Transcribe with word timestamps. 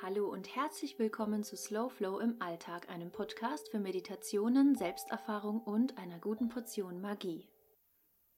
Hallo 0.00 0.28
und 0.28 0.54
herzlich 0.54 1.00
willkommen 1.00 1.42
zu 1.42 1.56
Slow 1.56 1.90
Flow 1.90 2.20
im 2.20 2.40
Alltag, 2.40 2.88
einem 2.88 3.10
Podcast 3.10 3.68
für 3.68 3.80
Meditationen, 3.80 4.76
Selbsterfahrung 4.76 5.60
und 5.60 5.98
einer 5.98 6.20
guten 6.20 6.48
Portion 6.48 7.00
Magie. 7.00 7.48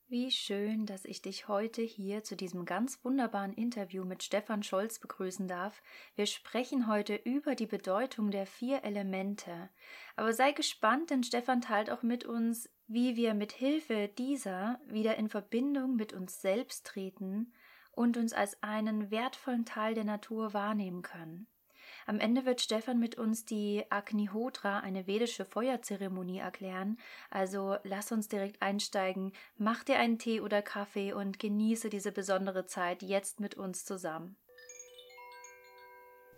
Wie 0.09 0.31
schön, 0.31 0.87
dass 0.87 1.05
ich 1.05 1.21
dich 1.21 1.49
heute 1.49 1.83
hier 1.83 2.25
zu 2.25 2.35
diesem 2.35 2.65
ganz 2.65 3.05
wunderbaren 3.05 3.53
Interview 3.53 4.07
mit 4.07 4.23
Stefan 4.23 4.63
Scholz 4.63 5.01
begrüßen 5.01 5.49
darf. 5.49 5.83
Wir 6.15 6.25
sprechen 6.25 6.87
heute 6.87 7.15
über 7.15 7.55
die 7.55 7.67
Bedeutung 7.67 8.31
der 8.31 8.47
vier 8.47 8.83
Elemente. 8.83 9.69
Aber 10.17 10.33
sei 10.33 10.53
gespannt, 10.53 11.11
denn 11.11 11.23
Stefan 11.23 11.61
teilt 11.61 11.91
auch 11.91 12.03
mit 12.03 12.25
uns, 12.25 12.71
wie 12.87 13.17
wir 13.17 13.35
mit 13.35 13.53
Hilfe 13.53 14.09
dieser 14.09 14.81
wieder 14.87 15.17
in 15.17 15.29
Verbindung 15.29 15.95
mit 15.95 16.15
uns 16.15 16.41
selbst 16.41 16.87
treten 16.87 17.53
und 18.01 18.17
uns 18.17 18.33
als 18.33 18.63
einen 18.63 19.11
wertvollen 19.11 19.67
Teil 19.67 19.93
der 19.93 20.05
Natur 20.05 20.55
wahrnehmen 20.55 21.03
können. 21.03 21.47
Am 22.07 22.19
Ende 22.19 22.47
wird 22.47 22.63
Stefan 22.63 22.99
mit 22.99 23.19
uns 23.19 23.45
die 23.45 23.85
Agnihotra, 23.91 24.79
eine 24.81 25.07
vedische 25.07 25.45
Feuerzeremonie, 25.45 26.39
erklären. 26.39 26.97
Also 27.29 27.77
lass 27.85 28.11
uns 28.11 28.29
direkt 28.29 28.63
einsteigen, 28.63 29.33
mach 29.59 29.85
dir 29.85 29.99
einen 29.99 30.19
Tee 30.19 30.41
oder 30.41 30.63
Kaffee 30.63 31.13
und 31.13 31.39
genieße 31.39 31.91
diese 31.91 32.11
besondere 32.11 32.65
Zeit 32.65 33.03
jetzt 33.03 33.39
mit 33.39 33.57
uns 33.57 33.85
zusammen. 33.85 34.37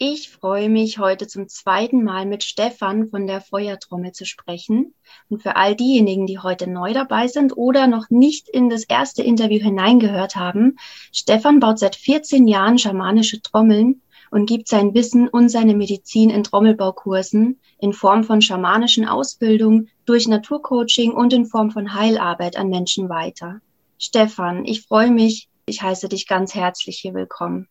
Ich 0.05 0.31
freue 0.31 0.69
mich, 0.69 0.99
heute 0.99 1.29
zum 1.29 1.47
zweiten 1.47 2.03
Mal 2.03 2.27
mit 2.27 2.43
Stefan 2.43 3.07
von 3.07 3.29
der 3.29 3.41
Feuertrommel 3.41 4.11
zu 4.11 4.27
sprechen. 4.27 4.95
Und 5.29 5.45
für 5.45 5.55
all 5.55 5.77
diejenigen, 5.77 6.27
die 6.27 6.41
heute 6.41 6.69
neu 6.69 6.93
dabei 6.93 7.29
sind 7.29 7.57
oder 7.57 7.87
noch 7.87 8.11
nicht 8.11 8.49
in 8.49 8.69
das 8.69 8.83
erste 8.83 9.23
Interview 9.23 9.61
hineingehört 9.61 10.35
haben, 10.35 10.77
Stefan 11.13 11.61
baut 11.61 11.79
seit 11.79 11.95
14 11.95 12.49
Jahren 12.49 12.81
schamanische 12.81 13.43
Trommeln 13.43 14.03
und 14.33 14.47
gibt 14.47 14.67
sein 14.67 14.93
Wissen 14.93 15.29
und 15.29 15.51
seine 15.51 15.77
Medizin 15.77 16.31
in 16.31 16.43
Trommelbaukursen 16.43 17.61
in 17.79 17.93
Form 17.93 18.25
von 18.25 18.43
schamanischen 18.43 19.07
Ausbildung, 19.07 19.87
durch 20.05 20.27
Naturcoaching 20.27 21.13
und 21.13 21.33
in 21.33 21.47
Form 21.47 21.71
von 21.71 21.95
Heilarbeit 21.95 22.57
an 22.57 22.71
Menschen 22.71 23.09
weiter. 23.09 23.61
Stefan, 24.01 24.65
ich 24.65 24.83
freue 24.83 25.13
mich. 25.13 25.49
Ich 25.65 25.81
heiße 25.81 26.09
dich 26.09 26.27
ganz 26.27 26.57
herzlich 26.57 26.99
hier 26.99 27.15
willkommen. 27.15 27.69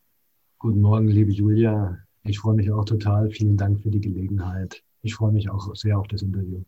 Guten 0.59 0.79
Morgen, 0.79 1.09
liebe 1.09 1.33
Julia. 1.33 1.97
Ich 2.23 2.39
freue 2.39 2.55
mich 2.55 2.72
auch 2.72 2.86
total. 2.86 3.30
Vielen 3.30 3.58
Dank 3.58 3.81
für 3.81 3.89
die 3.89 4.02
Gelegenheit. 4.02 4.83
Ich 5.02 5.16
freue 5.16 5.31
mich 5.31 5.50
auch 5.50 5.75
sehr 5.75 5.97
auf 5.97 6.08
das 6.08 6.22
Interview. 6.22 6.61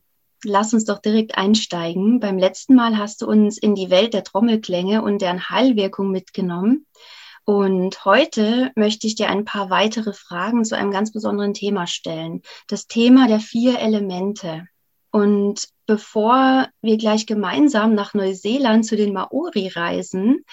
Lass 0.43 0.73
uns 0.73 0.85
doch 0.85 0.99
direkt 0.99 1.37
einsteigen. 1.37 2.19
Beim 2.19 2.37
letzten 2.37 2.75
Mal 2.75 2.97
hast 2.97 3.21
du 3.21 3.27
uns 3.27 3.57
in 3.57 3.75
die 3.75 3.89
Welt 3.89 4.13
der 4.13 4.23
Trommelklänge 4.23 5.01
und 5.01 5.21
deren 5.21 5.49
Heilwirkung 5.49 6.11
mitgenommen. 6.11 6.85
Und 7.45 8.05
heute 8.05 8.71
möchte 8.75 9.05
ich 9.07 9.15
dir 9.15 9.29
ein 9.29 9.45
paar 9.45 9.69
weitere 9.69 10.13
Fragen 10.13 10.65
zu 10.65 10.77
einem 10.77 10.91
ganz 10.91 11.11
besonderen 11.11 11.53
Thema 11.53 11.87
stellen. 11.87 12.41
Das 12.67 12.87
Thema 12.87 13.27
der 13.27 13.39
vier 13.39 13.79
Elemente. 13.79 14.67
Und 15.11 15.67
bevor 15.85 16.67
wir 16.81 16.97
gleich 16.97 17.25
gemeinsam 17.25 17.93
nach 17.93 18.13
Neuseeland 18.13 18.85
zu 18.85 18.95
den 18.95 19.13
Maori 19.13 19.67
reisen, 19.67 20.43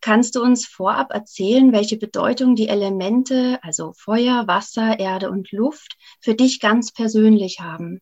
kannst 0.00 0.36
du 0.36 0.42
uns 0.42 0.66
vorab 0.66 1.12
erzählen, 1.12 1.72
welche 1.72 1.96
Bedeutung 1.96 2.56
die 2.56 2.68
Elemente, 2.68 3.58
also 3.62 3.92
Feuer, 3.92 4.46
Wasser, 4.46 4.98
Erde 4.98 5.30
und 5.30 5.50
Luft, 5.52 5.96
für 6.20 6.34
dich 6.34 6.60
ganz 6.60 6.92
persönlich 6.92 7.60
haben? 7.60 8.00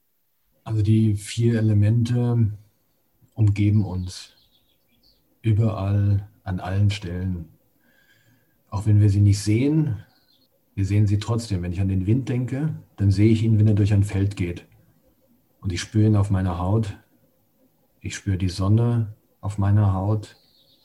Also 0.65 0.83
die 0.83 1.15
vier 1.15 1.59
Elemente 1.59 2.53
umgeben 3.35 3.85
uns 3.85 4.35
überall, 5.43 6.29
an 6.45 6.61
allen 6.61 6.91
Stellen. 6.91 7.49
Auch 8.71 8.87
wenn 8.87 9.01
wir 9.01 9.11
sie 9.11 9.21
nicht 9.21 9.39
sehen, 9.39 9.97
wir 10.75 10.85
sehen 10.85 11.07
sie 11.07 11.19
trotzdem. 11.19 11.63
Wenn 11.63 11.73
ich 11.73 11.81
an 11.81 11.89
den 11.89 12.07
Wind 12.07 12.29
denke, 12.29 12.75
dann 12.97 13.11
sehe 13.11 13.31
ich 13.31 13.43
ihn, 13.43 13.59
wenn 13.59 13.69
er 13.69 13.75
durch 13.75 13.93
ein 13.93 14.05
Feld 14.05 14.37
geht. 14.37 14.67
Und 15.61 15.73
ich 15.73 15.81
spüre 15.81 16.07
ihn 16.07 16.17
auf 16.17 16.31
meiner 16.31 16.59
Haut. 16.59 16.97
Ich 18.01 18.15
spüre 18.15 18.39
die 18.39 18.49
Sonne 18.49 19.15
auf 19.41 19.59
meiner 19.59 19.93
Haut. 19.93 20.37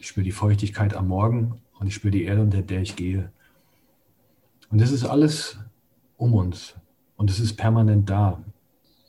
Ich 0.04 0.10
spüre 0.10 0.26
die 0.26 0.34
Feuchtigkeit 0.34 0.96
am 0.96 1.08
Morgen 1.08 1.62
und 1.80 1.88
ich 1.88 1.96
spüre 1.96 2.12
die 2.12 2.26
Erde, 2.26 2.42
unter 2.42 2.62
der 2.62 2.82
ich 2.82 2.98
gehe. 2.98 3.32
Und 4.70 4.82
das 4.82 4.92
ist 4.92 5.06
alles 5.06 5.60
um 6.18 6.34
uns. 6.34 6.76
Und 7.16 7.30
es 7.30 7.40
ist 7.40 7.56
permanent 7.56 8.10
da. 8.10 8.44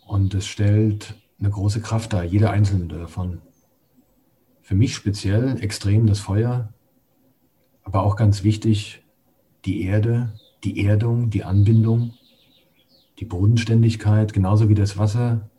Und 0.06 0.34
es 0.34 0.46
stellt 0.46 1.20
eine 1.40 1.50
große 1.50 1.80
Kraft 1.80 2.12
dar, 2.12 2.22
jede 2.22 2.50
einzelne 2.50 2.86
davon. 2.86 3.42
Für 4.62 4.76
mich 4.76 4.94
speziell 4.94 5.60
extrem 5.60 6.06
das 6.06 6.20
Feuer, 6.20 6.72
aber 7.82 8.04
auch 8.04 8.14
ganz 8.14 8.44
wichtig, 8.44 9.02
die 9.64 9.82
Erde, 9.82 10.32
die 10.62 10.86
Erdung, 10.86 11.28
die 11.28 11.42
Anbindung, 11.42 12.14
die 13.18 13.24
Bodenständigkeit, 13.24 14.32
genauso 14.32 14.68
wie 14.68 14.76
das 14.76 14.96
Wasser, 14.96 15.50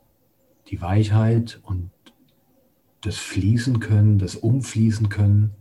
die 0.69 0.81
Weichheit 0.81 1.59
und 1.63 1.91
das 3.05 3.17
Fließen 3.17 3.79
können, 3.79 4.17
das 4.17 4.35
Umfließen 4.35 5.09
können 5.09 5.51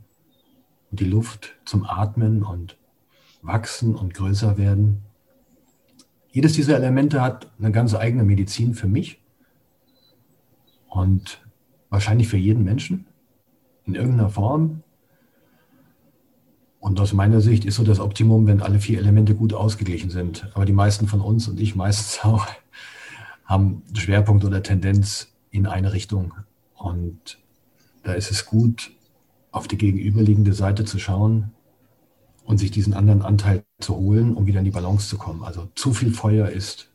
und 0.91 1.01
die 1.01 1.05
Luft 1.05 1.57
zum 1.65 1.85
Atmen 1.85 2.43
und 2.43 2.77
wachsen 3.43 3.95
und 3.95 4.15
größer 4.15 4.57
werden. 4.57 5.03
Jedes 6.31 6.55
dieser 6.55 6.77
Elemente 6.77 7.21
hat 7.21 7.53
eine 7.59 7.71
ganz 7.71 7.95
eigene 7.95 8.25
Medizin 8.25 8.75
für 8.75 8.89
mich 8.89 9.21
und 10.89 11.43
wahrscheinlich 11.91 12.29
für 12.29 12.39
jeden 12.39 12.65
Menschen 12.65 13.07
in 13.85 13.95
irgendeiner 13.95 14.31
Form. 14.31 14.83
Und 16.81 17.01
aus 17.01 17.13
meiner 17.13 17.41
Sicht 17.41 17.65
ist 17.65 17.77
so 17.77 17.85
das 17.85 18.01
Optimum, 18.01 18.47
wenn 18.47 18.63
alle 18.63 18.79
vier 18.79 18.99
Elemente 18.99 19.35
gut 19.35 19.53
ausgeglichen 19.53 20.11
sind. 20.11 20.51
Aber 20.55 20.65
die 20.65 20.73
meisten 20.73 21.07
von 21.07 21.21
uns 21.21 21.49
und 21.49 21.61
ich 21.61 21.75
meistens 21.75 22.21
auch 22.25 22.47
haben 23.45 23.83
Schwerpunkt 23.95 24.45
oder 24.45 24.63
Tendenz 24.63 25.33
in 25.51 25.67
eine 25.67 25.93
Richtung. 25.93 26.33
Und 26.85 27.39
da 28.03 28.13
ist 28.13 28.31
es 28.31 28.45
gut, 28.45 28.91
auf 29.53 29.69
die 29.69 29.79
gegenüberliegende 29.79 30.53
Seite 30.53 30.85
zu 30.85 30.99
schauen 30.99 31.51
und 32.45 32.59
sich 32.59 32.71
diesen 32.71 32.93
anderen 32.93 33.23
Anteil 33.23 33.65
zu 33.81 33.97
holen, 33.97 34.35
um 34.35 34.45
wieder 34.45 34.59
in 34.59 34.67
die 34.67 34.71
Balance 34.71 35.09
zu 35.09 35.17
kommen. 35.17 35.45
Also 35.45 35.71
zu 35.75 35.95
viel 35.95 36.13
Feuer 36.13 36.51
ist 36.51 36.91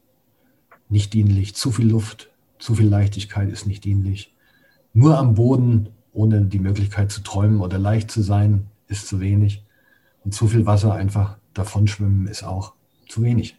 nicht 0.89 1.13
dienlich, 1.13 1.55
zu 1.55 1.72
viel 1.72 1.89
Luft, 1.89 2.29
zu 2.59 2.75
viel 2.75 2.88
Leichtigkeit 2.88 3.49
ist 3.49 3.66
nicht 3.66 3.83
dienlich. 3.83 4.35
Nur 4.94 5.17
am 5.17 5.33
Boden, 5.33 5.89
ohne 6.13 6.45
die 6.45 6.59
Möglichkeit 6.59 7.11
zu 7.11 7.22
träumen 7.22 7.59
oder 7.59 7.79
leicht 7.79 8.11
zu 8.11 8.22
sein, 8.22 8.67
ist 8.88 9.07
zu 9.07 9.19
wenig. 9.19 9.63
Und 10.23 10.35
zu 10.35 10.47
viel 10.47 10.67
Wasser 10.67 10.94
einfach 10.94 11.38
davon 11.55 11.88
schwimmen 11.88 12.28
ist 12.28 12.44
auch 12.44 12.73
zu 13.07 13.23
wenig. 13.23 13.57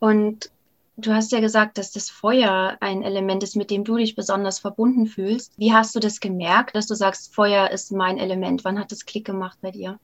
Und 0.00 0.50
du 0.96 1.12
hast 1.12 1.32
ja 1.32 1.40
gesagt, 1.40 1.78
dass 1.78 1.92
das 1.92 2.10
Feuer 2.10 2.76
ein 2.80 3.02
Element 3.02 3.42
ist, 3.42 3.56
mit 3.56 3.70
dem 3.70 3.84
du 3.84 3.96
dich 3.96 4.14
besonders 4.14 4.58
verbunden 4.58 5.06
fühlst. 5.06 5.52
Wie 5.56 5.72
hast 5.72 5.94
du 5.94 6.00
das 6.00 6.20
gemerkt, 6.20 6.76
dass 6.76 6.86
du 6.86 6.94
sagst, 6.94 7.34
Feuer 7.34 7.70
ist 7.70 7.92
mein 7.92 8.18
Element? 8.18 8.64
Wann 8.64 8.78
hat 8.78 8.92
das 8.92 9.04
Klick 9.04 9.26
gemacht 9.26 9.58
bei 9.60 9.70
dir? 9.70 9.98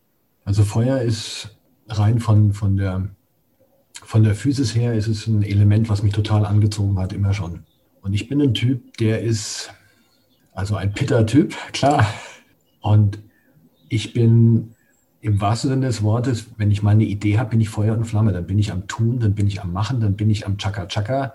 Also 0.44 0.64
Feuer 0.64 1.00
ist 1.00 1.56
rein 1.88 2.18
von, 2.18 2.52
von, 2.52 2.76
der, 2.76 3.08
von 3.92 4.24
der 4.24 4.34
Physis 4.34 4.74
her, 4.74 4.94
ist 4.94 5.06
es 5.06 5.26
ein 5.26 5.42
Element, 5.42 5.88
was 5.88 6.02
mich 6.02 6.12
total 6.12 6.44
angezogen 6.44 6.98
hat, 6.98 7.12
immer 7.12 7.34
schon. 7.34 7.64
Und 8.02 8.14
ich 8.14 8.28
bin 8.28 8.40
ein 8.40 8.54
Typ, 8.54 8.96
der 8.96 9.22
ist 9.22 9.72
also 10.52 10.74
ein 10.76 10.92
Pitter-Typ, 10.92 11.54
klar. 11.72 12.06
Und 12.80 13.18
ich 13.88 14.12
bin 14.12 14.74
im 15.20 15.40
wahrsten 15.40 15.70
Sinne 15.70 15.86
des 15.86 16.02
Wortes, 16.02 16.46
wenn 16.56 16.70
ich 16.70 16.82
mal 16.82 16.90
eine 16.90 17.04
Idee 17.04 17.38
habe, 17.38 17.50
bin 17.50 17.60
ich 17.60 17.68
Feuer 17.68 17.96
und 17.96 18.04
Flamme. 18.04 18.32
Dann 18.32 18.46
bin 18.46 18.58
ich 18.58 18.72
am 18.72 18.86
Tun, 18.86 19.20
dann 19.20 19.34
bin 19.34 19.46
ich 19.46 19.60
am 19.60 19.72
Machen, 19.72 20.00
dann 20.00 20.16
bin 20.16 20.30
ich 20.30 20.46
am 20.46 20.56
Chaka-Chaka. 20.56 21.34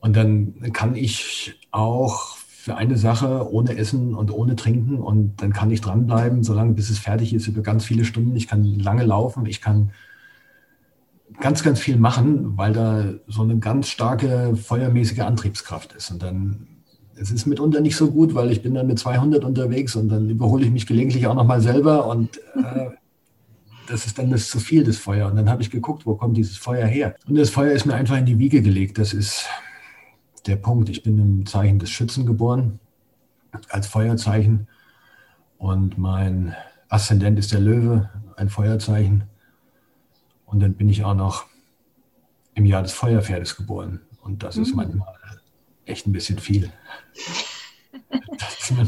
Und 0.00 0.16
dann 0.16 0.72
kann 0.72 0.96
ich 0.96 1.54
auch 1.70 2.36
für 2.36 2.76
eine 2.76 2.96
Sache 2.96 3.50
ohne 3.52 3.76
Essen 3.76 4.14
und 4.14 4.30
ohne 4.30 4.56
Trinken 4.56 4.96
und 4.96 5.42
dann 5.42 5.52
kann 5.52 5.70
ich 5.70 5.82
dranbleiben, 5.82 6.42
solange 6.42 6.72
bis 6.72 6.90
es 6.90 6.98
fertig 6.98 7.34
ist, 7.34 7.46
über 7.46 7.62
ganz 7.62 7.84
viele 7.84 8.04
Stunden. 8.04 8.34
Ich 8.36 8.48
kann 8.48 8.64
lange 8.64 9.04
laufen, 9.04 9.46
ich 9.46 9.60
kann 9.60 9.92
ganz, 11.40 11.62
ganz 11.62 11.78
viel 11.78 11.96
machen, 11.96 12.56
weil 12.56 12.72
da 12.72 13.04
so 13.26 13.42
eine 13.42 13.58
ganz 13.58 13.88
starke 13.88 14.56
feuermäßige 14.56 15.20
Antriebskraft 15.20 15.92
ist. 15.92 16.10
Und 16.10 16.22
dann 16.22 16.73
es 17.16 17.30
ist 17.30 17.46
mitunter 17.46 17.80
nicht 17.80 17.96
so 17.96 18.10
gut, 18.10 18.34
weil 18.34 18.50
ich 18.50 18.62
bin 18.62 18.74
dann 18.74 18.86
mit 18.86 18.98
200 18.98 19.44
unterwegs 19.44 19.96
und 19.96 20.08
dann 20.08 20.28
überhole 20.28 20.64
ich 20.64 20.70
mich 20.70 20.86
gelegentlich 20.86 21.26
auch 21.26 21.34
nochmal 21.34 21.60
selber 21.60 22.06
und 22.06 22.38
äh, 22.56 22.90
das 23.86 24.06
ist 24.06 24.18
dann 24.18 24.30
das 24.30 24.48
zu 24.48 24.58
viel, 24.60 24.84
das 24.84 24.96
Feuer. 24.96 25.28
Und 25.28 25.36
dann 25.36 25.48
habe 25.48 25.62
ich 25.62 25.70
geguckt, 25.70 26.06
wo 26.06 26.14
kommt 26.14 26.36
dieses 26.36 26.56
Feuer 26.56 26.86
her? 26.86 27.14
Und 27.26 27.36
das 27.36 27.50
Feuer 27.50 27.72
ist 27.72 27.84
mir 27.84 27.94
einfach 27.94 28.16
in 28.16 28.26
die 28.26 28.38
Wiege 28.38 28.62
gelegt. 28.62 28.98
Das 28.98 29.12
ist 29.12 29.46
der 30.46 30.56
Punkt. 30.56 30.88
Ich 30.88 31.02
bin 31.02 31.18
im 31.18 31.46
Zeichen 31.46 31.78
des 31.78 31.90
Schützen 31.90 32.26
geboren, 32.26 32.80
als 33.68 33.86
Feuerzeichen. 33.86 34.68
Und 35.58 35.98
mein 35.98 36.54
Aszendent 36.88 37.38
ist 37.38 37.52
der 37.52 37.60
Löwe, 37.60 38.10
ein 38.36 38.48
Feuerzeichen. 38.48 39.24
Und 40.46 40.60
dann 40.60 40.74
bin 40.74 40.88
ich 40.88 41.04
auch 41.04 41.14
noch 41.14 41.46
im 42.54 42.64
Jahr 42.64 42.82
des 42.82 42.92
Feuerpferdes 42.92 43.56
geboren. 43.56 44.00
Und 44.22 44.42
das 44.42 44.56
mhm. 44.56 44.62
ist 44.62 44.74
manchmal 44.74 45.14
echt 45.86 46.06
ein 46.06 46.12
bisschen 46.12 46.38
viel. 46.38 46.70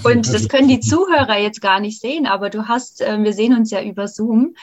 Und 0.04 0.32
das 0.32 0.48
können 0.48 0.68
die 0.68 0.80
Zuhörer 0.80 1.38
jetzt 1.38 1.60
gar 1.60 1.80
nicht 1.80 2.00
sehen, 2.00 2.26
aber 2.26 2.50
du 2.50 2.66
hast, 2.66 3.00
äh, 3.00 3.22
wir 3.22 3.32
sehen 3.32 3.54
uns 3.54 3.70
ja 3.70 3.82
über 3.82 4.08
Zoom. 4.08 4.56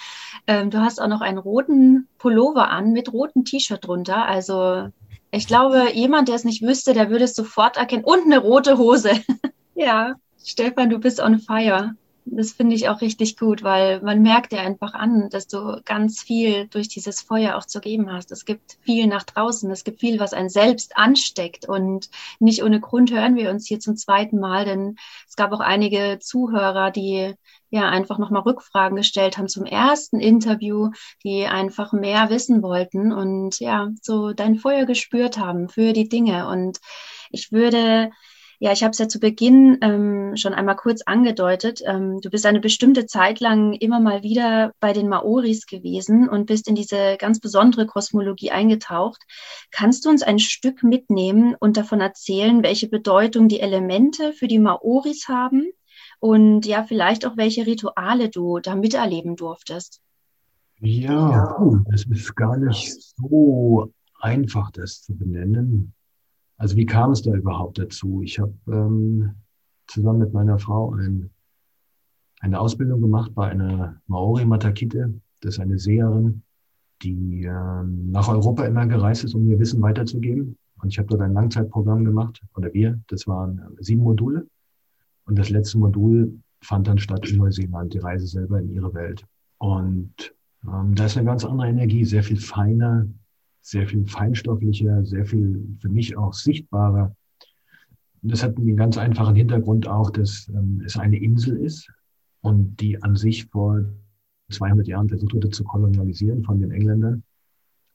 Ähm, 0.48 0.70
du 0.70 0.80
hast 0.80 1.02
auch 1.02 1.08
noch 1.08 1.22
einen 1.22 1.38
roten 1.38 2.08
Pullover 2.18 2.70
an 2.70 2.92
mit 2.92 3.14
rotem 3.14 3.46
T-Shirt 3.46 3.86
drunter. 3.86 4.26
Also 4.26 4.90
ich 5.32 5.48
glaube, 5.48 5.92
jemand, 5.94 6.28
der 6.28 6.36
es 6.36 6.44
nicht 6.44 6.62
wüsste, 6.62 6.94
der 6.94 7.10
würde 7.10 7.26
es 7.26 7.36
sofort 7.36 7.78
erkennen. 7.78 8.04
Und 8.04 8.26
eine 8.26 8.40
rote 8.40 8.78
Hose. 8.78 9.12
ja, 9.76 10.16
Stefan, 10.44 10.90
du 10.90 11.00
bist 11.00 11.22
on 11.22 11.40
fire 11.40 11.96
das 12.26 12.54
finde 12.54 12.76
ich 12.76 12.90
auch 12.90 13.02
richtig 13.02 13.38
gut, 13.38 13.64
weil 13.64 14.02
man 14.02 14.22
merkt 14.22 14.54
ja 14.54 14.62
einfach 14.62 14.94
an, 14.94 15.30
dass 15.30 15.48
du 15.48 15.82
ganz 15.86 16.22
viel 16.22 16.68
durch 16.68 16.88
dieses 16.88 17.22
Feuer 17.22 17.56
auch 17.58 17.66
zu 17.66 17.80
geben 17.82 18.12
hast. 18.12 18.32
Es 18.32 18.46
gibt 18.46 18.78
viel 18.82 19.08
nach 19.08 19.24
draußen, 19.24 19.70
es 19.72 19.84
gibt 19.84 20.00
viel, 20.00 20.20
was 20.20 20.34
einen 20.34 20.50
selbst 20.50 20.96
ansteckt 20.98 21.68
und 21.68 22.10
nicht 22.40 22.64
ohne 22.64 22.80
Grund 22.80 23.12
hören 23.12 23.36
wir 23.36 23.50
uns 23.50 23.68
hier 23.68 23.80
zum 23.80 23.96
zweiten 23.96 24.40
Mal, 24.40 24.66
denn 24.66 24.96
es 25.28 25.36
gab 25.36 25.52
auch 25.52 25.60
einige 25.60 26.20
Zuhörer, 26.20 26.92
die 26.92 27.34
ja 27.70 27.90
einfach 27.90 28.20
nochmal 28.20 28.44
Rückfragen 28.44 28.96
gestellt 28.96 29.38
haben 29.38 29.48
zum 29.48 29.66
ersten 29.66 30.20
Interview, 30.20 30.92
die 31.24 31.46
einfach 31.46 31.92
mehr 31.92 32.30
wissen 32.30 32.62
wollten 32.62 33.12
und 33.12 33.60
ja, 33.60 33.90
so 34.02 34.32
dein 34.32 34.56
Feuer 34.56 34.86
gespürt 34.86 35.38
haben 35.40 35.70
für 35.70 35.92
die 35.92 36.08
Dinge 36.08 36.48
und 36.48 36.80
ich 37.32 37.52
würde 37.52 38.12
ja, 38.60 38.72
ich 38.72 38.84
habe 38.84 38.92
es 38.92 38.98
ja 38.98 39.08
zu 39.08 39.20
Beginn 39.20 39.78
ähm, 39.82 40.36
schon 40.36 40.54
einmal 40.54 40.76
kurz 40.76 41.02
angedeutet. 41.02 41.82
Ähm, 41.86 42.22
du 42.22 42.30
bist 42.30 42.46
eine 42.46 42.60
bestimmte 42.60 43.06
Zeit 43.06 43.40
lang 43.40 43.74
immer 43.74 44.00
mal 44.00 44.24
wieder 44.24 44.74
bei 44.80 44.94
den 44.94 45.10
Maoris 45.10 45.66
gewesen 45.66 46.30
und 46.30 46.46
bist 46.46 46.68
in 46.68 46.76
diese 46.76 47.18
ganz 47.18 47.40
besondere 47.40 47.86
Kosmologie 47.86 48.52
eingetaucht. 48.52 49.22
Kannst 49.72 50.06
du 50.06 50.10
uns 50.10 50.24
ein 50.24 50.40
Stück 50.40 50.84
mitnehmen 50.84 51.56
und 51.60 51.78
davon 51.78 52.02
erzählen, 52.02 52.64
welche 52.64 52.88
Bedeutung 52.88 53.48
die 53.48 53.60
Elemente 53.60 54.34
für 54.34 54.48
die 54.48 54.60
Maoris 54.60 55.28
haben 55.28 55.68
und 56.20 56.66
ja, 56.66 56.84
vielleicht 56.84 57.26
auch 57.26 57.36
welche 57.36 57.66
Rituale 57.66 58.30
du 58.30 58.60
da 58.60 58.76
miterleben 58.76 59.36
durftest? 59.36 60.00
Ja, 60.80 61.58
das 61.90 62.06
ist 62.06 62.36
gar 62.36 62.58
nicht 62.58 62.94
so 63.18 63.92
einfach, 64.20 64.72
das 64.72 65.04
zu 65.04 65.18
benennen. 65.18 65.94
Also 66.58 66.76
wie 66.76 66.86
kam 66.86 67.12
es 67.12 67.22
da 67.22 67.34
überhaupt 67.34 67.80
dazu? 67.80 68.22
Ich 68.22 68.40
habe 68.40 68.54
ähm, 68.68 69.36
zusammen 69.88 70.20
mit 70.20 70.34
meiner 70.34 70.60
Frau 70.60 70.94
ein, 70.94 71.30
eine 72.40 72.60
Ausbildung 72.60 73.02
gemacht 73.02 73.34
bei 73.34 73.50
einer 73.50 74.02
Maori 74.08 74.46
Matakite. 74.46 75.14
Das 75.42 75.56
ist 75.56 75.60
eine 75.60 75.78
Seherin, 75.78 76.44
die 77.02 77.44
ähm, 77.44 78.12
nach 78.12 78.30
Europa 78.30 78.66
immer 78.66 78.86
gereist 78.86 79.24
ist, 79.24 79.34
um 79.34 79.50
ihr 79.50 79.60
Wissen 79.60 79.82
weiterzugeben. 79.82 80.58
Und 80.82 80.90
ich 80.90 80.98
habe 81.00 81.08
dort 81.08 81.22
ein 81.22 81.34
Langzeitprogramm 81.34 82.04
gemacht, 82.04 82.42
oder 82.56 82.74
wir, 82.74 83.00
das 83.08 83.28
waren 83.28 83.62
sieben 83.80 84.04
Module. 84.04 84.48
Und 85.26 85.40
das 85.40 85.50
letzte 85.50 85.78
Modul 85.78 86.40
fand 86.62 86.88
dann 86.88 86.98
statt 86.98 87.30
in 87.30 87.38
Neuseeland, 87.38 87.94
die 87.94 88.00
Reise 88.00 88.28
selber 88.28 88.60
in 88.60 88.70
ihre 88.70 88.94
Welt. 88.94 89.26
Und 89.58 90.34
ähm, 90.66 90.96
da 90.96 91.06
ist 91.06 91.18
eine 91.18 91.26
ganz 91.26 91.46
andere 91.46 91.70
Energie, 91.70 92.04
sehr 92.06 92.24
viel 92.24 92.40
feiner, 92.40 93.08
sehr 93.64 93.88
viel 93.88 94.06
feinstofflicher, 94.06 95.06
sehr 95.06 95.26
viel 95.26 95.66
für 95.80 95.90
mich 95.90 96.18
auch 96.18 96.34
sichtbarer. 96.34 97.16
Und 98.22 98.32
das 98.32 98.44
hat 98.44 98.58
einen 98.58 98.76
ganz 98.76 98.98
einfachen 98.98 99.36
Hintergrund 99.36 99.88
auch, 99.88 100.12
dass 100.12 100.50
ähm, 100.50 100.82
es 100.86 100.98
eine 100.98 101.18
Insel 101.18 101.58
ist 101.58 101.90
und 102.42 102.80
die 102.82 103.02
an 103.02 103.16
sich 103.16 103.46
vor 103.46 103.84
200 104.52 104.86
Jahren 104.88 105.08
versucht 105.08 105.34
wurde 105.34 105.50
zu 105.50 105.64
kolonialisieren 105.64 106.44
von 106.44 106.60
den 106.60 106.72
Engländern. 106.72 107.24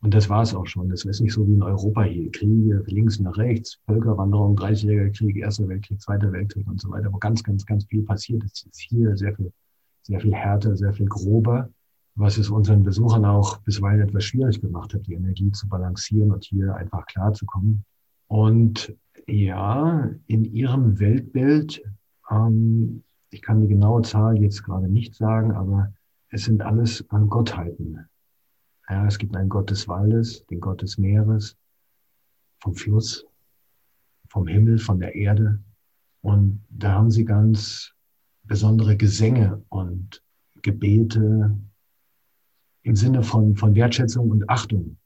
Und 0.00 0.14
das 0.14 0.30
war 0.30 0.42
es 0.42 0.54
auch 0.54 0.66
schon. 0.66 0.88
Das 0.88 1.04
ist 1.04 1.20
nicht 1.20 1.32
so 1.32 1.46
wie 1.46 1.54
in 1.54 1.62
Europa 1.62 2.04
hier. 2.04 2.30
Kriege 2.30 2.82
links 2.86 3.18
nach 3.20 3.36
rechts, 3.36 3.78
Völkerwanderung, 3.86 4.56
30-jähriger 4.56 5.16
Krieg, 5.16 5.36
Erster 5.36 5.68
Weltkrieg, 5.68 6.00
Zweiter 6.00 6.32
Weltkrieg 6.32 6.66
und 6.68 6.80
so 6.80 6.90
weiter, 6.90 7.12
wo 7.12 7.18
ganz, 7.18 7.42
ganz, 7.42 7.66
ganz 7.66 7.84
viel 7.86 8.04
passiert 8.04 8.42
ist. 8.44 8.66
Ist 8.66 8.80
hier 8.80 9.16
sehr 9.16 9.34
viel, 9.34 9.52
sehr 10.02 10.20
viel 10.20 10.32
härter, 10.32 10.76
sehr 10.76 10.92
viel 10.94 11.06
grober 11.06 11.68
was 12.18 12.36
es 12.36 12.50
unseren 12.50 12.82
Besuchern 12.82 13.24
auch 13.24 13.58
bisweilen 13.58 14.00
etwas 14.00 14.24
schwierig 14.24 14.60
gemacht 14.60 14.92
hat, 14.92 15.06
die 15.06 15.14
Energie 15.14 15.52
zu 15.52 15.68
balancieren 15.68 16.32
und 16.32 16.44
hier 16.44 16.74
einfach 16.74 17.06
klarzukommen. 17.06 17.84
Und 18.26 18.92
ja, 19.28 20.10
in 20.26 20.44
ihrem 20.44 20.98
Weltbild, 20.98 21.80
ähm, 22.28 23.04
ich 23.30 23.40
kann 23.40 23.60
die 23.60 23.68
genaue 23.68 24.02
Zahl 24.02 24.36
jetzt 24.42 24.64
gerade 24.64 24.88
nicht 24.88 25.14
sagen, 25.14 25.52
aber 25.52 25.92
es 26.30 26.44
sind 26.44 26.60
alles 26.60 27.08
an 27.10 27.28
Gottheiten. 27.28 28.08
Ja, 28.88 29.06
es 29.06 29.18
gibt 29.18 29.36
einen 29.36 29.48
Gott 29.48 29.70
des 29.70 29.86
Waldes, 29.86 30.44
den 30.46 30.60
Gott 30.60 30.82
des 30.82 30.98
Meeres, 30.98 31.56
vom 32.60 32.74
Fluss, 32.74 33.24
vom 34.28 34.48
Himmel, 34.48 34.78
von 34.78 34.98
der 34.98 35.14
Erde. 35.14 35.60
Und 36.22 36.64
da 36.68 36.94
haben 36.94 37.12
sie 37.12 37.24
ganz 37.24 37.92
besondere 38.42 38.96
Gesänge 38.96 39.62
und 39.68 40.20
Gebete 40.62 41.56
im 42.88 42.96
Sinne 42.96 43.22
von, 43.22 43.54
von 43.54 43.74
Wertschätzung 43.74 44.30
und 44.30 44.48
Achtung. 44.48 44.96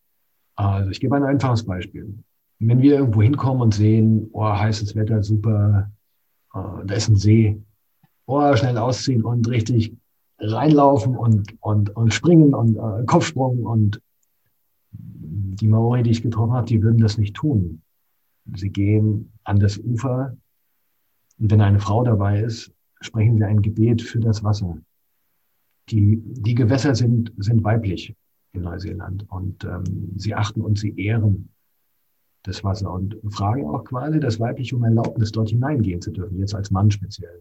Also 0.54 0.90
ich 0.90 1.00
gebe 1.00 1.16
ein 1.16 1.24
einfaches 1.24 1.64
Beispiel. 1.64 2.14
Wenn 2.60 2.80
wir 2.80 2.94
irgendwo 2.94 3.22
hinkommen 3.22 3.60
und 3.60 3.74
sehen, 3.74 4.28
oh, 4.32 4.44
heißes 4.44 4.94
Wetter, 4.94 5.22
super, 5.24 5.90
uh, 6.54 6.84
da 6.84 6.94
ist 6.94 7.08
ein 7.08 7.16
See, 7.16 7.60
oh, 8.26 8.54
schnell 8.54 8.78
ausziehen 8.78 9.22
und 9.22 9.48
richtig 9.48 9.96
reinlaufen 10.38 11.16
und, 11.16 11.56
und, 11.60 11.90
und 11.96 12.14
springen 12.14 12.54
und 12.54 12.76
uh, 12.76 13.04
Kopfsprung 13.04 13.64
und 13.64 14.00
die 14.92 15.66
Maori, 15.66 16.04
die 16.04 16.10
ich 16.10 16.22
getroffen 16.22 16.52
habe, 16.52 16.66
die 16.66 16.82
würden 16.82 17.00
das 17.00 17.18
nicht 17.18 17.34
tun. 17.34 17.82
Sie 18.54 18.70
gehen 18.70 19.32
an 19.42 19.58
das 19.58 19.78
Ufer 19.78 20.36
und 21.40 21.50
wenn 21.50 21.60
eine 21.60 21.80
Frau 21.80 22.04
dabei 22.04 22.42
ist, 22.42 22.72
sprechen 23.00 23.38
sie 23.38 23.44
ein 23.44 23.60
Gebet 23.60 24.02
für 24.02 24.20
das 24.20 24.44
Wasser 24.44 24.76
die, 25.88 26.22
die 26.22 26.54
Gewässer 26.54 26.94
sind, 26.94 27.32
sind 27.38 27.64
weiblich 27.64 28.14
in 28.52 28.62
Neuseeland 28.62 29.26
und 29.30 29.64
ähm, 29.64 30.12
sie 30.16 30.34
achten 30.34 30.60
und 30.60 30.78
sie 30.78 30.94
ehren 30.96 31.48
das 32.42 32.64
Wasser 32.64 32.92
und 32.92 33.16
fragen 33.30 33.66
auch 33.66 33.84
quasi 33.84 34.18
das 34.20 34.40
Weibliche 34.40 34.76
um 34.76 34.84
Erlaubnis, 34.84 35.32
dort 35.32 35.50
hineingehen 35.50 36.00
zu 36.00 36.10
dürfen, 36.10 36.38
jetzt 36.38 36.54
als 36.54 36.70
Mann 36.70 36.90
speziell. 36.90 37.40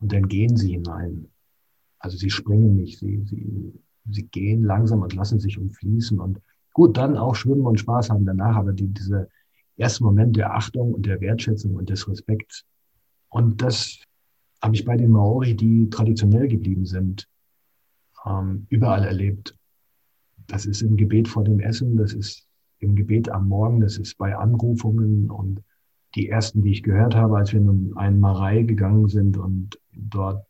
Und 0.00 0.12
dann 0.12 0.28
gehen 0.28 0.56
sie 0.56 0.72
hinein. 0.72 1.28
Also 1.98 2.16
sie 2.16 2.30
springen 2.30 2.76
nicht, 2.76 2.98
sie, 2.98 3.22
sie, 3.24 3.72
sie 4.10 4.22
gehen 4.24 4.64
langsam 4.64 5.02
und 5.02 5.14
lassen 5.14 5.38
sich 5.38 5.58
umfließen 5.58 6.18
und 6.18 6.40
gut, 6.72 6.96
dann 6.96 7.16
auch 7.16 7.34
schwimmen 7.34 7.66
und 7.66 7.78
Spaß 7.78 8.10
haben 8.10 8.24
danach, 8.24 8.56
aber 8.56 8.72
die, 8.72 8.88
diese 8.88 9.28
erste 9.76 10.04
Moment 10.04 10.36
der 10.36 10.54
Achtung 10.54 10.94
und 10.94 11.06
der 11.06 11.20
Wertschätzung 11.20 11.74
und 11.74 11.88
des 11.90 12.08
Respekts. 12.08 12.64
Und 13.28 13.62
das 13.62 13.98
habe 14.62 14.74
ich 14.74 14.84
bei 14.84 14.96
den 14.96 15.10
Maori, 15.10 15.54
die 15.54 15.88
traditionell 15.88 16.48
geblieben 16.48 16.84
sind, 16.84 17.28
ähm, 18.26 18.66
überall 18.68 19.04
erlebt. 19.04 19.56
Das 20.46 20.66
ist 20.66 20.82
im 20.82 20.96
Gebet 20.96 21.28
vor 21.28 21.44
dem 21.44 21.60
Essen, 21.60 21.96
das 21.96 22.12
ist 22.12 22.46
im 22.80 22.96
Gebet 22.96 23.28
am 23.28 23.48
Morgen, 23.48 23.80
das 23.80 23.98
ist 23.98 24.16
bei 24.18 24.36
Anrufungen 24.36 25.30
und 25.30 25.62
die 26.14 26.28
ersten, 26.28 26.62
die 26.62 26.72
ich 26.72 26.82
gehört 26.82 27.14
habe, 27.14 27.36
als 27.36 27.52
wir 27.52 27.60
in 27.60 27.92
einen 27.96 28.20
Marei 28.20 28.62
gegangen 28.62 29.08
sind 29.08 29.36
und 29.36 29.78
dort 29.92 30.44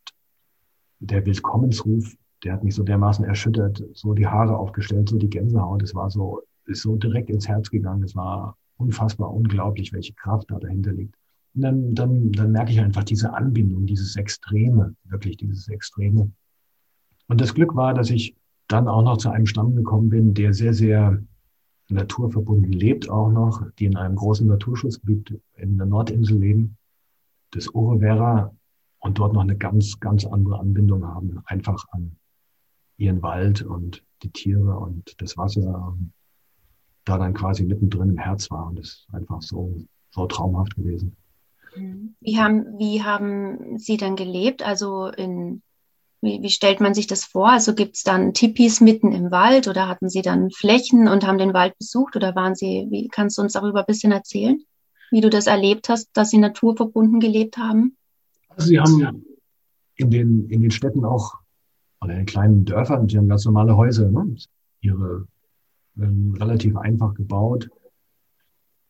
der 0.99 1.25
Willkommensruf, 1.25 2.15
der 2.43 2.53
hat 2.53 2.63
mich 2.63 2.75
so 2.75 2.83
dermaßen 2.83 3.25
erschüttert, 3.25 3.83
so 3.93 4.13
die 4.13 4.27
Haare 4.27 4.57
aufgestellt, 4.57 5.09
so 5.09 5.17
die 5.17 5.29
Gänsehaut, 5.29 5.83
es 5.83 5.93
war 5.93 6.09
so, 6.09 6.41
ist 6.65 6.81
so 6.81 6.95
direkt 6.95 7.29
ins 7.29 7.47
Herz 7.47 7.69
gegangen, 7.69 8.03
es 8.03 8.15
war 8.15 8.57
unfassbar 8.77 9.31
unglaublich, 9.31 9.93
welche 9.93 10.13
Kraft 10.13 10.49
da 10.49 10.57
dahinter 10.57 10.93
liegt. 10.93 11.15
Und 11.53 11.61
dann, 11.61 11.95
dann, 11.95 12.31
dann 12.31 12.51
merke 12.51 12.71
ich 12.71 12.79
einfach 12.79 13.03
diese 13.03 13.33
Anbindung, 13.33 13.85
dieses 13.85 14.15
Extreme, 14.15 14.95
wirklich 15.03 15.37
dieses 15.37 15.67
Extreme. 15.67 16.31
Und 17.31 17.39
das 17.39 17.53
Glück 17.53 17.77
war, 17.77 17.93
dass 17.93 18.09
ich 18.09 18.35
dann 18.67 18.89
auch 18.89 19.03
noch 19.03 19.15
zu 19.15 19.29
einem 19.29 19.45
Stamm 19.45 19.73
gekommen 19.73 20.09
bin, 20.09 20.33
der 20.33 20.53
sehr, 20.53 20.73
sehr 20.73 21.23
naturverbunden 21.87 22.73
lebt 22.73 23.09
auch 23.09 23.29
noch, 23.29 23.63
die 23.79 23.85
in 23.85 23.95
einem 23.95 24.17
großen 24.17 24.45
Naturschutzgebiet 24.45 25.39
in 25.55 25.77
der 25.77 25.85
Nordinsel 25.85 26.37
leben, 26.37 26.75
das 27.51 27.73
Orevera, 27.73 28.53
und 28.99 29.17
dort 29.17 29.31
noch 29.31 29.43
eine 29.43 29.55
ganz, 29.55 29.97
ganz 30.01 30.25
andere 30.25 30.59
Anbindung 30.59 31.07
haben, 31.07 31.41
einfach 31.45 31.85
an 31.91 32.17
ihren 32.97 33.21
Wald 33.21 33.61
und 33.61 34.03
die 34.23 34.29
Tiere 34.31 34.77
und 34.77 35.21
das 35.21 35.37
Wasser, 35.37 35.97
da 37.05 37.17
dann 37.17 37.33
quasi 37.33 37.63
mittendrin 37.63 38.09
im 38.09 38.17
Herz 38.17 38.51
war 38.51 38.67
und 38.67 38.77
das 38.77 38.87
ist 38.87 39.07
einfach 39.13 39.41
so, 39.41 39.73
so 40.09 40.25
traumhaft 40.25 40.75
gewesen. 40.75 41.15
Wie 42.19 42.37
haben, 42.37 42.77
wie 42.77 43.01
haben 43.01 43.77
Sie 43.77 43.95
dann 43.95 44.17
gelebt? 44.17 44.63
Also 44.63 45.07
in 45.07 45.61
wie, 46.21 46.41
wie 46.41 46.49
stellt 46.49 46.79
man 46.79 46.93
sich 46.93 47.07
das 47.07 47.25
vor? 47.25 47.49
Also 47.49 47.73
gibt 47.73 47.95
es 47.95 48.03
dann 48.03 48.33
Tipis 48.33 48.79
mitten 48.79 49.11
im 49.11 49.31
Wald 49.31 49.67
oder 49.67 49.87
hatten 49.87 50.09
Sie 50.09 50.21
dann 50.21 50.51
Flächen 50.51 51.07
und 51.07 51.25
haben 51.25 51.37
den 51.37 51.53
Wald 51.53 51.77
besucht 51.77 52.15
oder 52.15 52.35
waren 52.35 52.55
Sie, 52.55 52.87
wie 52.89 53.07
kannst 53.07 53.37
du 53.37 53.41
uns 53.41 53.53
darüber 53.53 53.79
ein 53.79 53.85
bisschen 53.87 54.11
erzählen, 54.11 54.61
wie 55.09 55.21
du 55.21 55.29
das 55.29 55.47
erlebt 55.47 55.89
hast, 55.89 56.09
dass 56.13 56.29
Sie 56.29 56.37
naturverbunden 56.37 57.19
gelebt 57.19 57.57
haben? 57.57 57.97
Also 58.49 58.67
Sie 58.67 58.79
haben 58.79 59.25
in 59.95 60.11
den, 60.11 60.49
in 60.49 60.61
den 60.61 60.71
Städten 60.71 61.05
auch, 61.05 61.35
oder 62.01 62.13
in 62.13 62.19
den 62.19 62.25
kleinen 62.25 62.65
Dörfern, 62.65 63.07
die 63.07 63.17
haben 63.17 63.27
ganz 63.27 63.45
normale 63.45 63.75
Häuser, 63.75 64.09
ne? 64.09 64.35
ihre 64.81 65.27
ähm, 65.97 66.35
relativ 66.39 66.77
einfach 66.77 67.13
gebaut, 67.13 67.69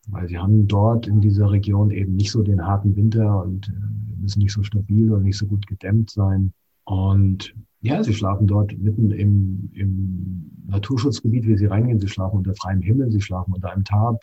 weil 0.07 0.27
sie 0.27 0.37
haben 0.37 0.67
dort 0.67 1.07
in 1.07 1.21
dieser 1.21 1.51
Region 1.51 1.91
eben 1.91 2.15
nicht 2.15 2.31
so 2.31 2.43
den 2.43 2.65
harten 2.65 2.95
Winter 2.95 3.43
und 3.43 3.69
äh, 3.69 4.21
müssen 4.21 4.39
nicht 4.39 4.53
so 4.53 4.63
stabil 4.63 5.11
oder 5.11 5.21
nicht 5.21 5.37
so 5.37 5.45
gut 5.45 5.67
gedämmt 5.67 6.09
sein. 6.09 6.53
Und 6.91 7.55
Ja, 7.79 8.03
sie 8.03 8.13
schlafen 8.13 8.47
dort 8.47 8.77
mitten 8.77 9.11
im, 9.11 9.71
im 9.73 10.51
Naturschutzgebiet, 10.67 11.47
wie 11.47 11.55
sie 11.57 11.67
reingehen. 11.67 11.99
Sie 11.99 12.09
schlafen 12.09 12.39
unter 12.39 12.53
freiem 12.53 12.81
Himmel, 12.81 13.09
sie 13.11 13.21
schlafen 13.21 13.53
unter 13.53 13.71
einem 13.71 13.85
Tab. 13.85 14.21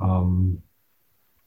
Ähm, 0.00 0.62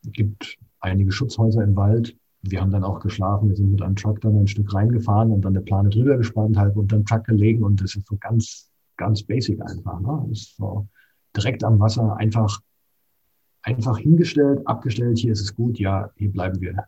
es 0.06 0.12
gibt 0.12 0.58
einige 0.82 1.14
Schutzhäuser 1.14 1.64
im 1.64 1.78
Wald. 1.78 2.14
Wir 2.42 2.60
haben 2.60 2.72
dann 2.72 2.84
auch 2.84 3.00
geschlafen. 3.00 3.48
Wir 3.48 3.56
sind 3.56 3.72
mit 3.72 3.82
einem 3.82 3.96
Truck 3.96 4.20
dann 4.20 4.38
ein 4.38 4.48
Stück 4.48 4.74
reingefahren 4.74 5.32
und 5.32 5.46
dann 5.46 5.56
eine 5.56 5.64
Plane 5.64 5.90
drüber 5.90 6.18
gespannt, 6.18 6.58
halb 6.58 6.76
unter 6.76 6.98
dem 6.98 7.06
Truck 7.06 7.24
gelegen. 7.24 7.64
Und 7.64 7.82
das 7.82 7.96
ist 7.96 8.06
so 8.06 8.18
ganz, 8.18 8.70
ganz 8.98 9.24
basic 9.24 9.62
einfach. 9.62 10.02
Ne? 10.02 10.26
Das 10.30 10.40
ist 10.40 10.58
so 10.58 10.88
direkt 11.38 11.64
am 11.64 11.80
Wasser, 11.80 12.18
einfach, 12.18 12.60
einfach 13.62 13.98
hingestellt, 13.98 14.68
abgestellt. 14.68 15.20
Hier 15.20 15.32
ist 15.32 15.42
es 15.42 15.56
gut. 15.56 15.80
Ja, 15.80 16.12
hier 16.18 16.34
bleiben 16.34 16.60
wir. 16.60 16.84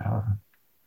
Ja, 0.00 0.38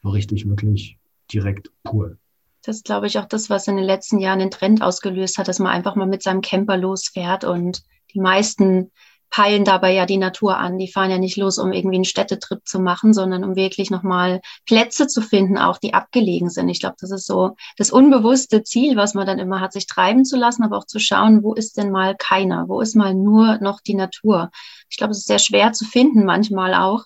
so 0.03 0.09
richtig, 0.09 0.47
wirklich 0.49 0.99
direkt 1.31 1.71
pur. 1.83 2.17
Das 2.63 2.77
ist, 2.77 2.85
glaube 2.85 3.07
ich, 3.07 3.17
auch 3.17 3.25
das, 3.25 3.49
was 3.49 3.67
in 3.67 3.77
den 3.77 3.85
letzten 3.85 4.19
Jahren 4.19 4.39
den 4.39 4.51
Trend 4.51 4.81
ausgelöst 4.81 5.37
hat, 5.37 5.47
dass 5.47 5.59
man 5.59 5.71
einfach 5.71 5.95
mal 5.95 6.07
mit 6.07 6.23
seinem 6.23 6.41
Camper 6.41 6.75
losfährt 6.75 7.43
und 7.43 7.83
die 8.13 8.19
meisten 8.19 8.91
peilen 9.29 9.65
dabei 9.65 9.93
ja 9.93 10.05
die 10.05 10.17
Natur 10.17 10.57
an. 10.57 10.77
Die 10.77 10.91
fahren 10.91 11.11
ja 11.11 11.17
nicht 11.17 11.37
los, 11.37 11.57
um 11.57 11.71
irgendwie 11.71 11.97
einen 11.97 12.05
Städtetrip 12.05 12.65
zu 12.65 12.79
machen, 12.79 13.13
sondern 13.13 13.43
um 13.43 13.55
wirklich 13.55 13.91
nochmal 13.91 14.41
Plätze 14.65 15.07
zu 15.07 15.21
finden, 15.21 15.57
auch 15.57 15.77
die 15.77 15.93
abgelegen 15.93 16.49
sind. 16.49 16.69
Ich 16.69 16.79
glaube, 16.79 16.95
das 16.99 17.11
ist 17.11 17.25
so 17.25 17.55
das 17.77 17.91
unbewusste 17.91 18.63
Ziel, 18.63 18.95
was 18.95 19.13
man 19.13 19.27
dann 19.27 19.39
immer 19.39 19.59
hat, 19.59 19.73
sich 19.73 19.87
treiben 19.87 20.25
zu 20.25 20.37
lassen, 20.37 20.63
aber 20.63 20.77
auch 20.77 20.85
zu 20.85 20.99
schauen, 20.99 21.43
wo 21.43 21.53
ist 21.53 21.77
denn 21.77 21.91
mal 21.91 22.15
keiner? 22.17 22.67
Wo 22.67 22.81
ist 22.81 22.95
mal 22.95 23.13
nur 23.13 23.57
noch 23.59 23.81
die 23.81 23.95
Natur? 23.95 24.49
Ich 24.89 24.97
glaube, 24.97 25.11
es 25.11 25.19
ist 25.19 25.27
sehr 25.27 25.39
schwer 25.39 25.73
zu 25.73 25.85
finden 25.85 26.25
manchmal 26.25 26.73
auch. 26.73 27.05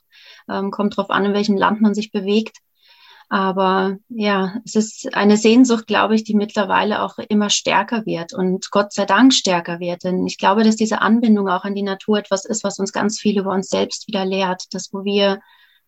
Ähm, 0.49 0.71
kommt 0.71 0.97
drauf 0.97 1.09
an, 1.09 1.25
in 1.25 1.33
welchem 1.33 1.57
Land 1.57 1.81
man 1.81 1.93
sich 1.93 2.11
bewegt. 2.11 2.57
Aber 3.31 3.95
ja, 4.09 4.57
es 4.65 4.75
ist 4.75 5.15
eine 5.15 5.37
Sehnsucht, 5.37 5.87
glaube 5.87 6.15
ich, 6.15 6.25
die 6.25 6.33
mittlerweile 6.35 7.01
auch 7.01 7.17
immer 7.17 7.49
stärker 7.49 8.05
wird 8.05 8.33
und 8.33 8.71
Gott 8.71 8.91
sei 8.91 9.05
Dank 9.05 9.33
stärker 9.33 9.79
wird. 9.79 10.03
Denn 10.03 10.27
ich 10.27 10.37
glaube, 10.37 10.65
dass 10.65 10.75
diese 10.75 10.99
Anbindung 10.99 11.47
auch 11.47 11.63
an 11.63 11.73
die 11.73 11.81
Natur 11.81 12.17
etwas 12.17 12.43
ist, 12.43 12.65
was 12.65 12.77
uns 12.77 12.91
ganz 12.91 13.21
viel 13.21 13.39
über 13.39 13.53
uns 13.53 13.69
selbst 13.69 14.09
wieder 14.09 14.25
lehrt. 14.25 14.65
Das, 14.73 14.89
wo 14.91 15.05
wir 15.05 15.39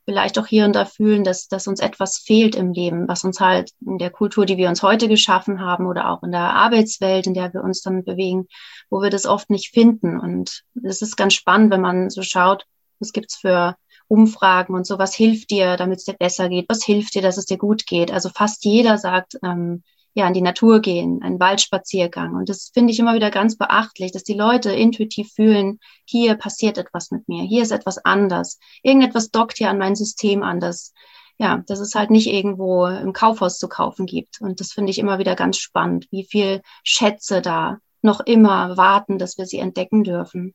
vielleicht 0.05 0.39
auch 0.39 0.47
hier 0.47 0.63
und 0.63 0.73
da 0.73 0.85
fühlen, 0.85 1.25
dass, 1.25 1.49
dass 1.49 1.67
uns 1.67 1.81
etwas 1.81 2.17
fehlt 2.17 2.55
im 2.55 2.71
Leben, 2.71 3.09
was 3.09 3.25
uns 3.25 3.41
halt 3.41 3.71
in 3.85 3.97
der 3.97 4.09
Kultur, 4.09 4.45
die 4.45 4.55
wir 4.55 4.69
uns 4.69 4.81
heute 4.81 5.09
geschaffen 5.09 5.59
haben 5.59 5.85
oder 5.85 6.11
auch 6.11 6.23
in 6.23 6.31
der 6.31 6.53
Arbeitswelt, 6.53 7.27
in 7.27 7.33
der 7.33 7.53
wir 7.53 7.61
uns 7.61 7.81
dann 7.81 8.05
bewegen, 8.05 8.47
wo 8.89 9.01
wir 9.01 9.09
das 9.09 9.25
oft 9.25 9.49
nicht 9.49 9.73
finden. 9.73 10.17
Und 10.17 10.63
es 10.81 11.01
ist 11.01 11.17
ganz 11.17 11.33
spannend, 11.33 11.71
wenn 11.71 11.81
man 11.81 12.09
so 12.09 12.21
schaut, 12.21 12.65
was 12.99 13.11
gibt's 13.11 13.35
für 13.35 13.75
Umfragen 14.07 14.75
und 14.75 14.85
so, 14.85 14.99
was 14.99 15.15
hilft 15.15 15.49
dir, 15.51 15.77
damit 15.77 15.99
es 15.99 16.05
dir 16.05 16.13
besser 16.13 16.49
geht, 16.49 16.65
was 16.69 16.83
hilft 16.83 17.15
dir, 17.15 17.21
dass 17.21 17.37
es 17.37 17.45
dir 17.45 17.57
gut 17.57 17.85
geht. 17.85 18.11
Also 18.11 18.29
fast 18.29 18.65
jeder 18.65 18.97
sagt, 18.97 19.37
ähm, 19.43 19.83
ja, 20.15 20.27
in 20.27 20.33
die 20.33 20.41
Natur 20.41 20.79
gehen, 20.79 21.21
einen 21.23 21.39
Waldspaziergang. 21.39 22.35
Und 22.35 22.49
das 22.49 22.71
finde 22.73 22.91
ich 22.91 22.99
immer 22.99 23.15
wieder 23.15 23.31
ganz 23.31 23.57
beachtlich, 23.57 24.11
dass 24.11 24.23
die 24.23 24.35
Leute 24.35 24.71
intuitiv 24.71 25.31
fühlen, 25.33 25.79
hier 26.05 26.35
passiert 26.35 26.77
etwas 26.77 27.11
mit 27.11 27.27
mir, 27.27 27.43
hier 27.43 27.63
ist 27.63 27.71
etwas 27.71 27.97
anders, 28.05 28.59
irgendetwas 28.83 29.31
dockt 29.31 29.57
hier 29.57 29.69
an 29.69 29.79
mein 29.79 29.95
System 29.95 30.43
anders. 30.43 30.93
Ja, 31.39 31.63
dass 31.65 31.79
es 31.79 31.95
halt 31.95 32.11
nicht 32.11 32.27
irgendwo 32.27 32.85
im 32.85 33.11
Kaufhaus 33.11 33.57
zu 33.57 33.67
kaufen 33.67 34.05
gibt. 34.05 34.39
Und 34.39 34.59
das 34.59 34.71
finde 34.71 34.91
ich 34.91 34.99
immer 34.99 35.17
wieder 35.17 35.35
ganz 35.35 35.57
spannend, 35.57 36.05
wie 36.11 36.25
viel 36.25 36.61
Schätze 36.83 37.41
da 37.41 37.79
noch 38.03 38.19
immer 38.19 38.77
warten, 38.77 39.17
dass 39.17 39.39
wir 39.39 39.47
sie 39.47 39.57
entdecken 39.57 40.03
dürfen. 40.03 40.53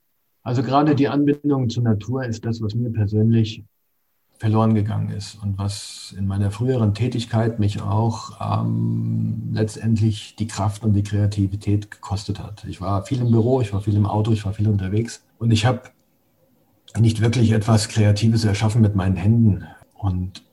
Also 0.49 0.63
gerade 0.63 0.95
die 0.95 1.09
Anbindung 1.09 1.69
zur 1.69 1.83
Natur 1.83 2.25
ist 2.25 2.43
das, 2.47 2.63
was 2.63 2.75
mir 2.75 2.89
persönlich 2.89 3.65
verloren 4.39 4.75
gegangen 4.75 5.11
ist 5.11 5.35
und 5.43 5.59
was 5.59 6.15
in 6.17 6.27
meiner 6.27 6.51
früheren 6.51 6.95
Tätigkeit 6.95 7.59
mich 7.59 7.83
auch 7.83 8.63
ähm, 8.63 9.51
letztendlich 9.53 10.37
die 10.37 10.47
Kraft 10.47 10.85
und 10.85 10.95
die 10.95 11.03
Kreativität 11.03 11.91
gekostet 11.91 12.39
hat. 12.39 12.65
Ich 12.65 12.81
war 12.81 13.05
viel 13.05 13.21
im 13.21 13.31
Büro, 13.31 13.61
ich 13.61 13.75
war 13.75 13.83
viel 13.83 13.95
im 13.95 14.07
Auto, 14.07 14.33
ich 14.33 14.47
war 14.47 14.55
viel 14.55 14.69
unterwegs 14.69 15.23
und 15.39 15.51
ich 15.51 15.67
habe 15.67 15.83
nicht 16.99 17.21
wirklich 17.21 17.53
etwas 17.53 17.91
Kreatives 17.91 18.47
erschaffen 18.47 18.81
mit 18.81 18.95
meinen 18.95 19.17
Händen. 19.17 19.67
Und 19.93 20.45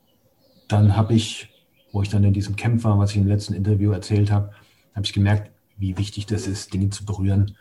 dann 0.67 0.97
habe 0.97 1.13
ich, 1.13 1.51
wo 1.93 2.01
ich 2.01 2.09
dann 2.09 2.25
in 2.25 2.33
diesem 2.33 2.57
Camp 2.57 2.83
war, 2.83 2.99
was 2.99 3.11
ich 3.11 3.17
im 3.17 3.27
letzten 3.27 3.53
Interview 3.53 3.91
erzählt 3.91 4.29
habe, 4.29 4.51
habe 4.93 5.05
ich 5.05 5.13
gemerkt, 5.13 5.51
wie 5.77 5.97
wichtig 5.97 6.25
das 6.25 6.47
ist, 6.47 6.73
Dinge 6.73 6.89
zu 6.89 7.05
berühren 7.05 7.55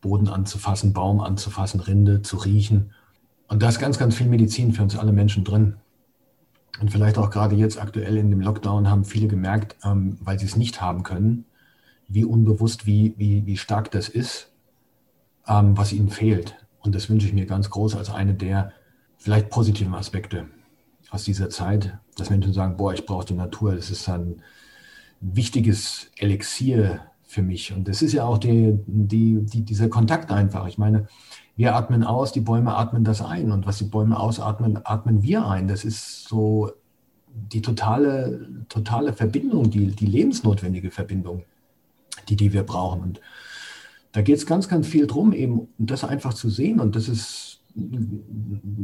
Boden 0.00 0.28
anzufassen, 0.28 0.92
Baum 0.92 1.20
anzufassen, 1.20 1.80
Rinde 1.80 2.22
zu 2.22 2.36
riechen. 2.36 2.92
Und 3.48 3.62
da 3.62 3.68
ist 3.68 3.78
ganz, 3.78 3.98
ganz 3.98 4.14
viel 4.14 4.28
Medizin 4.28 4.72
für 4.72 4.82
uns 4.82 4.96
alle 4.96 5.12
Menschen 5.12 5.44
drin. 5.44 5.76
Und 6.80 6.90
vielleicht 6.90 7.18
auch 7.18 7.30
gerade 7.30 7.56
jetzt 7.56 7.80
aktuell 7.80 8.16
in 8.16 8.30
dem 8.30 8.40
Lockdown 8.40 8.88
haben 8.88 9.04
viele 9.04 9.28
gemerkt, 9.28 9.76
ähm, 9.84 10.16
weil 10.20 10.38
sie 10.38 10.46
es 10.46 10.56
nicht 10.56 10.80
haben 10.80 11.02
können, 11.02 11.44
wie 12.08 12.24
unbewusst, 12.24 12.86
wie, 12.86 13.14
wie, 13.18 13.44
wie 13.44 13.56
stark 13.56 13.90
das 13.90 14.08
ist, 14.08 14.50
ähm, 15.46 15.76
was 15.76 15.92
ihnen 15.92 16.08
fehlt. 16.08 16.56
Und 16.80 16.94
das 16.94 17.10
wünsche 17.10 17.26
ich 17.26 17.34
mir 17.34 17.46
ganz 17.46 17.68
groß 17.70 17.96
als 17.96 18.10
eine 18.10 18.34
der 18.34 18.72
vielleicht 19.18 19.50
positiven 19.50 19.94
Aspekte 19.94 20.46
aus 21.10 21.24
dieser 21.24 21.50
Zeit, 21.50 21.98
dass 22.16 22.30
Menschen 22.30 22.52
sagen, 22.52 22.76
boah, 22.76 22.94
ich 22.94 23.04
brauche 23.04 23.26
die 23.26 23.34
Natur, 23.34 23.74
das 23.74 23.90
ist 23.90 24.08
ein 24.08 24.42
wichtiges 25.20 26.10
Elixier 26.16 27.00
für 27.30 27.42
mich. 27.42 27.72
Und 27.72 27.86
das 27.86 28.02
ist 28.02 28.12
ja 28.12 28.24
auch 28.24 28.38
die, 28.38 28.76
die, 28.86 29.38
die, 29.44 29.62
dieser 29.62 29.88
Kontakt 29.88 30.32
einfach. 30.32 30.66
Ich 30.66 30.78
meine, 30.78 31.06
wir 31.54 31.76
atmen 31.76 32.02
aus, 32.02 32.32
die 32.32 32.40
Bäume 32.40 32.74
atmen 32.74 33.04
das 33.04 33.22
ein. 33.22 33.52
Und 33.52 33.66
was 33.66 33.78
die 33.78 33.84
Bäume 33.84 34.18
ausatmen, 34.18 34.80
atmen 34.82 35.22
wir 35.22 35.46
ein. 35.46 35.68
Das 35.68 35.84
ist 35.84 36.24
so 36.28 36.72
die 37.32 37.62
totale, 37.62 38.64
totale 38.68 39.12
Verbindung, 39.12 39.70
die, 39.70 39.86
die 39.86 40.06
lebensnotwendige 40.06 40.90
Verbindung, 40.90 41.44
die, 42.28 42.34
die 42.34 42.52
wir 42.52 42.64
brauchen. 42.64 43.00
Und 43.00 43.20
da 44.10 44.22
geht 44.22 44.38
es 44.38 44.46
ganz, 44.46 44.68
ganz 44.68 44.88
viel 44.88 45.06
drum, 45.06 45.32
eben 45.32 45.68
das 45.78 46.02
einfach 46.02 46.34
zu 46.34 46.50
sehen. 46.50 46.80
Und 46.80 46.96
das 46.96 47.08
ist 47.08 47.62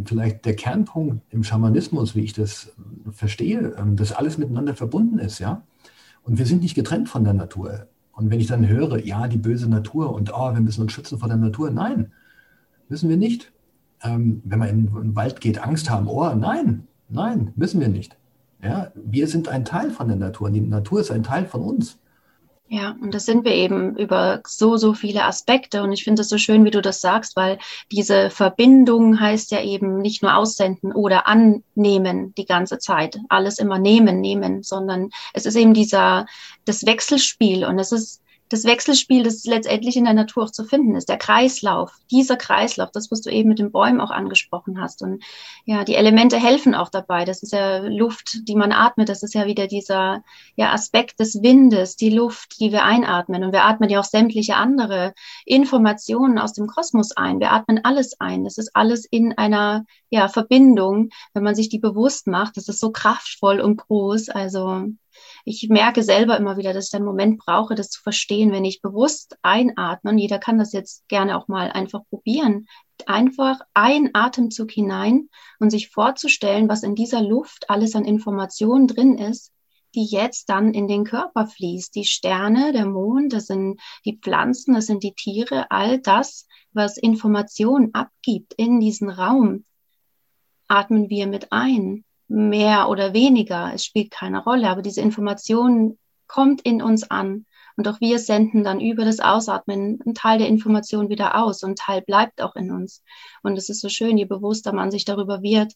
vielleicht 0.05 0.45
der 0.45 0.55
Kernpunkt 0.55 1.21
im 1.31 1.43
Schamanismus, 1.43 2.15
wie 2.15 2.23
ich 2.23 2.33
das 2.33 2.73
verstehe, 3.11 3.75
dass 3.97 4.13
alles 4.13 4.39
miteinander 4.39 4.77
verbunden 4.77 5.19
ist, 5.19 5.41
ja. 5.41 5.65
Und 6.23 6.39
wir 6.39 6.47
sind 6.47 6.63
nicht 6.63 6.77
getrennt 6.77 7.09
von 7.09 7.25
der 7.25 7.35
Natur. 7.35 7.89
Und 8.17 8.31
wenn 8.31 8.41
ich 8.41 8.47
dann 8.47 8.67
höre, 8.67 9.05
ja, 9.05 9.29
die 9.29 9.37
böse 9.37 9.69
Natur 9.69 10.15
und 10.15 10.33
oh, 10.33 10.55
wir 10.55 10.61
müssen 10.61 10.81
uns 10.81 10.93
schützen 10.93 11.19
vor 11.19 11.29
der 11.29 11.37
Natur, 11.37 11.71
nein, 11.71 12.13
müssen 12.89 13.11
wir 13.11 13.19
nicht. 13.19 13.53
Ähm, 14.03 14.41
wenn 14.45 14.59
man 14.59 14.69
in 14.69 14.87
den 14.87 15.17
Wald 15.17 15.43
geht, 15.43 15.63
Angst 15.63 15.91
haben, 15.91 16.09
oh, 16.09 16.35
nein, 16.35 16.89
nein, 17.11 17.53
müssen 17.57 17.79
wir 17.79 17.89
nicht. 17.89 18.17
Ja, 18.63 18.91
wir 18.95 19.29
sind 19.29 19.49
ein 19.49 19.67
Teil 19.67 19.91
von 19.91 20.09
der 20.09 20.17
Natur. 20.17 20.51
Die 20.51 20.63
Natur 20.63 21.01
ist 21.01 21.11
ein 21.11 21.23
Teil 21.23 21.45
von 21.45 21.61
uns. 21.61 21.99
Ja, 22.69 22.97
und 23.01 23.15
das 23.15 23.27
sind 23.27 23.45
wir 23.45 23.53
eben 23.53 23.97
über 23.97 24.41
so, 24.45 24.77
so 24.77 24.93
viele 24.93 25.25
Aspekte. 25.25 25.83
Und 25.83 25.93
ich 25.93 26.03
finde 26.03 26.23
es 26.23 26.29
so 26.29 26.37
schön, 26.37 26.65
wie 26.65 26.73
du 26.73 26.83
das 26.83 27.01
sagst, 27.01 27.37
weil 27.37 27.59
diese 27.93 28.29
Verbindung 28.29 29.21
heißt 29.21 29.53
ja 29.53 29.63
eben 29.63 29.99
nicht 29.99 30.23
nur 30.23 30.35
aussenden 30.35 30.93
oder 30.93 31.29
annehmen 31.29 32.35
die 32.35 32.45
ganze 32.45 32.79
Zeit. 32.79 33.21
Alles 33.29 33.61
immer 33.61 33.79
nehmen, 33.79 34.21
nehmen, 34.21 34.65
sondern 34.65 35.11
es 35.33 35.47
ist 35.47 35.55
eben 35.55 35.75
dieser, 35.75 36.27
das 36.65 36.85
Wechselspiel 36.85 37.65
und 37.65 37.79
es 37.79 37.93
ist 37.93 38.21
das 38.49 38.65
Wechselspiel, 38.65 39.25
das 39.25 39.45
letztendlich 39.45 39.97
in 39.97 40.05
der 40.05 40.15
Natur 40.15 40.45
auch 40.45 40.51
zu 40.51 40.65
finden 40.65 40.95
ist, 40.95 41.09
der 41.09 41.17
Kreislauf, 41.17 41.93
dieser 42.11 42.37
Kreislauf, 42.37 42.91
das, 42.93 43.11
was 43.11 43.21
du 43.21 43.31
eben 43.31 43.49
mit 43.49 43.59
den 43.59 43.73
Bäumen 43.73 44.01
auch 44.01 44.11
angesprochen 44.11 44.81
hast. 44.81 45.03
Und 45.03 45.23
ja, 45.65 45.85
die 45.85 45.97
Elemente 45.97 46.39
helfen 46.39 46.75
auch 46.75 46.89
dabei. 46.89 47.25
Das 47.25 47.43
ist 47.43 47.53
ja 47.53 47.79
Luft, 47.79 48.49
die 48.49 48.55
man 48.55 48.73
atmet. 48.73 49.09
Das 49.09 49.23
ist 49.23 49.35
ja 49.35 49.47
wieder 49.47 49.67
dieser 49.67 50.23
ja, 50.55 50.73
Aspekt 50.73 51.19
des 51.19 51.43
Windes, 51.43 51.97
die 51.97 52.11
Luft, 52.11 52.61
die 52.61 52.71
wir 52.71 52.85
einatmen. 52.85 53.43
Und 53.43 53.53
wir 53.53 53.65
atmen 53.65 53.91
ja 53.91 54.01
auch 54.01 54.05
sämtliche 54.05 54.57
andere 54.57 55.15
Informationen 55.45 56.39
aus 56.39 56.53
dem 56.53 56.69
Kosmos 56.69 57.13
ein. 57.13 57.41
Wir 57.41 57.53
atmen 57.53 57.85
alles 57.85 58.21
ein. 58.21 58.45
Das 58.45 58.59
ist 58.59 58.71
alles 58.75 59.05
in 59.05 59.37
einer 59.37 59.85
ja, 60.09 60.29
Verbindung, 60.29 61.11
wenn 61.35 61.43
man 61.43 61.57
sich 61.57 61.69
die 61.69 61.81
bewusst 61.81 62.27
macht. 62.29 62.57
Das 62.57 62.69
ist 62.69 62.79
so 62.79 62.93
kraftvoll 62.93 63.61
und 63.61 63.77
groß. 63.77 64.29
Also 64.29 64.87
ich 65.49 65.69
merke 65.69 66.03
selber 66.03 66.37
immer 66.37 66.57
wieder, 66.57 66.73
dass 66.73 66.89
ich 66.89 66.95
einen 66.95 67.05
Moment 67.05 67.39
brauche, 67.39 67.77
das 67.77 67.89
zu 67.89 68.03
verstehen, 68.03 68.51
wenn 68.51 68.65
ich 68.65 68.83
bewusst 68.83 69.37
einatme. 69.43 70.11
Und 70.11 70.19
jeder 70.19 70.41
kann 70.41 70.59
das 70.59 70.73
jetzt 70.73 71.07
gerne 71.07 71.39
auch 71.39 71.47
mal 71.47 71.71
einfach 71.71 72.01
probieren. 72.11 72.67
Einfach 73.07 73.61
ein 73.73 74.11
Atemzug 74.13 74.73
hinein 74.73 75.29
und 75.61 75.71
sich 75.71 75.91
vorzustellen, 75.91 76.69
was 76.69 76.83
in 76.83 76.97
dieser 76.97 77.23
Luft 77.23 77.71
alles 77.71 77.95
an 77.95 78.05
Informationen 78.05 78.89
drin 78.89 79.19
ist, 79.19 79.53
die 79.95 80.07
jetzt 80.07 80.49
dann 80.49 80.75
in 80.75 80.89
den 80.89 81.05
Körper 81.05 81.47
fließt. 81.47 81.95
Die 81.95 82.07
Sterne, 82.07 82.73
der 82.73 82.87
Mond, 82.87 83.33
das 83.33 83.47
sind 83.47 83.81
die 84.05 84.19
Pflanzen, 84.19 84.75
das 84.75 84.87
sind 84.87 85.05
die 85.05 85.15
Tiere, 85.15 85.71
all 85.71 86.01
das, 86.01 86.49
was 86.73 86.97
Informationen 86.97 87.95
abgibt 87.95 88.53
in 88.55 88.81
diesen 88.81 89.11
Raum, 89.11 89.65
atmen 90.67 91.09
wir 91.09 91.29
mit 91.29 91.53
ein 91.53 92.05
mehr 92.29 92.89
oder 92.89 93.13
weniger, 93.13 93.73
es 93.75 93.85
spielt 93.85 94.11
keine 94.11 94.43
Rolle, 94.43 94.69
aber 94.69 94.83
diese 94.83 95.01
Information 95.01 95.99
kommt 96.27 96.63
in 96.63 96.83
uns 96.83 97.09
an 97.11 97.47
und 97.77 97.87
auch 97.89 98.01
wir 98.01 98.19
senden 98.19 98.65
dann 98.65 98.81
über 98.81 99.05
das 99.05 99.21
Ausatmen 99.21 100.01
einen 100.05 100.15
Teil 100.15 100.39
der 100.39 100.49
Information 100.49 101.09
wieder 101.11 101.37
aus 101.43 101.63
und 101.63 101.79
Teil 101.79 102.03
bleibt 102.03 102.41
auch 102.41 102.57
in 102.57 102.73
uns. 102.73 103.03
Und 103.43 103.57
es 103.59 103.69
ist 103.69 103.81
so 103.81 103.89
schön, 103.89 104.17
je 104.17 104.25
bewusster 104.25 104.73
man 104.73 104.91
sich 104.91 105.05
darüber 105.05 105.43
wird, 105.43 105.75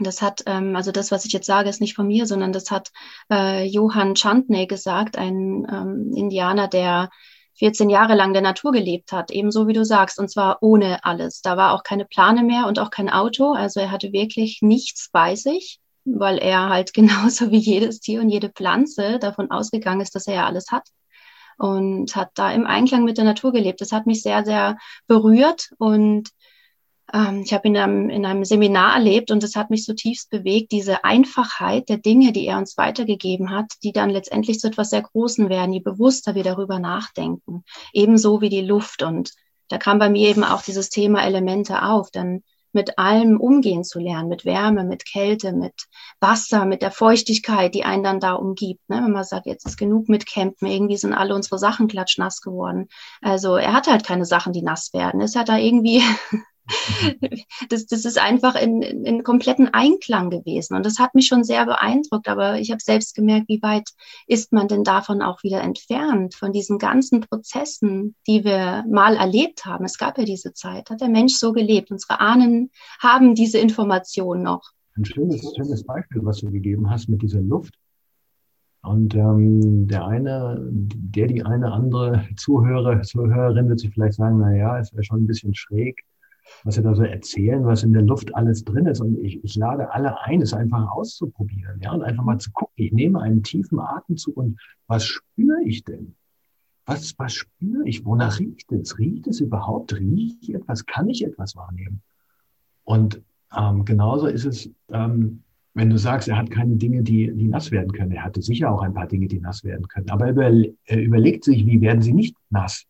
Das 0.00 0.22
hat, 0.22 0.44
ähm, 0.46 0.76
also 0.76 0.92
das, 0.92 1.10
was 1.10 1.24
ich 1.24 1.32
jetzt 1.32 1.46
sage, 1.46 1.68
ist 1.68 1.80
nicht 1.80 1.94
von 1.96 2.06
mir, 2.06 2.26
sondern 2.26 2.52
das 2.52 2.70
hat 2.70 2.90
äh, 3.32 3.64
Johann 3.66 4.14
Chantney 4.14 4.66
gesagt, 4.66 5.18
ein 5.18 5.66
ähm, 5.70 6.12
Indianer, 6.14 6.68
der 6.68 7.10
14 7.54 7.90
Jahre 7.90 8.14
lang 8.14 8.32
der 8.32 8.42
Natur 8.42 8.70
gelebt 8.72 9.10
hat, 9.12 9.32
ebenso 9.32 9.66
wie 9.66 9.72
du 9.72 9.84
sagst, 9.84 10.20
und 10.20 10.30
zwar 10.30 10.58
ohne 10.62 11.04
alles. 11.04 11.42
Da 11.42 11.56
war 11.56 11.74
auch 11.74 11.82
keine 11.82 12.04
Plane 12.04 12.44
mehr 12.44 12.66
und 12.68 12.78
auch 12.78 12.90
kein 12.90 13.10
Auto. 13.10 13.52
Also 13.52 13.80
er 13.80 13.90
hatte 13.90 14.12
wirklich 14.12 14.60
nichts 14.62 15.10
bei 15.10 15.34
sich, 15.34 15.80
weil 16.16 16.38
er 16.38 16.68
halt 16.68 16.94
genauso 16.94 17.50
wie 17.50 17.58
jedes 17.58 18.00
Tier 18.00 18.20
und 18.20 18.30
jede 18.30 18.50
Pflanze 18.50 19.18
davon 19.18 19.50
ausgegangen 19.50 20.00
ist, 20.00 20.14
dass 20.14 20.26
er 20.26 20.34
ja 20.34 20.46
alles 20.46 20.70
hat 20.70 20.88
und 21.58 22.14
hat 22.14 22.30
da 22.34 22.52
im 22.52 22.66
Einklang 22.66 23.04
mit 23.04 23.18
der 23.18 23.24
Natur 23.24 23.52
gelebt. 23.52 23.80
Das 23.80 23.92
hat 23.92 24.06
mich 24.06 24.22
sehr, 24.22 24.44
sehr 24.44 24.78
berührt 25.06 25.70
und 25.78 26.30
ähm, 27.12 27.42
ich 27.44 27.52
habe 27.52 27.68
ihn 27.68 27.74
in 27.74 27.80
einem, 27.80 28.10
in 28.10 28.26
einem 28.26 28.44
Seminar 28.44 28.94
erlebt 28.94 29.30
und 29.30 29.42
es 29.42 29.56
hat 29.56 29.70
mich 29.70 29.84
zutiefst 29.84 30.30
bewegt, 30.30 30.72
diese 30.72 31.04
Einfachheit 31.04 31.88
der 31.88 31.98
Dinge, 31.98 32.32
die 32.32 32.46
er 32.46 32.58
uns 32.58 32.76
weitergegeben 32.76 33.50
hat, 33.50 33.72
die 33.82 33.92
dann 33.92 34.10
letztendlich 34.10 34.60
zu 34.60 34.68
etwas 34.68 34.90
sehr 34.90 35.02
Großen 35.02 35.48
werden, 35.48 35.72
je 35.72 35.80
bewusster 35.80 36.34
wir 36.34 36.44
darüber 36.44 36.78
nachdenken. 36.78 37.64
Ebenso 37.92 38.40
wie 38.40 38.50
die 38.50 38.60
Luft. 38.60 39.02
Und 39.02 39.32
da 39.68 39.78
kam 39.78 39.98
bei 39.98 40.10
mir 40.10 40.28
eben 40.28 40.44
auch 40.44 40.62
dieses 40.62 40.90
Thema 40.90 41.24
Elemente 41.24 41.82
auf, 41.82 42.10
dann 42.10 42.42
mit 42.72 42.98
allem 42.98 43.40
umgehen 43.40 43.84
zu 43.84 43.98
lernen, 43.98 44.28
mit 44.28 44.44
Wärme, 44.44 44.84
mit 44.84 45.04
Kälte, 45.06 45.52
mit 45.52 45.74
Wasser, 46.20 46.64
mit 46.64 46.82
der 46.82 46.90
Feuchtigkeit, 46.90 47.74
die 47.74 47.84
einen 47.84 48.02
dann 48.02 48.20
da 48.20 48.34
umgibt. 48.34 48.88
Ne? 48.88 49.02
Wenn 49.02 49.12
man 49.12 49.24
sagt, 49.24 49.46
jetzt 49.46 49.66
ist 49.66 49.78
genug 49.78 50.08
mit 50.08 50.26
Campen, 50.26 50.66
irgendwie 50.66 50.96
sind 50.96 51.14
alle 51.14 51.34
unsere 51.34 51.58
Sachen 51.58 51.88
klatschnass 51.88 52.40
geworden. 52.40 52.88
Also 53.22 53.56
er 53.56 53.72
hatte 53.72 53.90
halt 53.90 54.06
keine 54.06 54.24
Sachen, 54.24 54.52
die 54.52 54.62
nass 54.62 54.92
werden. 54.92 55.20
Es 55.20 55.36
hat 55.36 55.48
da 55.48 55.56
irgendwie 55.56 56.02
das, 57.70 57.86
das 57.86 58.04
ist 58.04 58.18
einfach 58.18 58.54
in, 58.54 58.82
in, 58.82 59.04
in 59.04 59.22
kompletten 59.22 59.68
Einklang 59.72 60.30
gewesen. 60.30 60.76
Und 60.76 60.86
das 60.86 60.98
hat 60.98 61.14
mich 61.14 61.26
schon 61.26 61.44
sehr 61.44 61.66
beeindruckt. 61.66 62.28
Aber 62.28 62.58
ich 62.58 62.70
habe 62.70 62.80
selbst 62.80 63.14
gemerkt, 63.14 63.48
wie 63.48 63.62
weit 63.62 63.90
ist 64.26 64.52
man 64.52 64.68
denn 64.68 64.84
davon 64.84 65.22
auch 65.22 65.42
wieder 65.42 65.60
entfernt, 65.60 66.34
von 66.34 66.52
diesen 66.52 66.78
ganzen 66.78 67.20
Prozessen, 67.20 68.14
die 68.26 68.44
wir 68.44 68.84
mal 68.88 69.16
erlebt 69.16 69.64
haben. 69.64 69.84
Es 69.84 69.98
gab 69.98 70.18
ja 70.18 70.24
diese 70.24 70.52
Zeit, 70.52 70.90
hat 70.90 71.00
der 71.00 71.08
Mensch 71.08 71.34
so 71.34 71.52
gelebt. 71.52 71.90
Unsere 71.90 72.20
Ahnen 72.20 72.70
haben 73.00 73.34
diese 73.34 73.58
Information 73.58 74.42
noch. 74.42 74.72
Ein 74.96 75.04
schönes, 75.04 75.52
schönes 75.56 75.84
Beispiel, 75.84 76.24
was 76.24 76.38
du 76.38 76.50
gegeben 76.50 76.90
hast 76.90 77.08
mit 77.08 77.22
dieser 77.22 77.40
Luft. 77.40 77.74
Und 78.82 79.14
ähm, 79.14 79.88
der 79.88 80.06
eine, 80.06 80.58
der 80.70 81.26
die 81.26 81.44
eine 81.44 81.72
andere 81.72 82.24
Zuhörer, 82.36 83.02
Zuhörerin 83.02 83.68
wird 83.68 83.80
sich 83.80 83.90
vielleicht 83.90 84.14
sagen, 84.14 84.38
na 84.38 84.54
ja, 84.54 84.78
es 84.78 84.92
wäre 84.92 85.04
schon 85.04 85.22
ein 85.22 85.26
bisschen 85.26 85.54
schräg, 85.54 86.04
was 86.64 86.74
sie 86.74 86.82
da 86.82 86.94
so 86.94 87.02
erzählen, 87.02 87.64
was 87.64 87.82
in 87.82 87.92
der 87.92 88.02
Luft 88.02 88.34
alles 88.34 88.64
drin 88.64 88.86
ist. 88.86 89.00
Und 89.00 89.18
ich, 89.18 89.42
ich 89.44 89.56
lade 89.56 89.92
alle 89.92 90.20
ein, 90.22 90.42
es 90.42 90.52
einfach 90.52 90.90
auszuprobieren, 90.90 91.80
ja, 91.82 91.92
und 91.92 92.02
einfach 92.02 92.24
mal 92.24 92.38
zu 92.38 92.50
gucken. 92.52 92.74
Ich 92.76 92.92
nehme 92.92 93.20
einen 93.20 93.42
tiefen 93.42 93.78
Atemzug 93.78 94.36
und 94.36 94.60
was 94.86 95.04
spüre 95.04 95.62
ich 95.64 95.84
denn? 95.84 96.14
Was, 96.86 97.14
was 97.18 97.34
spüre 97.34 97.86
ich? 97.86 98.04
Wonach 98.04 98.38
riecht 98.38 98.72
es? 98.72 98.98
Riecht 98.98 99.26
es 99.26 99.40
überhaupt? 99.40 99.94
Rieche 99.94 100.36
ich 100.40 100.54
etwas? 100.54 100.86
Kann 100.86 101.08
ich 101.08 101.24
etwas 101.24 101.54
wahrnehmen? 101.54 102.02
Und 102.84 103.22
ähm, 103.56 103.84
genauso 103.84 104.26
ist 104.26 104.46
es, 104.46 104.70
ähm, 104.90 105.42
wenn 105.74 105.90
du 105.90 105.98
sagst, 105.98 106.28
er 106.28 106.38
hat 106.38 106.50
keine 106.50 106.76
Dinge, 106.76 107.02
die, 107.02 107.30
die 107.32 107.46
nass 107.46 107.70
werden 107.70 107.92
können. 107.92 108.12
Er 108.12 108.24
hatte 108.24 108.42
sicher 108.42 108.72
auch 108.72 108.82
ein 108.82 108.94
paar 108.94 109.06
Dinge, 109.06 109.28
die 109.28 109.38
nass 109.38 109.64
werden 109.64 109.86
können. 109.88 110.10
Aber 110.10 110.28
er, 110.28 110.64
er 110.84 111.02
überlegt 111.02 111.44
sich, 111.44 111.66
wie 111.66 111.80
werden 111.80 112.02
sie 112.02 112.12
nicht 112.12 112.34
nass? 112.50 112.84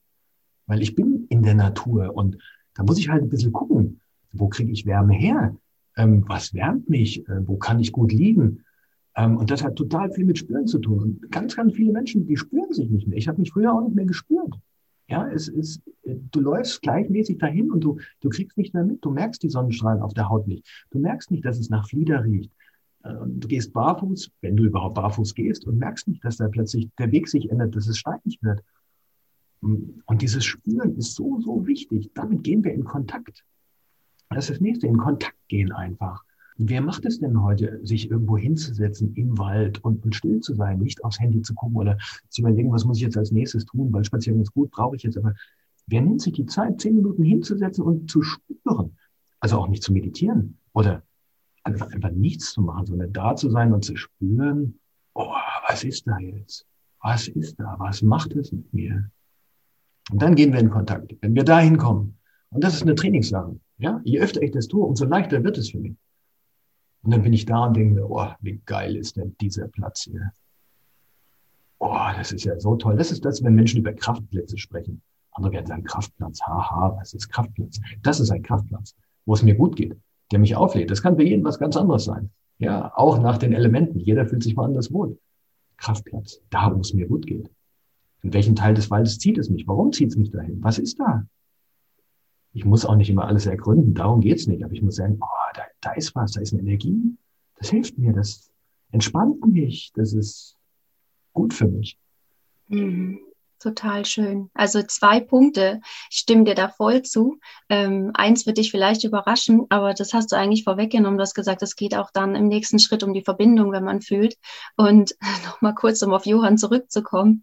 Weil 0.67 0.81
ich 0.81 0.95
bin 0.95 1.27
in 1.29 1.43
der 1.43 1.55
Natur 1.55 2.15
und 2.15 2.39
da 2.79 2.85
muss 2.85 2.99
ich 2.99 3.09
halt 3.09 3.23
ein 3.23 3.29
bisschen 3.29 3.53
gucken, 3.53 4.01
wo 4.33 4.49
kriege 4.49 4.71
ich 4.71 4.87
Wärme 4.87 5.13
her? 5.13 5.55
Ähm, 5.97 6.25
was 6.29 6.55
wärmt 6.55 6.89
mich? 6.89 7.29
Äh, 7.29 7.47
wo 7.47 7.57
kann 7.57 7.81
ich 7.81 7.91
gut 7.91 8.13
liegen? 8.13 8.65
Ähm, 9.17 9.37
und 9.37 9.51
das 9.51 9.65
hat 9.65 9.75
total 9.75 10.13
viel 10.13 10.25
mit 10.25 10.39
Spüren 10.39 10.69
zu 10.69 10.79
tun. 10.79 11.01
Und 11.01 11.33
ganz, 11.33 11.57
ganz 11.57 11.75
viele 11.75 11.91
Menschen, 11.91 12.25
die 12.25 12.37
spüren 12.37 12.73
sich 12.73 12.89
nicht 12.89 13.09
mehr. 13.09 13.19
Ich 13.19 13.27
habe 13.27 13.41
mich 13.41 13.51
früher 13.51 13.75
auch 13.75 13.83
nicht 13.83 13.97
mehr 13.97 14.07
gespürt. 14.07 14.55
Ja, 15.09 15.29
es 15.29 15.49
ist, 15.49 15.83
äh, 16.05 16.15
du 16.31 16.41
läufst 16.41 16.81
gleichmäßig 16.83 17.39
dahin 17.39 17.73
und 17.73 17.81
du, 17.81 17.99
du 18.21 18.29
kriegst 18.29 18.57
nicht 18.57 18.75
mehr 18.75 18.85
mit. 18.85 19.05
Du 19.05 19.11
merkst 19.11 19.43
die 19.43 19.49
Sonnenstrahlen 19.49 20.01
auf 20.01 20.15
der 20.15 20.29
Haut 20.29 20.47
nicht. 20.47 20.65
Du 20.93 21.01
merkst 21.01 21.33
nicht, 21.33 21.45
dass 21.45 21.59
es 21.59 21.71
nach 21.71 21.89
Flieder 21.89 22.23
riecht. 22.23 22.53
Äh, 23.03 23.15
du 23.27 23.49
gehst 23.49 23.73
barfuß, 23.73 24.31
wenn 24.41 24.57
du 24.57 24.67
überhaupt 24.67 24.95
barfuß 24.95 25.35
gehst 25.35 25.67
und 25.67 25.79
merkst 25.79 26.07
nicht, 26.07 26.25
dass 26.25 26.37
da 26.37 26.47
plötzlich 26.47 26.89
der 26.97 27.11
Weg 27.11 27.27
sich 27.27 27.51
ändert, 27.51 27.75
dass 27.75 27.89
es 27.89 27.99
steinig 27.99 28.39
wird. 28.41 28.63
Und 29.61 30.23
dieses 30.23 30.45
Spüren 30.45 30.97
ist 30.97 31.15
so, 31.15 31.41
so 31.41 31.67
wichtig. 31.67 32.11
Damit 32.15 32.45
gehen 32.45 32.63
wir 32.63 32.73
in 32.73 32.85
Kontakt. 32.85 33.45
Das 34.31 34.45
ist 34.45 34.51
das 34.51 34.61
nächste, 34.61 34.87
in 34.87 34.99
Kontakt 34.99 35.37
gehen 35.49 35.73
einfach. 35.73 36.23
Wer 36.61 36.81
macht 36.81 37.07
es 37.07 37.21
denn 37.21 37.41
heute, 37.43 37.79
sich 37.85 38.11
irgendwo 38.11 38.37
hinzusetzen 38.37 39.15
im 39.15 39.39
Wald 39.39 39.83
und, 39.85 40.05
und 40.05 40.15
still 40.15 40.41
zu 40.41 40.55
sein, 40.55 40.81
nicht 40.81 41.05
aufs 41.05 41.21
Handy 41.21 41.41
zu 41.41 41.55
gucken 41.55 41.77
oder 41.77 41.97
zu 42.29 42.43
überlegen, 42.43 42.73
was 42.73 42.85
muss 42.85 42.97
ich 42.97 43.05
jetzt 43.05 43.17
als 43.17 43.31
nächstes 43.31 43.65
tun, 43.65 43.93
weil 43.93 44.05
Spaziergang 44.05 44.43
ist 44.43 44.53
gut, 44.53 44.71
brauche 44.73 44.97
ich 44.97 45.05
jetzt, 45.05 45.17
aber 45.17 45.35
wer 45.87 46.03
nimmt 46.03 46.21
sich 46.21 46.33
die 46.33 46.47
Zeit, 46.47 46.81
zehn 46.81 46.97
Minuten 46.97 47.23
hinzusetzen 47.23 47.85
und 47.85 48.11
zu 48.11 48.23
spüren? 48.23 48.97
Also 49.39 49.57
auch 49.57 49.69
nicht 49.69 49.85
zu 49.85 49.93
meditieren 49.93 50.59
oder 50.73 51.05
einfach, 51.63 51.93
einfach 51.93 52.11
nichts 52.11 52.53
zu 52.53 52.63
machen, 52.63 52.87
sondern 52.87 53.13
da 53.13 53.37
zu 53.37 53.51
sein 53.51 53.73
und 53.73 53.85
zu 53.85 53.97
spüren, 53.97 54.81
oh, 55.15 55.33
was 55.69 55.85
ist 55.85 56.09
da 56.09 56.19
jetzt? 56.19 56.67
Was 57.01 57.29
ist 57.29 57.55
da? 57.61 57.77
Was 57.79 58.03
macht 58.03 58.35
es 58.35 58.51
mit 58.51 58.73
mir? 58.75 59.09
Und 60.11 60.23
dann 60.23 60.35
gehen 60.35 60.53
wir 60.53 60.61
in 60.61 60.71
Kontakt. 60.71 61.15
Wenn 61.21 61.35
wir 61.35 61.45
da 61.45 61.61
hinkommen, 61.61 62.19
und 62.51 62.65
das 62.65 62.75
ist 62.75 62.83
eine 62.83 62.95
Trainingssache, 62.95 63.59
ja, 63.79 64.01
je 64.05 64.21
öfter 64.21 64.43
ich 64.43 64.51
das 64.51 64.69
tue, 64.69 64.85
umso 64.85 65.05
leichter 65.05 65.45
wird 65.45 65.59
es 65.59 65.71
für 65.71 65.79
mich. 65.79 65.97
Und 67.03 67.13
dann 67.13 67.23
bin 67.23 67.33
ich 67.33 67.45
da 67.45 67.67
und 67.67 67.77
denke 67.77 67.95
mir, 67.95 68.11
oh, 68.11 68.27
wie 68.41 68.61
geil 68.65 68.97
ist 68.97 69.17
denn 69.17 69.37
dieser 69.41 69.69
Platz 69.69 70.03
hier? 70.03 70.33
Oh, 71.79 71.97
das 72.17 72.33
ist 72.33 72.45
ja 72.45 72.59
so 72.59 72.75
toll. 72.77 72.97
Das 72.97 73.13
ist 73.13 73.25
das, 73.25 73.43
wenn 73.45 73.55
Menschen 73.55 73.81
über 73.81 73.93
Kraftplätze 73.93 74.59
sprechen. 74.59 75.01
Andere 75.33 75.53
werden 75.53 75.67
sagen, 75.67 75.85
Kraftplatz, 75.85 76.41
haha, 76.43 76.97
was 76.99 77.15
ist 77.15 77.29
Kraftplatz? 77.29 77.79
Das 78.03 78.19
ist 78.19 78.31
ein 78.31 78.43
Kraftplatz, 78.43 78.97
wo 79.27 79.35
es 79.35 79.43
mir 79.45 79.55
gut 79.55 79.77
geht, 79.77 79.97
der 80.33 80.41
mich 80.41 80.57
auflädt. 80.57 80.91
Das 80.91 81.03
kann 81.03 81.17
für 81.17 81.23
jeden 81.23 81.45
was 81.45 81.59
ganz 81.59 81.77
anderes 81.77 82.05
sein. 82.05 82.31
Ja, 82.59 82.93
auch 82.97 83.21
nach 83.21 83.39
den 83.39 83.53
Elementen. 83.53 84.01
Jeder 84.01 84.27
fühlt 84.27 84.43
sich 84.43 84.57
woanders 84.57 84.93
wohl. 84.93 85.17
Kraftplatz, 85.77 86.41
da, 86.51 86.75
wo 86.75 86.81
es 86.81 86.93
mir 86.93 87.07
gut 87.07 87.25
geht. 87.25 87.49
In 88.23 88.33
welchen 88.33 88.57
Teil 88.57 88.75
des 88.75 88.91
Waldes 88.91 89.19
zieht 89.19 89.39
es 89.39 89.49
mich? 89.49 89.67
Warum 89.67 89.93
zieht 89.93 90.11
es 90.11 90.17
mich 90.17 90.31
dahin? 90.31 90.63
Was 90.63 90.79
ist 90.79 90.99
da? 90.99 91.27
Ich 92.53 92.65
muss 92.65 92.85
auch 92.85 92.97
nicht 92.97 93.11
immer 93.11 93.27
alles 93.27 93.47
ergründen, 93.47 93.95
darum 93.95 94.21
geht's 94.21 94.47
nicht. 94.47 94.65
Aber 94.65 94.73
ich 94.73 94.83
muss 94.83 94.97
sagen, 94.97 95.19
oh, 95.21 95.53
da, 95.55 95.63
da 95.81 95.93
ist 95.93 96.15
was, 96.15 96.33
da 96.33 96.41
ist 96.41 96.53
eine 96.53 96.63
Energie. 96.63 97.17
Das 97.57 97.71
hilft 97.71 97.99
mir, 97.99 98.13
das 98.13 98.51
entspannt 98.91 99.47
mich, 99.47 99.93
das 99.95 100.13
ist 100.13 100.57
gut 101.33 101.55
für 101.55 101.69
mich. 101.69 101.99
Mhm. 102.69 103.21
Total 103.61 104.05
schön. 104.05 104.51
Also 104.55 104.83
zwei 104.85 105.19
Punkte. 105.19 105.81
Ich 106.11 106.19
stimme 106.19 106.45
dir 106.45 106.55
da 106.55 106.69
voll 106.69 107.03
zu. 107.03 107.41
Ähm, 107.69 108.13
eins 108.15 108.47
wird 108.47 108.59
dich 108.59 108.71
vielleicht 108.71 109.03
überraschen, 109.03 109.67
aber 109.69 109.95
das 109.95 110.15
hast 110.15 110.31
du 110.31 110.37
eigentlich 110.37 110.63
vorweggenommen. 110.63 111.19
Du 111.19 111.23
hast 111.23 111.35
gesagt, 111.35 111.63
es 111.63 111.75
geht 111.75 111.97
auch 111.97 112.13
dann 112.13 112.37
im 112.37 112.47
nächsten 112.47 112.79
Schritt 112.79 113.03
um 113.03 113.13
die 113.13 113.25
Verbindung, 113.25 113.73
wenn 113.73 113.83
man 113.83 114.01
fühlt. 114.01 114.37
Und 114.77 115.17
nochmal 115.45 115.75
kurz, 115.75 116.03
um 116.03 116.15
auf 116.15 116.25
Johann 116.25 116.57
zurückzukommen. 116.57 117.43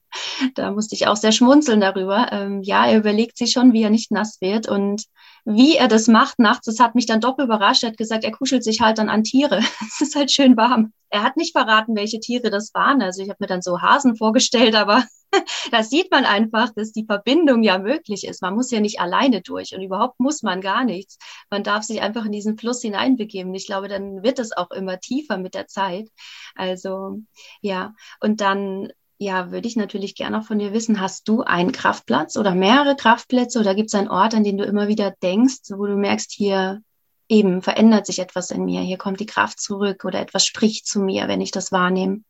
Da 0.56 0.72
musste 0.72 0.96
ich 0.96 1.08
auch 1.08 1.18
sehr 1.18 1.34
schmunzeln 1.34 1.82
darüber. 1.82 2.32
Ähm, 2.32 2.62
ja, 2.64 2.86
er 2.86 2.98
überlegt 2.98 3.38
sich 3.38 3.52
schon, 3.52 3.74
wie 3.74 3.84
er 3.84 3.90
nicht 3.90 4.12
nass 4.12 4.40
wird 4.40 4.70
und 4.70 5.04
wie 5.44 5.76
er 5.76 5.90
das 5.90 6.08
macht 6.08 6.40
nachts. 6.40 6.66
Das 6.66 6.80
hat 6.80 6.96
mich 6.96 7.08
dann 7.08 7.20
doch 7.20 7.38
überrascht. 7.40 7.84
Er 7.84 7.90
hat 7.90 7.98
gesagt, 7.98 8.24
er 8.24 8.32
kuschelt 8.32 8.64
sich 8.64 8.80
halt 8.80 9.00
dann 9.00 9.10
an 9.10 9.24
Tiere. 9.24 9.60
Es 9.82 10.02
ist 10.02 10.16
halt 10.16 10.32
schön 10.32 10.56
warm. 10.56 10.94
Er 11.10 11.24
hat 11.24 11.38
nicht 11.38 11.52
verraten, 11.52 11.96
welche 11.96 12.20
Tiere 12.20 12.50
das 12.50 12.74
waren. 12.74 13.02
Also 13.02 13.22
ich 13.22 13.30
habe 13.30 13.38
mir 13.40 13.48
dann 13.48 13.62
so 13.62 13.82
Hasen 13.82 14.16
vorgestellt, 14.16 14.76
aber 14.76 15.04
da 15.72 15.84
sieht 15.84 16.12
man 16.12 16.26
einfach, 16.26 16.70
dass 16.76 16.92
die 16.92 17.06
Verbindung 17.06 17.64
ja 17.64 17.78
möglich 17.78 18.26
ist. 18.26 18.42
Man 18.42 18.56
muss 18.56 18.72
ja 18.72 18.80
nicht 18.80 19.00
alleine 19.00 19.42
durch 19.42 19.76
und 19.76 19.82
überhaupt 19.82 20.20
muss 20.20 20.44
man 20.44 20.62
gar 20.62 20.84
nichts. 20.84 21.18
Man 21.50 21.64
darf 21.64 21.84
sich 21.84 22.02
einfach 22.02 22.26
in 22.26 22.32
diesen 22.32 22.58
Fluss 22.58 22.82
hineinbegeben. 22.82 23.54
Ich 23.54 23.68
glaube, 23.68 23.88
dann 23.88 24.24
wird 24.24 24.40
es 24.40 24.56
auch 24.56 24.72
immer 24.72 25.00
tiefer 25.00 25.38
mit 25.38 25.54
der 25.54 25.68
Zeit. 25.68 26.10
Also 26.56 27.20
ja, 27.62 27.94
und 28.20 28.42
dann 28.42 28.90
ja, 29.18 29.52
würde 29.52 29.68
ich 29.68 29.76
natürlich 29.76 30.16
gerne 30.16 30.40
auch 30.40 30.44
von 30.44 30.60
dir 30.60 30.74
wissen, 30.74 31.00
hast 31.00 31.28
du 31.28 31.42
einen 31.42 31.72
Kraftplatz 31.72 32.36
oder 32.36 32.54
mehrere 32.54 32.96
Kraftplätze 32.96 33.60
oder 33.60 33.74
gibt 33.74 33.90
es 33.90 33.96
einen 33.96 34.10
Ort, 34.10 34.34
an 34.34 34.44
den 34.44 34.58
du 34.58 34.66
immer 34.66 34.88
wieder 34.88 35.12
denkst, 35.24 35.62
wo 35.70 35.86
du 35.86 35.96
merkst, 35.96 36.32
hier 36.34 36.82
eben 37.30 37.62
verändert 37.62 38.06
sich 38.06 38.20
etwas 38.20 38.52
in 38.52 38.66
mir, 38.66 38.82
hier 38.82 38.98
kommt 38.98 39.20
die 39.20 39.26
Kraft 39.26 39.60
zurück 39.60 40.04
oder 40.06 40.20
etwas 40.20 40.46
spricht 40.46 40.86
zu 40.86 41.00
mir, 41.00 41.28
wenn 41.28 41.42
ich 41.42 41.52
das 41.52 41.72
wahrnehme? 41.72 42.22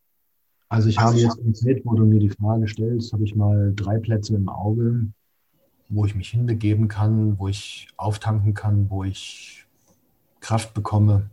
Also 0.76 0.90
ich 0.90 1.00
habe 1.00 1.18
jetzt 1.18 1.38
konkret, 1.38 1.86
wo 1.86 1.96
du 1.96 2.06
mir 2.06 2.20
die 2.20 2.30
Frage 2.30 2.68
stellst, 2.68 3.14
habe 3.14 3.24
ich 3.24 3.34
mal 3.34 3.72
drei 3.74 3.98
Plätze 3.98 4.36
im 4.36 4.50
Auge, 4.50 5.08
wo 5.88 6.06
ich 6.06 6.16
mich 6.16 6.28
hinbegeben 6.28 6.90
kann, 6.90 7.40
wo 7.40 7.48
ich 7.48 7.88
auftanken 7.96 8.54
kann, 8.54 8.90
wo 8.90 9.06
ich 9.06 9.66
Kraft 10.42 10.74
bekomme, 10.74 11.30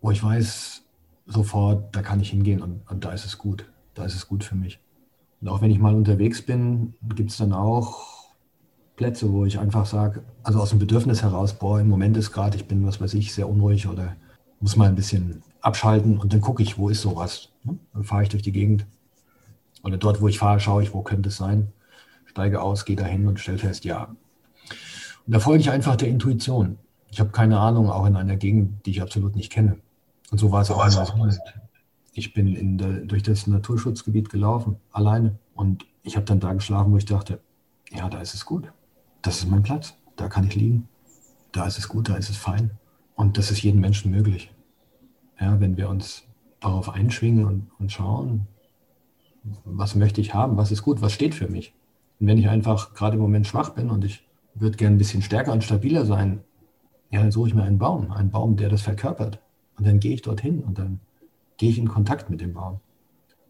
wo 0.00 0.10
ich 0.10 0.20
weiß 0.20 0.82
sofort, 1.26 1.94
da 1.94 2.02
kann 2.02 2.18
ich 2.18 2.30
hingehen 2.30 2.60
und, 2.60 2.80
und 2.90 3.04
da 3.04 3.12
ist 3.12 3.24
es 3.24 3.38
gut. 3.38 3.70
Da 3.94 4.04
ist 4.04 4.16
es 4.16 4.26
gut 4.26 4.42
für 4.42 4.56
mich. 4.56 4.80
Und 5.40 5.48
auch 5.48 5.62
wenn 5.62 5.70
ich 5.70 5.78
mal 5.78 5.94
unterwegs 5.94 6.42
bin, 6.42 6.94
gibt 7.14 7.30
es 7.30 7.36
dann 7.36 7.52
auch 7.52 8.30
Plätze, 8.96 9.32
wo 9.32 9.44
ich 9.44 9.60
einfach 9.60 9.86
sage, 9.86 10.24
also 10.42 10.58
aus 10.58 10.70
dem 10.70 10.80
Bedürfnis 10.80 11.22
heraus, 11.22 11.52
boah, 11.52 11.78
im 11.78 11.88
Moment 11.88 12.16
ist 12.16 12.32
gerade, 12.32 12.56
ich 12.56 12.66
bin, 12.66 12.84
was 12.84 13.00
weiß 13.00 13.14
ich, 13.14 13.32
sehr 13.32 13.48
unruhig 13.48 13.86
oder 13.86 14.16
muss 14.58 14.76
mal 14.76 14.88
ein 14.88 14.96
bisschen 14.96 15.44
abschalten 15.60 16.18
und 16.18 16.32
dann 16.32 16.40
gucke 16.40 16.64
ich, 16.64 16.78
wo 16.78 16.88
ist 16.88 17.02
sowas. 17.02 17.52
Dann 17.92 18.04
fahre 18.04 18.22
ich 18.22 18.28
durch 18.28 18.42
die 18.42 18.52
Gegend. 18.52 18.86
Oder 19.82 19.98
dort, 19.98 20.20
wo 20.20 20.28
ich 20.28 20.38
fahre, 20.38 20.60
schaue 20.60 20.82
ich, 20.82 20.92
wo 20.92 21.02
könnte 21.02 21.28
es 21.28 21.36
sein. 21.36 21.72
Steige 22.24 22.60
aus, 22.60 22.84
gehe 22.84 22.96
dahin 22.96 23.26
und 23.26 23.40
stelle 23.40 23.58
fest, 23.58 23.84
ja. 23.84 24.14
Und 25.26 25.34
da 25.34 25.40
folge 25.40 25.60
ich 25.60 25.70
einfach 25.70 25.96
der 25.96 26.08
Intuition. 26.08 26.78
Ich 27.10 27.20
habe 27.20 27.30
keine 27.30 27.58
Ahnung, 27.58 27.90
auch 27.90 28.06
in 28.06 28.16
einer 28.16 28.36
Gegend, 28.36 28.84
die 28.84 28.90
ich 28.90 29.02
absolut 29.02 29.36
nicht 29.36 29.50
kenne. 29.50 29.78
Und 30.30 30.38
so 30.38 30.52
war 30.52 30.62
es 30.62 30.70
auch 30.70 30.80
einmal. 30.80 31.38
Ich 32.12 32.34
bin 32.34 32.78
der, 32.78 33.04
durch 33.04 33.22
das 33.22 33.46
Naturschutzgebiet 33.46 34.30
gelaufen, 34.30 34.76
alleine. 34.92 35.38
Und 35.54 35.86
ich 36.02 36.16
habe 36.16 36.26
dann 36.26 36.40
da 36.40 36.52
geschlafen, 36.52 36.92
wo 36.92 36.96
ich 36.96 37.04
dachte, 37.04 37.40
ja, 37.90 38.08
da 38.08 38.20
ist 38.20 38.34
es 38.34 38.44
gut. 38.44 38.72
Das 39.22 39.38
ist 39.38 39.48
mein 39.48 39.62
Platz. 39.62 39.94
Da 40.16 40.28
kann 40.28 40.46
ich 40.46 40.54
liegen. 40.54 40.88
Da 41.52 41.66
ist 41.66 41.78
es 41.78 41.88
gut, 41.88 42.08
da 42.08 42.16
ist 42.16 42.30
es 42.30 42.36
fein. 42.36 42.70
Und 43.14 43.38
das 43.38 43.50
ist 43.50 43.62
jedem 43.62 43.80
Menschen 43.80 44.10
möglich. 44.10 44.52
Ja, 45.40 45.60
wenn 45.60 45.76
wir 45.76 45.88
uns 45.88 46.25
darauf 46.60 46.88
einschwingen 46.88 47.44
und, 47.44 47.70
und 47.78 47.92
schauen, 47.92 48.46
was 49.64 49.94
möchte 49.94 50.20
ich 50.20 50.34
haben, 50.34 50.56
was 50.56 50.72
ist 50.72 50.82
gut, 50.82 51.00
was 51.00 51.12
steht 51.12 51.34
für 51.34 51.48
mich. 51.48 51.74
Und 52.18 52.26
wenn 52.26 52.38
ich 52.38 52.48
einfach 52.48 52.94
gerade 52.94 53.16
im 53.16 53.22
Moment 53.22 53.46
schwach 53.46 53.70
bin 53.70 53.90
und 53.90 54.04
ich 54.04 54.26
würde 54.54 54.76
gerne 54.76 54.96
ein 54.96 54.98
bisschen 54.98 55.22
stärker 55.22 55.52
und 55.52 55.64
stabiler 55.64 56.06
sein, 56.06 56.40
ja, 57.10 57.20
dann 57.20 57.30
suche 57.30 57.48
ich 57.48 57.54
mir 57.54 57.62
einen 57.62 57.78
Baum, 57.78 58.10
einen 58.10 58.30
Baum, 58.30 58.56
der 58.56 58.68
das 58.68 58.82
verkörpert. 58.82 59.40
Und 59.78 59.86
dann 59.86 60.00
gehe 60.00 60.14
ich 60.14 60.22
dorthin 60.22 60.62
und 60.64 60.78
dann 60.78 61.00
gehe 61.58 61.70
ich 61.70 61.78
in 61.78 61.88
Kontakt 61.88 62.30
mit 62.30 62.40
dem 62.40 62.54
Baum. 62.54 62.80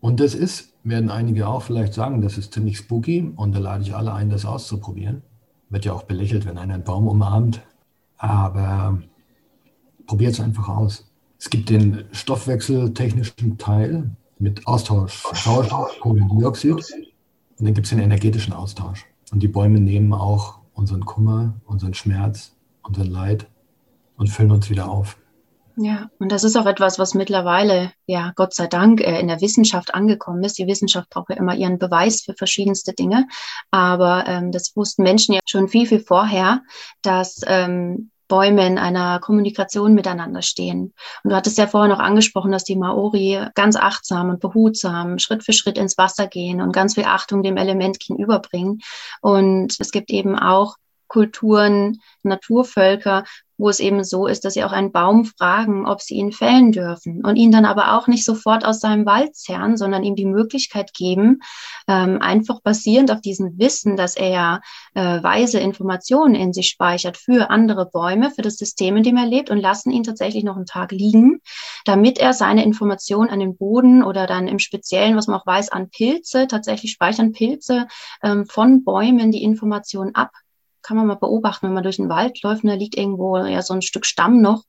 Und 0.00 0.20
das 0.20 0.34
ist, 0.34 0.74
werden 0.84 1.10
einige 1.10 1.48
auch 1.48 1.62
vielleicht 1.62 1.94
sagen, 1.94 2.20
das 2.20 2.38
ist 2.38 2.52
ziemlich 2.52 2.78
spooky 2.78 3.32
und 3.34 3.54
da 3.54 3.58
lade 3.58 3.82
ich 3.82 3.94
alle 3.94 4.12
ein, 4.12 4.30
das 4.30 4.44
auszuprobieren. 4.44 5.22
Wird 5.68 5.84
ja 5.84 5.92
auch 5.92 6.04
belächelt, 6.04 6.46
wenn 6.46 6.58
einer 6.58 6.74
einen 6.74 6.84
Baum 6.84 7.08
umarmt. 7.08 7.62
Aber 8.18 9.02
probiert 10.06 10.34
es 10.34 10.40
einfach 10.40 10.68
aus. 10.68 11.10
Es 11.38 11.50
gibt 11.50 11.70
den 11.70 12.04
stoffwechseltechnischen 12.12 13.58
Teil 13.58 14.10
mit 14.38 14.66
Austausch 14.66 15.22
Sauerstoff, 15.34 15.98
Kohlendioxid 16.00 16.72
und 16.72 17.66
dann 17.66 17.74
gibt 17.74 17.86
es 17.86 17.90
den 17.90 18.00
energetischen 18.00 18.52
Austausch. 18.52 19.06
Und 19.32 19.42
die 19.42 19.48
Bäume 19.48 19.80
nehmen 19.80 20.12
auch 20.12 20.58
unseren 20.74 21.04
Kummer, 21.04 21.54
unseren 21.64 21.94
Schmerz, 21.94 22.52
unseren 22.82 23.10
Leid 23.10 23.46
und 24.16 24.28
füllen 24.28 24.50
uns 24.50 24.70
wieder 24.70 24.88
auf. 24.88 25.16
Ja, 25.78 26.08
und 26.18 26.32
das 26.32 26.42
ist 26.42 26.56
auch 26.56 26.64
etwas, 26.64 26.98
was 26.98 27.12
mittlerweile, 27.12 27.92
ja, 28.06 28.32
Gott 28.34 28.54
sei 28.54 28.66
Dank, 28.66 29.02
äh, 29.02 29.20
in 29.20 29.28
der 29.28 29.42
Wissenschaft 29.42 29.94
angekommen 29.94 30.42
ist. 30.42 30.56
Die 30.56 30.66
Wissenschaft 30.66 31.10
braucht 31.10 31.28
ja 31.28 31.36
immer 31.36 31.54
ihren 31.54 31.78
Beweis 31.78 32.22
für 32.22 32.32
verschiedenste 32.32 32.94
Dinge. 32.94 33.28
Aber 33.70 34.26
ähm, 34.26 34.52
das 34.52 34.74
wussten 34.74 35.02
Menschen 35.02 35.34
ja 35.34 35.40
schon 35.46 35.68
viel, 35.68 35.86
viel 35.86 36.00
vorher, 36.00 36.62
dass 37.02 37.42
ähm, 37.46 38.10
Bäume 38.28 38.66
in 38.66 38.78
einer 38.78 39.20
Kommunikation 39.20 39.94
miteinander 39.94 40.42
stehen. 40.42 40.94
Und 41.22 41.30
du 41.30 41.36
hattest 41.36 41.58
ja 41.58 41.66
vorher 41.66 41.88
noch 41.88 42.00
angesprochen, 42.00 42.52
dass 42.52 42.64
die 42.64 42.76
Maori 42.76 43.40
ganz 43.54 43.76
achtsam 43.76 44.30
und 44.30 44.40
behutsam 44.40 45.18
Schritt 45.18 45.44
für 45.44 45.52
Schritt 45.52 45.78
ins 45.78 45.98
Wasser 45.98 46.26
gehen 46.26 46.60
und 46.60 46.72
ganz 46.72 46.94
viel 46.94 47.04
Achtung 47.04 47.42
dem 47.42 47.56
Element 47.56 48.00
gegenüberbringen. 48.00 48.80
Und 49.20 49.76
es 49.78 49.90
gibt 49.90 50.10
eben 50.10 50.38
auch 50.38 50.76
Kulturen, 51.08 52.00
Naturvölker, 52.22 53.24
wo 53.58 53.68
es 53.68 53.80
eben 53.80 54.04
so 54.04 54.26
ist, 54.26 54.44
dass 54.44 54.54
sie 54.54 54.64
auch 54.64 54.72
einen 54.72 54.92
Baum 54.92 55.24
fragen, 55.24 55.86
ob 55.86 56.02
sie 56.02 56.14
ihn 56.14 56.32
fällen 56.32 56.72
dürfen 56.72 57.24
und 57.24 57.36
ihn 57.36 57.50
dann 57.50 57.64
aber 57.64 57.96
auch 57.96 58.06
nicht 58.06 58.24
sofort 58.24 58.64
aus 58.64 58.80
seinem 58.80 59.06
Wald 59.06 59.34
zerren, 59.34 59.76
sondern 59.76 60.04
ihm 60.04 60.14
die 60.14 60.26
Möglichkeit 60.26 60.92
geben, 60.92 61.40
ähm, 61.88 62.20
einfach 62.20 62.60
basierend 62.60 63.10
auf 63.10 63.20
diesem 63.20 63.58
Wissen, 63.58 63.96
dass 63.96 64.16
er 64.16 64.60
äh, 64.94 65.22
weise 65.22 65.58
Informationen 65.58 66.34
in 66.34 66.52
sich 66.52 66.68
speichert 66.68 67.16
für 67.16 67.50
andere 67.50 67.86
Bäume, 67.86 68.30
für 68.30 68.42
das 68.42 68.56
System, 68.56 68.96
in 68.96 69.02
dem 69.02 69.16
er 69.16 69.26
lebt 69.26 69.50
und 69.50 69.58
lassen 69.58 69.90
ihn 69.90 70.02
tatsächlich 70.02 70.44
noch 70.44 70.56
einen 70.56 70.66
Tag 70.66 70.92
liegen, 70.92 71.40
damit 71.84 72.18
er 72.18 72.32
seine 72.32 72.64
Informationen 72.64 73.30
an 73.30 73.40
den 73.40 73.56
Boden 73.56 74.02
oder 74.02 74.26
dann 74.26 74.48
im 74.48 74.58
Speziellen, 74.58 75.16
was 75.16 75.28
man 75.28 75.40
auch 75.40 75.46
weiß, 75.46 75.70
an 75.70 75.88
Pilze, 75.88 76.46
tatsächlich 76.46 76.92
speichern 76.92 77.32
Pilze 77.32 77.86
ähm, 78.22 78.46
von 78.46 78.84
Bäumen 78.84 79.32
die 79.32 79.42
Informationen 79.42 80.14
ab 80.14 80.30
kann 80.86 80.96
man 80.96 81.06
mal 81.06 81.16
beobachten, 81.16 81.66
wenn 81.66 81.74
man 81.74 81.82
durch 81.82 81.96
den 81.96 82.08
Wald 82.08 82.42
läuft 82.42 82.62
und 82.62 82.70
da 82.70 82.76
liegt 82.76 82.96
irgendwo 82.96 83.36
ja 83.38 83.60
so 83.62 83.74
ein 83.74 83.82
Stück 83.82 84.06
Stamm 84.06 84.40
noch, 84.40 84.62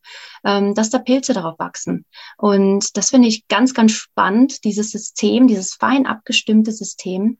ähm, 0.43 0.73
dass 0.73 0.89
da 0.89 0.97
Pilze 0.97 1.33
darauf 1.33 1.59
wachsen. 1.59 2.05
Und 2.37 2.97
das 2.97 3.11
finde 3.11 3.27
ich 3.27 3.47
ganz, 3.47 3.73
ganz 3.73 3.91
spannend, 3.91 4.63
dieses 4.63 4.91
System, 4.91 5.47
dieses 5.47 5.75
fein 5.75 6.07
abgestimmte 6.07 6.71
System. 6.71 7.37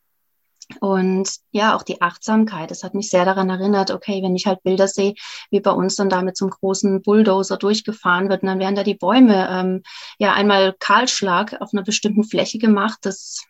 Und 0.82 1.30
ja, 1.52 1.76
auch 1.76 1.84
die 1.84 2.02
Achtsamkeit. 2.02 2.72
Das 2.72 2.84
hat 2.84 2.94
mich 2.94 3.10
sehr 3.10 3.24
daran 3.26 3.50
erinnert, 3.50 3.90
okay, 3.90 4.22
wenn 4.22 4.36
ich 4.36 4.46
halt 4.48 4.64
Bilder 4.64 4.88
sehe, 4.88 5.14
wie 5.50 5.62
bei 5.62 5.72
uns 5.72 5.96
dann 5.96 6.10
da 6.10 6.22
mit 6.22 6.36
so 6.36 6.46
einem 6.46 6.52
großen 6.52 7.02
Bulldozer 7.02 7.58
durchgefahren 7.58 8.30
wird, 8.30 8.44
und 8.44 8.50
dann 8.50 8.60
werden 8.60 8.76
da 8.76 8.84
die 8.84 8.96
Bäume 8.96 9.48
ähm, 9.50 9.84
ja 10.20 10.34
einmal 10.34 10.76
Kahlschlag 10.78 11.60
auf 11.62 11.70
einer 11.74 11.84
bestimmten 11.84 12.26
Fläche 12.26 12.58
gemacht. 12.58 13.00
Das 13.04 13.46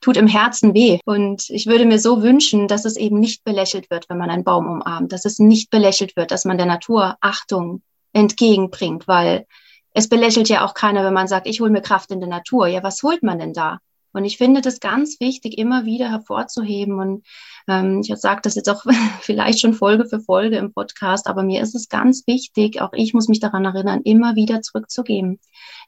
tut 0.00 0.16
im 0.16 0.26
Herzen 0.26 0.74
weh. 0.74 0.98
Und 1.04 1.50
ich 1.50 1.66
würde 1.66 1.84
mir 1.84 1.98
so 1.98 2.22
wünschen, 2.22 2.68
dass 2.68 2.84
es 2.84 2.96
eben 2.96 3.20
nicht 3.20 3.44
belächelt 3.44 3.90
wird, 3.90 4.08
wenn 4.08 4.18
man 4.18 4.30
einen 4.30 4.44
Baum 4.44 4.66
umarmt, 4.66 5.12
dass 5.12 5.24
es 5.24 5.38
nicht 5.38 5.70
belächelt 5.70 6.16
wird, 6.16 6.30
dass 6.30 6.44
man 6.44 6.56
der 6.56 6.66
Natur 6.66 7.16
Achtung 7.20 7.82
entgegenbringt, 8.12 9.06
weil 9.06 9.46
es 9.92 10.08
belächelt 10.08 10.48
ja 10.48 10.64
auch 10.64 10.74
keiner, 10.74 11.04
wenn 11.04 11.14
man 11.14 11.28
sagt, 11.28 11.46
ich 11.46 11.60
hole 11.60 11.70
mir 11.70 11.82
Kraft 11.82 12.10
in 12.10 12.20
der 12.20 12.28
Natur. 12.28 12.66
Ja, 12.66 12.82
was 12.82 13.02
holt 13.02 13.22
man 13.22 13.38
denn 13.38 13.52
da? 13.52 13.78
Und 14.12 14.24
ich 14.24 14.38
finde 14.38 14.60
das 14.60 14.80
ganz 14.80 15.20
wichtig, 15.20 15.58
immer 15.58 15.84
wieder 15.84 16.10
hervorzuheben. 16.10 16.98
Und 16.98 17.26
ähm, 17.68 18.00
ich 18.04 18.14
sage 18.16 18.40
das 18.42 18.54
jetzt 18.54 18.68
auch 18.68 18.84
vielleicht 19.20 19.60
schon 19.60 19.74
Folge 19.74 20.06
für 20.06 20.20
Folge 20.20 20.56
im 20.56 20.72
Podcast, 20.72 21.26
aber 21.26 21.42
mir 21.42 21.62
ist 21.62 21.74
es 21.74 21.88
ganz 21.88 22.26
wichtig, 22.26 22.80
auch 22.80 22.92
ich 22.92 23.14
muss 23.14 23.28
mich 23.28 23.40
daran 23.40 23.64
erinnern, 23.64 24.02
immer 24.02 24.34
wieder 24.34 24.62
zurückzugeben. 24.62 25.38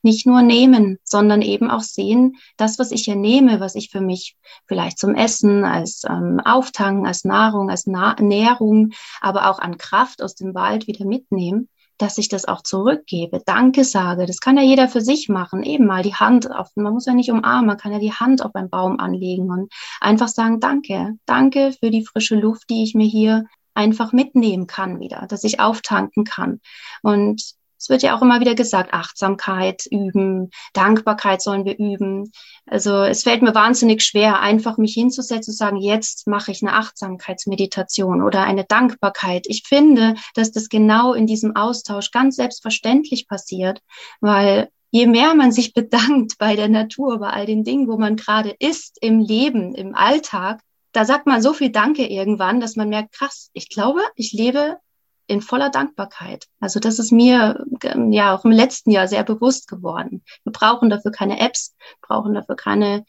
Nicht 0.03 0.27
nur 0.27 0.43
nehmen, 0.43 0.99
sondern 1.05 1.43
eben 1.43 1.71
auch 1.71 1.83
sehen, 1.83 2.37
das, 2.57 2.79
was 2.79 2.91
ich 2.93 3.05
hier 3.05 3.17
nehme, 3.17 3.61
was 3.61 3.75
ich 3.75 3.91
für 3.91 4.01
mich 4.01 4.37
vielleicht 4.67 4.99
zum 4.99 5.15
Essen, 5.15 5.65
als 5.65 6.03
ähm, 6.09 6.41
Auftanken, 6.45 7.07
als 7.07 7.25
Nahrung, 7.25 7.71
als 7.71 7.87
Na 7.87 8.17
Nährung, 8.21 8.91
aber 9.21 9.51
auch 9.51 9.59
an 9.59 9.79
Kraft 9.79 10.23
aus 10.23 10.35
dem 10.35 10.55
Wald 10.55 10.87
wieder 10.87 11.05
mitnehme, 11.05 11.67
dass 12.03 12.19
ich 12.19 12.29
das 12.29 12.47
auch 12.47 12.63
zurückgebe, 12.63 13.41
Danke 13.47 13.85
sage. 13.85 14.27
Das 14.27 14.41
kann 14.41 14.57
ja 14.57 14.63
jeder 14.63 14.89
für 14.89 15.01
sich 15.01 15.29
machen. 15.29 15.63
Eben 15.63 15.87
mal 15.87 16.03
die 16.03 16.15
Hand 16.15 16.51
auf, 16.51 16.69
man 16.75 16.93
muss 16.93 17.07
ja 17.07 17.15
nicht 17.15 17.31
umarmen, 17.31 17.67
man 17.67 17.77
kann 17.77 17.93
ja 17.93 18.01
die 18.01 18.13
Hand 18.13 18.45
auf 18.45 18.55
einen 18.57 18.71
Baum 18.71 18.99
anlegen 18.99 19.51
und 19.51 19.73
einfach 20.01 20.29
sagen, 20.29 20.59
danke, 20.59 21.15
danke 21.27 21.73
für 21.73 21.91
die 21.91 22.05
frische 22.05 22.35
Luft, 22.35 22.69
die 22.71 22.83
ich 22.83 22.95
mir 22.95 23.07
hier 23.07 23.47
einfach 23.75 24.13
mitnehmen 24.13 24.67
kann 24.67 24.99
wieder, 24.99 25.27
dass 25.29 25.45
ich 25.45 25.61
auftanken 25.61 26.25
kann. 26.25 26.61
Und 27.03 27.55
es 27.83 27.89
wird 27.89 28.05
ja 28.05 28.17
auch 28.17 28.23
immer 28.23 28.39
wieder 28.39 28.55
gesagt, 28.55 28.95
Achtsamkeit 28.95 29.87
üben, 29.91 30.51
Dankbarkeit 30.73 31.43
sollen 31.43 31.65
wir 31.65 31.77
üben. 31.77 32.31
Also 32.65 33.03
es 33.03 33.25
fällt 33.25 33.43
mir 33.43 33.57
wahnsinnig 33.57 34.05
schwer, 34.05 34.39
einfach 34.39 34.79
mich 34.79 34.95
hinzusetzen 34.95 35.51
und 35.51 35.57
sagen, 35.57 35.77
jetzt 35.79 36.29
mache 36.29 36.53
ich 36.53 36.63
eine 36.63 36.75
Achtsamkeitsmeditation 36.75 38.23
oder 38.23 38.45
eine 38.45 38.63
Dankbarkeit. 38.63 39.47
Ich 39.49 39.65
finde, 39.67 40.15
dass 40.35 40.53
das 40.53 40.69
genau 40.69 41.13
in 41.13 41.27
diesem 41.27 41.57
Austausch 41.57 42.13
ganz 42.13 42.37
selbstverständlich 42.37 43.27
passiert, 43.27 43.81
weil 44.21 44.69
je 44.93 45.09
mehr 45.09 45.35
man 45.35 45.51
sich 45.51 45.75
bedankt 45.75 46.39
bei 46.39 46.55
der 46.55 46.69
Natur, 46.69 47.19
bei 47.19 47.31
all 47.31 47.47
den 47.47 47.65
Dingen, 47.65 47.89
wo 47.89 47.99
man 47.99 48.15
gerade 48.15 48.55
ist, 48.61 48.97
im 49.01 49.19
Leben, 49.19 49.75
im 49.75 49.97
Alltag, 49.97 50.61
da 50.93 51.05
sagt 51.05 51.27
man 51.27 51.43
so 51.43 51.53
viel 51.53 51.71
Danke 51.71 52.07
irgendwann, 52.07 52.61
dass 52.61 52.77
man 52.77 52.91
merkt, 52.91 53.13
krass, 53.13 53.51
ich 53.55 53.69
glaube, 53.69 54.03
ich 54.15 54.33
lebe 54.33 54.77
in 55.33 55.41
voller 55.41 55.71
Dankbarkeit. 55.71 56.47
Also 56.61 56.81
das 56.81 56.99
ist 56.99 57.13
mir 57.13 57.65
ähm, 57.83 58.13
ja 58.13 58.35
auch 58.35 58.45
im 58.45 58.53
letzten 58.53 58.91
Jahr 58.91 59.09
sehr 59.09 59.25
bewusst 59.25 59.69
geworden. 59.69 60.23
Wir 60.45 60.53
brauchen 60.53 60.91
dafür 60.91 61.11
keine 61.11 61.41
Apps, 61.41 61.75
brauchen 62.01 62.35
dafür 62.35 62.57
keine 62.57 63.05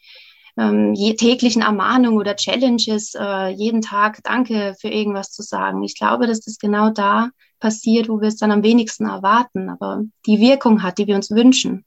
ähm, 0.56 0.94
täglichen 0.94 1.62
Ermahnungen 1.62 2.18
oder 2.18 2.36
Challenges, 2.36 3.14
äh, 3.18 3.48
jeden 3.48 3.82
Tag 3.82 4.22
Danke 4.22 4.74
für 4.80 4.88
irgendwas 4.88 5.30
zu 5.30 5.42
sagen. 5.42 5.82
Ich 5.82 5.96
glaube, 5.98 6.26
dass 6.26 6.40
das 6.40 6.58
genau 6.58 6.90
da 6.90 7.30
passiert, 7.58 8.08
wo 8.08 8.20
wir 8.20 8.28
es 8.28 8.36
dann 8.36 8.52
am 8.52 8.62
wenigsten 8.62 9.06
erwarten, 9.06 9.68
aber 9.68 10.02
die 10.26 10.38
Wirkung 10.40 10.82
hat, 10.82 10.98
die 10.98 11.06
wir 11.06 11.16
uns 11.16 11.30
wünschen. 11.30 11.84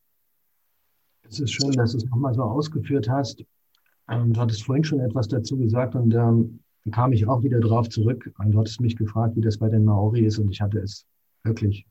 Es 1.30 1.40
ist 1.40 1.52
schön, 1.52 1.72
dass 1.72 1.92
du 1.92 1.98
es 1.98 2.06
nochmal 2.06 2.34
so 2.34 2.44
ausgeführt 2.44 3.10
hast. 3.10 3.44
Ähm, 4.10 4.34
du 4.34 4.40
hattest 4.40 4.64
vorhin 4.64 4.84
schon 4.84 5.00
etwas 5.00 5.28
dazu 5.28 5.58
gesagt 5.58 5.96
und 5.96 6.14
ähm, 6.14 6.60
dann 6.88 6.92
kam 6.94 7.12
ich 7.12 7.28
auch 7.28 7.44
wieder 7.44 7.60
drauf 7.60 7.90
zurück. 7.90 8.34
Und 8.38 8.52
du 8.52 8.60
hattest 8.60 8.80
mich 8.80 8.96
gefragt, 8.96 9.36
wie 9.36 9.42
das 9.42 9.58
bei 9.58 9.68
den 9.68 9.84
Maori 9.84 10.22
ist 10.26 10.38
und 10.40 10.50
ich 10.50 10.62
hatte 10.62 10.80
es 10.80 11.06
wirklich 11.44 11.86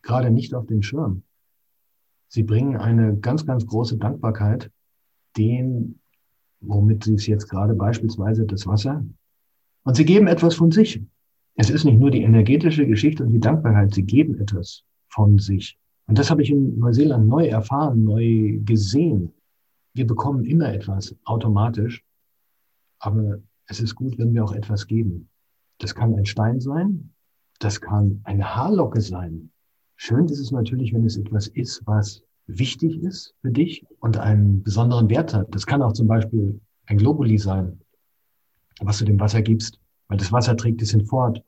gerade 0.00 0.30
nicht 0.30 0.54
auf 0.54 0.66
dem 0.66 0.82
Schirm. 0.82 1.22
Sie 2.28 2.42
bringen 2.42 2.78
eine 2.78 3.18
ganz, 3.18 3.44
ganz 3.44 3.66
große 3.66 3.98
Dankbarkeit 3.98 4.70
dem, 5.36 5.98
womit 6.60 7.04
sie 7.04 7.14
es 7.14 7.26
jetzt 7.26 7.50
gerade 7.50 7.74
beispielsweise 7.74 8.46
das 8.46 8.66
Wasser. 8.66 9.04
Und 9.84 9.96
sie 9.96 10.06
geben 10.06 10.28
etwas 10.28 10.54
von 10.54 10.70
sich. 10.70 11.02
Es 11.56 11.68
ist 11.68 11.84
nicht 11.84 11.98
nur 11.98 12.10
die 12.10 12.22
energetische 12.22 12.86
Geschichte 12.86 13.22
und 13.22 13.32
die 13.32 13.40
Dankbarkeit, 13.40 13.92
sie 13.92 14.02
geben 14.02 14.40
etwas 14.40 14.82
von 15.08 15.38
sich. 15.38 15.78
Und 16.06 16.18
das 16.18 16.30
habe 16.30 16.42
ich 16.42 16.50
in 16.50 16.78
Neuseeland 16.78 17.28
neu 17.28 17.48
erfahren, 17.48 18.02
neu 18.02 18.60
gesehen. 18.64 19.34
Wir 19.92 20.06
bekommen 20.06 20.46
immer 20.46 20.72
etwas 20.72 21.14
automatisch, 21.24 22.02
aber 22.98 23.40
es 23.66 23.80
ist 23.80 23.94
gut, 23.94 24.18
wenn 24.18 24.32
wir 24.34 24.44
auch 24.44 24.52
etwas 24.52 24.86
geben. 24.86 25.28
Das 25.78 25.94
kann 25.94 26.14
ein 26.14 26.26
Stein 26.26 26.60
sein, 26.60 27.12
das 27.58 27.80
kann 27.80 28.20
eine 28.24 28.54
Haarlocke 28.54 29.00
sein, 29.00 29.50
Schön 29.98 30.26
ist 30.26 30.38
es 30.38 30.50
natürlich, 30.50 30.92
wenn 30.92 31.04
es 31.04 31.16
etwas 31.16 31.48
ist, 31.48 31.82
was 31.86 32.22
wichtig 32.46 33.02
ist 33.02 33.34
für 33.40 33.50
dich 33.50 33.84
und 34.00 34.18
einen 34.18 34.62
besonderen 34.62 35.08
Wert 35.08 35.32
hat. 35.32 35.52
Das 35.54 35.66
kann 35.66 35.82
auch 35.82 35.94
zum 35.94 36.06
Beispiel 36.06 36.60
ein 36.84 36.98
Globuli 36.98 37.38
sein, 37.38 37.80
was 38.80 38.98
du 38.98 39.06
dem 39.06 39.18
Wasser 39.18 39.40
gibst, 39.40 39.80
weil 40.08 40.18
das 40.18 40.30
Wasser 40.32 40.56
trägt 40.56 40.82
es 40.82 40.90
hinfort 40.90 41.42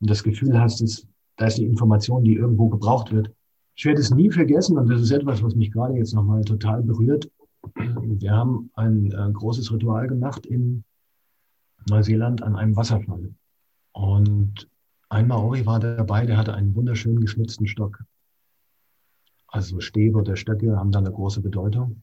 und 0.00 0.10
das 0.10 0.24
Gefühl 0.24 0.58
hast, 0.58 0.82
dass 0.82 1.06
da 1.36 1.46
ist 1.46 1.58
die 1.58 1.64
Information, 1.64 2.24
die 2.24 2.34
irgendwo 2.34 2.68
gebraucht 2.68 3.12
wird. 3.12 3.30
Ich 3.76 3.84
werde 3.84 4.00
es 4.00 4.10
nie 4.12 4.30
vergessen 4.30 4.76
und 4.76 4.90
das 4.90 5.00
ist 5.00 5.10
etwas, 5.12 5.42
was 5.42 5.54
mich 5.54 5.72
gerade 5.72 5.94
jetzt 5.94 6.14
nochmal 6.14 6.42
total 6.42 6.82
berührt. 6.82 7.30
Wir 7.74 8.32
haben 8.32 8.70
ein 8.74 9.06
äh, 9.12 9.32
großes 9.32 9.72
Ritual 9.72 10.08
gemacht 10.08 10.46
in 10.46 10.84
Neuseeland 11.88 12.42
an 12.42 12.56
einem 12.56 12.76
Wasserfall. 12.76 13.34
Und 13.92 14.68
ein 15.08 15.28
Maori 15.28 15.66
war 15.66 15.80
dabei, 15.80 16.26
der 16.26 16.36
hatte 16.36 16.54
einen 16.54 16.74
wunderschönen 16.74 17.20
geschnitzten 17.20 17.66
Stock. 17.66 18.04
Also 19.46 19.80
Stäbe 19.80 20.18
oder 20.18 20.36
Stöcke 20.36 20.76
haben 20.76 20.90
da 20.90 20.98
eine 20.98 21.12
große 21.12 21.40
Bedeutung. 21.40 22.02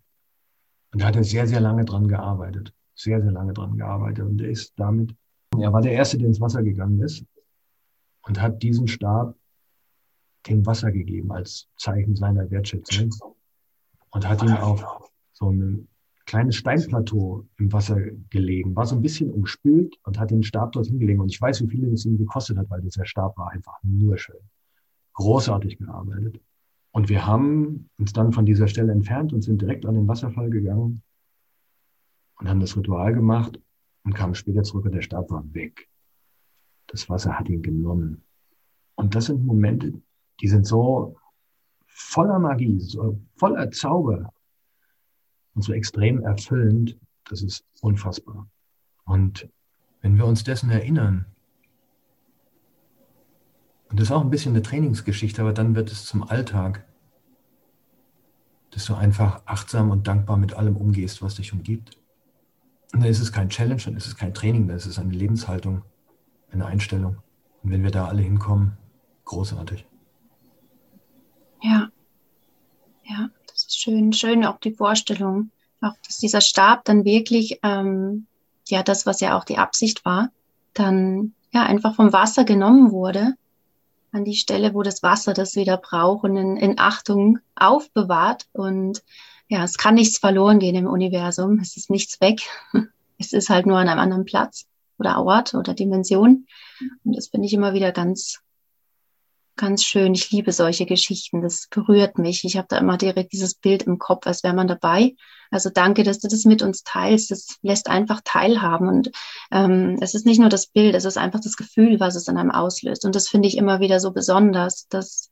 Und 0.93 1.01
da 1.01 1.07
hat 1.07 1.15
er 1.15 1.23
sehr, 1.23 1.47
sehr 1.47 1.59
lange 1.59 1.85
dran 1.85 2.07
gearbeitet. 2.07 2.73
Sehr, 2.95 3.21
sehr 3.21 3.31
lange 3.31 3.53
dran 3.53 3.77
gearbeitet. 3.77 4.25
Und 4.25 4.41
er 4.41 4.49
ist 4.49 4.73
damit, 4.77 5.15
er 5.57 5.73
war 5.73 5.81
der 5.81 5.91
Erste, 5.93 6.17
der 6.17 6.27
ins 6.27 6.39
Wasser 6.39 6.63
gegangen 6.63 7.01
ist 7.01 7.25
und 8.23 8.39
hat 8.39 8.61
diesen 8.63 8.87
Stab 8.87 9.35
dem 10.47 10.65
Wasser 10.65 10.91
gegeben 10.91 11.31
als 11.31 11.67
Zeichen 11.77 12.15
seiner 12.15 12.49
Wertschätzung 12.49 13.09
und 14.11 14.27
hat 14.27 14.41
ihn 14.41 14.53
auf 14.53 15.11
so 15.33 15.51
ein 15.51 15.87
kleines 16.31 16.55
Steinplateau 16.55 17.45
im 17.57 17.73
Wasser 17.73 17.99
gelegen, 18.29 18.73
war 18.73 18.85
so 18.85 18.95
ein 18.95 19.01
bisschen 19.01 19.29
umspült 19.31 19.97
und 20.03 20.17
hat 20.17 20.31
den 20.31 20.43
Stab 20.43 20.71
dort 20.71 20.87
hingelegt. 20.87 21.19
Und 21.19 21.29
ich 21.29 21.41
weiß, 21.41 21.61
wie 21.61 21.67
viel 21.67 21.85
es 21.91 22.05
ihm 22.05 22.17
gekostet 22.17 22.57
hat, 22.57 22.69
weil 22.69 22.79
dieser 22.79 23.03
Stab 23.05 23.37
war 23.37 23.51
einfach 23.51 23.77
nur 23.83 24.17
schön. 24.17 24.39
Großartig 25.15 25.77
gearbeitet. 25.77 26.39
Und 26.91 27.09
wir 27.09 27.25
haben 27.25 27.89
uns 27.97 28.13
dann 28.13 28.31
von 28.31 28.45
dieser 28.45 28.69
Stelle 28.69 28.93
entfernt 28.93 29.33
und 29.33 29.41
sind 29.41 29.61
direkt 29.61 29.85
an 29.85 29.95
den 29.95 30.07
Wasserfall 30.07 30.49
gegangen 30.49 31.03
und 32.39 32.47
haben 32.47 32.61
das 32.61 32.77
Ritual 32.77 33.13
gemacht 33.13 33.59
und 34.05 34.13
kamen 34.13 34.33
später 34.33 34.63
zurück 34.63 34.85
und 34.85 34.93
der 34.93 35.01
Stab 35.01 35.29
war 35.31 35.43
weg. 35.53 35.89
Das 36.87 37.09
Wasser 37.09 37.37
hat 37.37 37.49
ihn 37.49 37.61
genommen. 37.61 38.23
Und 38.95 39.15
das 39.15 39.25
sind 39.25 39.45
Momente, 39.45 40.01
die 40.39 40.47
sind 40.47 40.65
so 40.65 41.17
voller 41.87 42.39
Magie, 42.39 42.79
so 42.79 43.19
voller 43.35 43.69
Zauber 43.71 44.31
und 45.53 45.61
so 45.61 45.73
extrem 45.73 46.23
erfüllend, 46.23 46.97
das 47.29 47.41
ist 47.41 47.65
unfassbar. 47.81 48.47
Und 49.05 49.49
wenn 50.01 50.17
wir 50.17 50.25
uns 50.25 50.43
dessen 50.43 50.69
erinnern, 50.69 51.25
und 53.89 53.99
das 53.99 54.07
ist 54.07 54.11
auch 54.11 54.21
ein 54.21 54.29
bisschen 54.29 54.53
eine 54.53 54.61
Trainingsgeschichte, 54.61 55.41
aber 55.41 55.53
dann 55.53 55.75
wird 55.75 55.91
es 55.91 56.05
zum 56.05 56.23
Alltag, 56.23 56.85
dass 58.71 58.85
du 58.85 58.95
einfach 58.95 59.41
achtsam 59.45 59.91
und 59.91 60.07
dankbar 60.07 60.37
mit 60.37 60.53
allem 60.53 60.77
umgehst, 60.77 61.21
was 61.21 61.35
dich 61.35 61.51
umgibt. 61.51 61.97
Und 62.93 63.01
dann 63.01 63.09
ist 63.09 63.19
es 63.19 63.33
kein 63.33 63.49
Challenge, 63.49 63.81
dann 63.83 63.97
ist 63.97 64.07
es 64.07 64.15
kein 64.15 64.33
Training, 64.33 64.67
dann 64.67 64.77
ist 64.77 64.85
es 64.85 64.97
eine 64.97 65.11
Lebenshaltung, 65.11 65.83
eine 66.51 66.65
Einstellung. 66.65 67.17
Und 67.63 67.71
wenn 67.71 67.83
wir 67.83 67.91
da 67.91 68.07
alle 68.07 68.21
hinkommen, 68.21 68.77
großartig. 69.25 69.85
Ja, 71.61 71.89
ja, 73.03 73.29
schön. 73.69 74.13
Schön 74.13 74.45
auch 74.45 74.59
die 74.59 74.73
Vorstellung, 74.73 75.51
auch 75.81 75.93
dass 76.05 76.17
dieser 76.17 76.41
Stab 76.41 76.85
dann 76.85 77.05
wirklich, 77.05 77.59
ähm, 77.63 78.27
ja, 78.67 78.83
das, 78.83 79.05
was 79.05 79.19
ja 79.19 79.37
auch 79.37 79.43
die 79.43 79.57
Absicht 79.57 80.05
war, 80.05 80.29
dann 80.73 81.33
ja 81.51 81.63
einfach 81.63 81.95
vom 81.95 82.13
Wasser 82.13 82.45
genommen 82.45 82.91
wurde 82.91 83.35
an 84.11 84.25
die 84.25 84.35
Stelle, 84.35 84.73
wo 84.73 84.83
das 84.83 85.03
Wasser 85.03 85.33
das 85.33 85.55
wieder 85.55 85.77
braucht 85.77 86.23
und 86.23 86.35
in, 86.37 86.57
in 86.57 86.79
Achtung 86.79 87.39
aufbewahrt. 87.55 88.47
Und 88.53 89.03
ja, 89.47 89.63
es 89.63 89.77
kann 89.77 89.95
nichts 89.95 90.17
verloren 90.17 90.59
gehen 90.59 90.75
im 90.75 90.87
Universum. 90.87 91.59
Es 91.59 91.77
ist 91.77 91.89
nichts 91.89 92.19
weg. 92.21 92.41
Es 93.23 93.33
ist 93.33 93.51
halt 93.51 93.67
nur 93.67 93.77
an 93.77 93.87
einem 93.87 93.99
anderen 93.99 94.25
Platz 94.25 94.65
oder 94.97 95.23
Ort 95.23 95.53
oder 95.53 95.75
Dimension. 95.75 96.47
Und 97.03 97.15
das 97.15 97.27
finde 97.27 97.45
ich 97.45 97.53
immer 97.53 97.75
wieder 97.75 97.91
ganz, 97.91 98.39
ganz 99.61 99.83
schön. 99.83 100.15
Ich 100.15 100.31
liebe 100.31 100.51
solche 100.51 100.87
Geschichten. 100.87 101.41
Das 101.41 101.67
berührt 101.69 102.17
mich. 102.17 102.43
Ich 102.43 102.57
habe 102.57 102.65
da 102.67 102.79
immer 102.79 102.97
direkt 102.97 103.31
dieses 103.31 103.53
Bild 103.53 103.83
im 103.83 103.99
Kopf, 103.99 104.25
als 104.25 104.43
wäre 104.43 104.55
man 104.55 104.67
dabei. 104.67 105.15
Also 105.51 105.69
danke, 105.69 106.03
dass 106.03 106.17
du 106.19 106.27
das 106.27 106.45
mit 106.45 106.63
uns 106.63 106.83
teilst. 106.83 107.29
Das 107.29 107.59
lässt 107.61 107.87
einfach 107.87 108.21
teilhaben. 108.25 108.87
Und 108.87 109.11
ähm, 109.51 109.97
es 110.01 110.15
ist 110.15 110.25
nicht 110.25 110.39
nur 110.39 110.49
das 110.49 110.65
Bild, 110.65 110.95
es 110.95 111.05
ist 111.05 111.17
einfach 111.17 111.41
das 111.41 111.57
Gefühl, 111.57 111.99
was 111.99 112.15
es 112.15 112.27
in 112.27 112.37
einem 112.37 112.49
auslöst. 112.49 113.05
Und 113.05 113.15
das 113.15 113.27
finde 113.27 113.47
ich 113.47 113.55
immer 113.55 113.79
wieder 113.79 113.99
so 113.99 114.11
besonders, 114.11 114.87
dass 114.87 115.29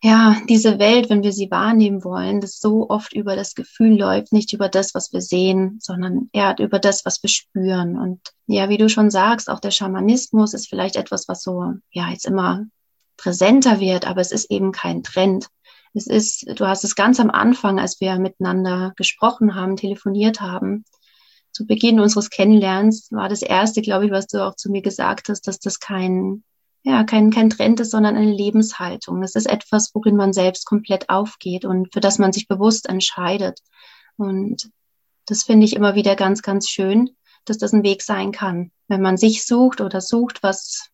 ja, 0.00 0.36
diese 0.48 0.78
Welt, 0.78 1.10
wenn 1.10 1.24
wir 1.24 1.32
sie 1.32 1.50
wahrnehmen 1.50 2.04
wollen, 2.04 2.40
das 2.40 2.60
so 2.60 2.88
oft 2.88 3.14
über 3.14 3.34
das 3.34 3.56
Gefühl 3.56 3.98
läuft, 3.98 4.32
nicht 4.32 4.52
über 4.52 4.68
das, 4.68 4.94
was 4.94 5.12
wir 5.12 5.22
sehen, 5.22 5.80
sondern 5.82 6.30
eher 6.32 6.54
über 6.60 6.78
das, 6.78 7.04
was 7.04 7.20
wir 7.20 7.30
spüren. 7.30 7.98
Und 7.98 8.20
ja, 8.46 8.68
wie 8.68 8.78
du 8.78 8.88
schon 8.88 9.10
sagst, 9.10 9.50
auch 9.50 9.58
der 9.58 9.72
Schamanismus 9.72 10.54
ist 10.54 10.68
vielleicht 10.68 10.94
etwas, 10.94 11.26
was 11.26 11.42
so, 11.42 11.72
ja, 11.90 12.10
jetzt 12.10 12.26
immer 12.26 12.66
präsenter 13.18 13.80
wird, 13.80 14.06
aber 14.06 14.22
es 14.22 14.32
ist 14.32 14.50
eben 14.50 14.72
kein 14.72 15.02
Trend. 15.02 15.48
Es 15.92 16.06
ist, 16.06 16.46
du 16.58 16.66
hast 16.66 16.84
es 16.84 16.94
ganz 16.94 17.20
am 17.20 17.30
Anfang, 17.30 17.78
als 17.78 18.00
wir 18.00 18.18
miteinander 18.18 18.92
gesprochen 18.96 19.54
haben, 19.54 19.76
telefoniert 19.76 20.40
haben, 20.40 20.84
zu 21.58 21.66
Beginn 21.66 21.98
unseres 21.98 22.30
Kennenlernens 22.30 23.10
war 23.10 23.28
das 23.28 23.42
erste, 23.42 23.82
glaube 23.82 24.06
ich, 24.06 24.12
was 24.12 24.28
du 24.28 24.46
auch 24.46 24.54
zu 24.54 24.70
mir 24.70 24.80
gesagt 24.80 25.28
hast, 25.28 25.48
dass 25.48 25.58
das 25.58 25.80
kein, 25.80 26.44
ja, 26.84 27.02
kein, 27.02 27.30
kein 27.30 27.50
Trend 27.50 27.80
ist, 27.80 27.90
sondern 27.90 28.16
eine 28.16 28.32
Lebenshaltung. 28.32 29.24
Es 29.24 29.34
ist 29.34 29.46
etwas, 29.46 29.92
worin 29.92 30.14
man 30.14 30.32
selbst 30.32 30.66
komplett 30.66 31.08
aufgeht 31.08 31.64
und 31.64 31.92
für 31.92 31.98
das 31.98 32.18
man 32.18 32.32
sich 32.32 32.46
bewusst 32.46 32.88
entscheidet. 32.88 33.60
Und 34.16 34.70
das 35.26 35.42
finde 35.42 35.66
ich 35.66 35.74
immer 35.74 35.96
wieder 35.96 36.14
ganz, 36.14 36.42
ganz 36.42 36.68
schön, 36.68 37.10
dass 37.44 37.58
das 37.58 37.72
ein 37.72 37.82
Weg 37.82 38.02
sein 38.02 38.30
kann. 38.30 38.70
Wenn 38.86 39.02
man 39.02 39.16
sich 39.16 39.44
sucht 39.44 39.80
oder 39.80 40.00
sucht, 40.00 40.44
was 40.44 40.90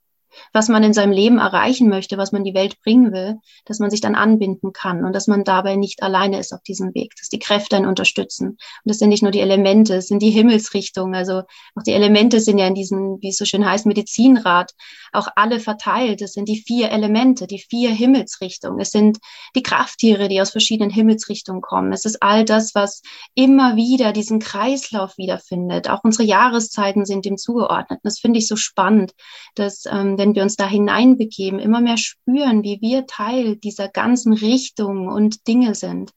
was 0.53 0.69
man 0.69 0.83
in 0.83 0.93
seinem 0.93 1.13
Leben 1.13 1.39
erreichen 1.39 1.89
möchte, 1.89 2.19
was 2.19 2.33
man 2.33 2.45
die 2.45 2.55
Welt 2.55 2.81
bringen 2.83 3.13
will, 3.13 3.37
dass 3.65 3.79
man 3.79 3.91
sich 3.91 4.01
dann 4.01 4.15
anbinden 4.15 4.73
kann 4.73 5.05
und 5.05 5.15
dass 5.15 5.27
man 5.27 5.45
dabei 5.45 5.77
nicht 5.77 6.03
alleine 6.03 6.39
ist 6.39 6.53
auf 6.53 6.63
diesem 6.63 6.95
Weg, 6.95 7.15
dass 7.19 7.29
die 7.29 7.39
Kräfte 7.39 7.77
einen 7.77 7.87
unterstützen. 7.87 8.49
Und 8.49 8.59
das 8.85 8.99
sind 8.99 9.09
nicht 9.09 9.23
nur 9.23 9.33
die 9.33 9.41
Elemente, 9.41 9.97
es 9.97 10.09
sind 10.09 10.21
die 10.21 10.31
Himmelsrichtungen. 10.31 11.15
Also 11.15 11.43
auch 11.75 11.83
die 11.87 11.93
Elemente 11.93 12.41
sind 12.41 12.59
ja 12.59 12.67
in 12.67 12.75
diesem, 12.75 13.19
wie 13.21 13.29
es 13.29 13.37
so 13.37 13.45
schön 13.45 13.65
heißt, 13.65 13.87
Medizinrat, 13.87 14.73
auch 15.13 15.29
alle 15.37 15.61
verteilt. 15.61 16.23
Es 16.23 16.33
sind 16.33 16.49
die 16.49 16.63
vier 16.67 16.91
Elemente, 16.91 17.47
die 17.47 17.61
vier 17.61 17.91
Himmelsrichtungen. 17.91 18.81
Es 18.81 18.91
sind 18.91 19.19
die 19.55 19.63
Krafttiere, 19.63 20.29
die 20.29 20.41
aus 20.41 20.51
verschiedenen 20.51 20.91
Himmelsrichtungen 20.91 21.63
kommen. 21.63 21.93
Es 21.93 22.05
ist 22.05 22.23
all 22.23 22.45
das, 22.45 22.75
was 22.75 23.03
immer 23.35 23.77
wieder 23.77 24.13
diesen 24.13 24.39
Kreislauf 24.39 25.17
wiederfindet. 25.17 25.89
Auch 25.89 26.05
unsere 26.05 26.25
Jahreszeiten 26.25 27.05
sind 27.05 27.25
dem 27.25 27.37
zugeordnet. 27.37 28.01
Und 28.03 28.07
das 28.07 28.19
finde 28.19 28.39
ich 28.39 28.49
so 28.49 28.57
spannend, 28.57 29.13
dass 29.55 29.85
ähm, 29.87 30.17
wenn 30.25 30.35
wir 30.35 30.43
uns 30.43 30.57
da 30.57 30.67
hineinbegeben, 30.67 31.59
immer 31.59 31.83
mehr 31.83 31.99
spüren, 31.99 32.63
wie 32.63 32.81
wir 32.81 33.07
Teil 33.07 33.57
dieser 33.57 33.89
ganzen 33.89 34.33
Richtung 34.33 35.09
und 35.09 35.47
Dinge 35.47 35.75
sind. 35.75 36.13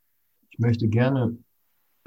Ich 0.50 0.60
möchte 0.60 0.88
gerne 0.88 1.38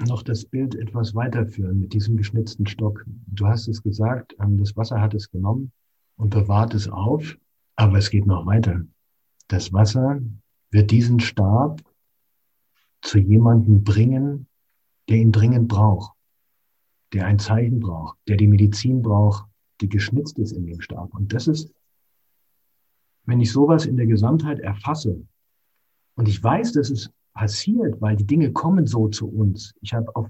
noch 0.07 0.23
das 0.23 0.45
Bild 0.45 0.73
etwas 0.73 1.13
weiterführen 1.13 1.79
mit 1.79 1.93
diesem 1.93 2.17
geschnitzten 2.17 2.65
Stock. 2.65 3.05
Du 3.27 3.45
hast 3.45 3.67
es 3.67 3.83
gesagt, 3.83 4.35
ähm, 4.41 4.57
das 4.57 4.75
Wasser 4.75 4.99
hat 4.99 5.13
es 5.13 5.29
genommen 5.29 5.71
und 6.17 6.31
bewahrt 6.31 6.73
es 6.73 6.89
auf, 6.89 7.37
aber 7.75 7.99
es 7.99 8.09
geht 8.09 8.25
noch 8.25 8.47
weiter. 8.47 8.81
Das 9.47 9.71
Wasser 9.71 10.21
wird 10.71 10.89
diesen 10.89 11.19
Stab 11.19 11.83
zu 13.03 13.19
jemandem 13.19 13.83
bringen, 13.83 14.47
der 15.07 15.17
ihn 15.17 15.31
dringend 15.31 15.67
braucht, 15.67 16.13
der 17.13 17.27
ein 17.27 17.37
Zeichen 17.37 17.79
braucht, 17.79 18.17
der 18.27 18.37
die 18.37 18.47
Medizin 18.47 19.03
braucht, 19.03 19.45
die 19.81 19.89
geschnitzt 19.89 20.39
ist 20.39 20.53
in 20.53 20.65
dem 20.65 20.81
Stab. 20.81 21.13
Und 21.13 21.31
das 21.31 21.47
ist 21.47 21.71
wenn 23.25 23.39
ich 23.39 23.51
sowas 23.51 23.85
in 23.85 23.97
der 23.97 24.07
Gesamtheit 24.07 24.59
erfasse 24.59 25.21
und 26.15 26.27
ich 26.27 26.43
weiß, 26.43 26.73
dass 26.73 26.89
es 26.89 27.11
passiert, 27.33 28.01
weil 28.01 28.15
die 28.15 28.25
Dinge 28.25 28.51
kommen 28.51 28.87
so 28.87 29.07
zu 29.07 29.27
uns. 29.27 29.73
Ich 29.81 29.93
habe 29.93 30.15
auf 30.15 30.27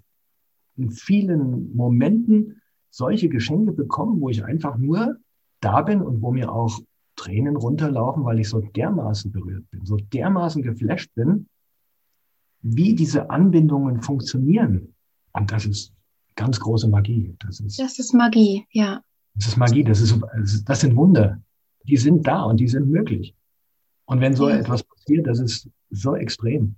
in 0.78 0.90
vielen 0.92 1.76
Momenten 1.76 2.62
solche 2.90 3.30
Geschenke 3.30 3.72
bekommen, 3.72 4.22
wo 4.22 4.30
ich 4.30 4.44
einfach 4.44 4.78
nur 4.78 5.18
da 5.60 5.82
bin 5.82 6.02
und 6.02 6.22
wo 6.22 6.32
mir 6.32 6.52
auch 6.52 6.80
Tränen 7.16 7.56
runterlaufen, 7.56 8.24
weil 8.24 8.40
ich 8.40 8.50
so 8.50 8.62
dermaßen 8.62 9.32
berührt 9.32 9.70
bin, 9.70 9.86
so 9.86 9.98
dermaßen 9.98 10.62
geflasht 10.62 11.14
bin, 11.14 11.48
wie 12.62 12.96
diese 12.96 13.30
Anbindungen 13.30 14.02
funktionieren. 14.02 14.96
Und 15.34 15.52
das 15.52 15.66
ist 15.66 15.94
ganz 16.36 16.60
große 16.60 16.88
Magie. 16.88 17.36
Das 17.40 17.60
ist, 17.60 17.80
das 17.80 18.00
ist 18.00 18.14
Magie, 18.14 18.66
ja. 18.72 19.02
Das 19.36 19.48
ist 19.48 19.58
Magie, 19.58 19.84
das, 19.84 20.02
ist, 20.02 20.20
das 20.66 20.82
sind 20.82 20.96
Wunder 20.96 21.42
die 21.84 21.98
sind 21.98 22.28
da 22.28 22.44
und 22.44 22.58
die 22.58 22.68
sind 22.68 22.90
möglich. 22.90 23.36
Und 24.06 24.22
wenn 24.22 24.36
so 24.36 24.50
etwas 24.50 24.84
passiert, 24.84 25.28
das 25.28 25.40
ist 25.40 25.70
so 25.90 26.16
extrem. 26.16 26.76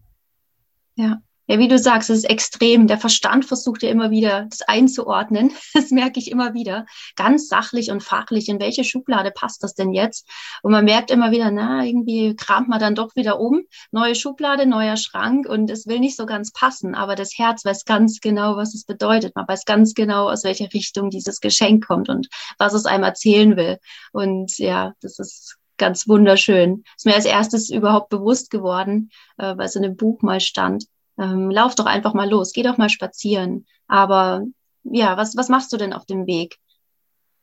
Ja, 0.95 1.21
Ja, 1.45 1.59
wie 1.59 1.67
du 1.67 1.77
sagst, 1.77 2.09
es 2.09 2.19
ist 2.19 2.29
extrem. 2.29 2.87
Der 2.87 2.97
Verstand 2.97 3.43
versucht 3.43 3.83
ja 3.83 3.89
immer 3.89 4.11
wieder, 4.11 4.47
das 4.49 4.61
einzuordnen. 4.61 5.51
Das 5.73 5.91
merke 5.91 6.19
ich 6.19 6.31
immer 6.31 6.53
wieder. 6.53 6.85
Ganz 7.15 7.49
sachlich 7.49 7.91
und 7.91 8.01
fachlich. 8.01 8.47
In 8.47 8.61
welche 8.61 8.83
Schublade 8.83 9.31
passt 9.31 9.63
das 9.63 9.73
denn 9.73 9.91
jetzt? 9.91 10.29
Und 10.61 10.71
man 10.71 10.85
merkt 10.85 11.11
immer 11.11 11.31
wieder, 11.31 11.51
na, 11.51 11.83
irgendwie 11.83 12.35
kramt 12.35 12.69
man 12.69 12.79
dann 12.79 12.95
doch 12.95 13.15
wieder 13.15 13.39
um. 13.39 13.63
Neue 13.91 14.15
Schublade, 14.15 14.65
neuer 14.65 14.95
Schrank 14.95 15.47
und 15.47 15.69
es 15.69 15.87
will 15.87 15.99
nicht 15.99 16.15
so 16.15 16.25
ganz 16.25 16.51
passen. 16.51 16.95
Aber 16.95 17.15
das 17.15 17.37
Herz 17.37 17.65
weiß 17.65 17.85
ganz 17.85 18.21
genau, 18.21 18.55
was 18.55 18.73
es 18.75 18.85
bedeutet. 18.85 19.35
Man 19.35 19.47
weiß 19.47 19.65
ganz 19.65 19.93
genau, 19.93 20.29
aus 20.29 20.43
welcher 20.43 20.71
Richtung 20.73 21.09
dieses 21.09 21.41
Geschenk 21.41 21.85
kommt 21.85 22.07
und 22.07 22.29
was 22.57 22.73
es 22.73 22.85
einem 22.85 23.03
erzählen 23.03 23.57
will. 23.57 23.79
Und 24.13 24.57
ja, 24.59 24.93
das 25.01 25.19
ist 25.19 25.57
ganz 25.77 26.07
wunderschön. 26.07 26.83
Ist 26.95 27.05
mir 27.05 27.15
als 27.15 27.25
erstes 27.25 27.69
überhaupt 27.69 28.09
bewusst 28.09 28.51
geworden, 28.51 29.09
äh, 29.37 29.57
weil 29.57 29.65
es 29.65 29.75
in 29.75 29.83
einem 29.83 29.97
Buch 29.97 30.21
mal 30.21 30.39
stand 30.39 30.85
ähm, 31.23 31.49
lauf 31.49 31.75
doch 31.75 31.85
einfach 31.85 32.13
mal 32.13 32.29
los, 32.29 32.53
geh 32.53 32.63
doch 32.63 32.77
mal 32.77 32.89
spazieren. 32.89 33.65
Aber 33.87 34.43
ja, 34.83 35.17
was, 35.17 35.35
was 35.37 35.49
machst 35.49 35.71
du 35.73 35.77
denn 35.77 35.93
auf 35.93 36.05
dem 36.05 36.27
Weg? 36.27 36.57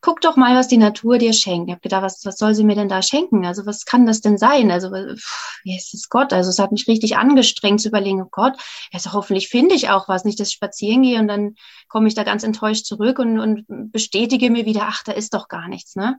Guck 0.02 0.22
doch 0.22 0.36
mal, 0.36 0.56
was 0.56 0.68
die 0.68 0.78
Natur 0.78 1.18
dir 1.18 1.34
schenkt. 1.34 1.68
Ich 1.68 1.72
habe 1.72 1.82
gedacht, 1.82 2.02
was, 2.02 2.24
was 2.24 2.38
soll 2.38 2.54
sie 2.54 2.64
mir 2.64 2.74
denn 2.74 2.88
da 2.88 3.02
schenken? 3.02 3.44
Also 3.44 3.66
was 3.66 3.84
kann 3.84 4.06
das 4.06 4.22
denn 4.22 4.38
sein? 4.38 4.70
Also 4.70 4.90
wie 4.92 5.76
ist 5.76 5.92
es 5.92 6.08
Gott? 6.08 6.32
Also 6.32 6.48
es 6.48 6.58
hat 6.58 6.72
mich 6.72 6.88
richtig 6.88 7.18
angestrengt 7.18 7.82
zu 7.82 7.88
überlegen, 7.88 8.22
oh 8.22 8.28
Gott, 8.30 8.54
also 8.92 9.12
hoffentlich 9.12 9.48
finde 9.48 9.74
ich 9.74 9.90
auch 9.90 10.08
was, 10.08 10.24
nicht 10.24 10.40
dass 10.40 10.48
ich 10.48 10.54
spazieren 10.54 11.02
gehe 11.02 11.20
und 11.20 11.28
dann 11.28 11.54
komme 11.88 12.08
ich 12.08 12.14
da 12.14 12.22
ganz 12.22 12.44
enttäuscht 12.44 12.86
zurück 12.86 13.18
und, 13.18 13.38
und 13.38 13.92
bestätige 13.92 14.50
mir 14.50 14.64
wieder, 14.64 14.84
ach, 14.84 15.02
da 15.04 15.12
ist 15.12 15.34
doch 15.34 15.48
gar 15.48 15.68
nichts, 15.68 15.96
ne? 15.96 16.18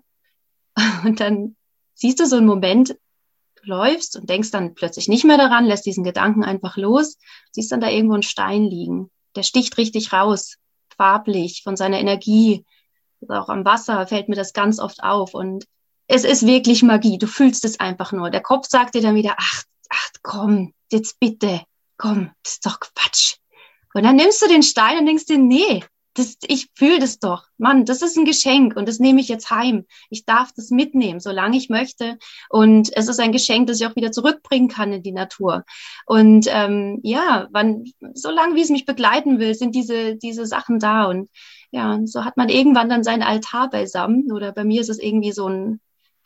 Und 1.04 1.20
dann 1.20 1.58
siehst 1.96 2.22
du 2.22 2.26
so 2.26 2.38
einen 2.38 2.46
Moment, 2.46 2.96
läufst 3.64 4.16
und 4.16 4.30
denkst 4.30 4.52
dann 4.52 4.74
plötzlich 4.74 5.08
nicht 5.08 5.26
mehr 5.26 5.38
daran, 5.38 5.66
lässt 5.66 5.86
diesen 5.86 6.04
Gedanken 6.04 6.44
einfach 6.44 6.78
los, 6.78 7.18
siehst 7.52 7.72
dann 7.72 7.82
da 7.82 7.90
irgendwo 7.90 8.16
einen 8.16 8.24
Stein 8.24 8.66
liegen. 8.66 9.10
Der 9.36 9.44
sticht 9.44 9.78
richtig 9.78 10.14
raus, 10.14 10.58
farblich, 10.96 11.62
von 11.64 11.76
seiner 11.76 12.00
Energie. 12.00 12.66
Auch 13.28 13.50
am 13.50 13.66
Wasser 13.66 14.08
fällt 14.08 14.30
mir 14.30 14.36
das 14.36 14.54
ganz 14.54 14.80
oft 14.80 15.04
auf. 15.04 15.34
Und 15.34 15.66
es 16.08 16.24
ist 16.24 16.46
wirklich 16.46 16.84
Magie. 16.84 17.18
Du 17.18 17.28
fühlst 17.28 17.66
es 17.66 17.80
einfach 17.80 18.12
nur. 18.12 18.30
Der 18.30 18.42
Kopf 18.42 18.68
sagt 18.68 18.96
dir 18.96 19.02
dann 19.02 19.16
wieder, 19.16 19.36
ach, 19.38 19.64
ach, 19.90 20.10
komm, 20.22 20.74
jetzt 20.92 21.20
bitte, 21.20 21.62
komm, 21.98 22.32
das 22.44 22.54
ist 22.54 22.66
doch 22.66 22.80
Quatsch. 22.80 23.38
Und 23.94 24.04
dann 24.04 24.16
nimmst 24.16 24.42
du 24.42 24.48
den 24.48 24.64
Stein 24.64 25.00
und 25.00 25.06
denkst 25.06 25.26
dir, 25.26 25.38
nee, 25.38 25.84
das, 26.14 26.38
ich 26.46 26.70
fühle 26.76 27.00
das 27.00 27.20
doch. 27.20 27.46
Mann, 27.58 27.86
das 27.86 28.02
ist 28.02 28.18
ein 28.18 28.26
Geschenk 28.26 28.76
und 28.76 28.88
das 28.88 29.00
nehme 29.00 29.22
ich 29.22 29.30
jetzt 29.30 29.50
heim. 29.50 29.86
Ich 30.10 30.26
darf 30.26 30.52
das 30.54 30.70
mitnehmen, 30.70 31.20
solange 31.20 31.58
ich 31.58 31.70
möchte. 31.70 32.18
Und 32.50 32.90
es 32.96 33.08
ist 33.08 33.20
ein 33.20 33.32
Geschenk, 33.32 33.68
das 33.68 33.80
ich 33.80 33.88
auch 33.88 33.96
wieder 33.96 34.12
zurückbringen 34.12 34.68
kann 34.68 34.92
in 34.92 35.04
die 35.04 35.14
Natur. 35.14 35.64
Und 36.06 36.48
ähm, 36.50 37.00
ja, 37.04 37.48
wann, 37.52 37.86
solange 38.14 38.56
wie 38.56 38.62
es 38.62 38.70
mich 38.70 38.86
begleiten 38.86 39.40
will, 39.40 39.56
sind 39.56 39.74
diese, 39.74 40.16
diese 40.18 40.46
Sachen 40.46 40.80
da. 40.80 41.06
Und 41.06 41.30
ja, 41.72 42.00
so 42.04 42.26
hat 42.26 42.36
man 42.36 42.50
irgendwann 42.50 42.90
dann 42.90 43.04
seinen 43.04 43.24
Altar 43.24 43.70
beisammen. 43.70 44.32
Oder 44.32 44.52
bei 44.52 44.66
mir 44.66 44.82
ist 44.82 44.90
es 44.90 45.00
irgendwie 45.00 45.32
so 45.32 45.48
ein 45.48 45.80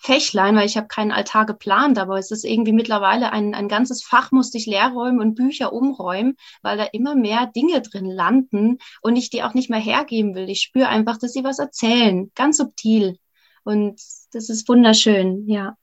Fächlein, 0.05 0.55
weil 0.55 0.67
ich 0.67 0.77
habe 0.77 0.87
keinen 0.87 1.11
Altar 1.11 1.47
geplant, 1.47 1.97
aber 1.97 2.19
es 2.19 2.29
ist 2.29 2.45
irgendwie 2.45 2.73
mittlerweile 2.73 3.31
ein, 3.31 3.55
ein 3.55 3.67
ganzes 3.67 4.03
Fach 4.03 4.31
musste 4.31 4.59
ich 4.59 4.67
leer 4.67 4.89
räumen 4.89 5.19
und 5.19 5.33
Bücher 5.33 5.73
umräumen, 5.73 6.35
weil 6.61 6.77
da 6.77 6.83
immer 6.83 7.15
mehr 7.15 7.47
Dinge 7.47 7.81
drin 7.81 8.05
landen 8.05 8.77
und 9.01 9.15
ich 9.15 9.31
die 9.31 9.41
auch 9.41 9.55
nicht 9.55 9.71
mehr 9.71 9.79
hergeben 9.79 10.35
will. 10.35 10.47
Ich 10.47 10.61
spüre 10.61 10.89
einfach, 10.89 11.17
dass 11.17 11.33
sie 11.33 11.43
was 11.43 11.57
erzählen, 11.57 12.31
ganz 12.35 12.57
subtil. 12.57 13.17
Und 13.63 13.99
das 14.31 14.49
ist 14.49 14.69
wunderschön, 14.69 15.47
ja. 15.47 15.75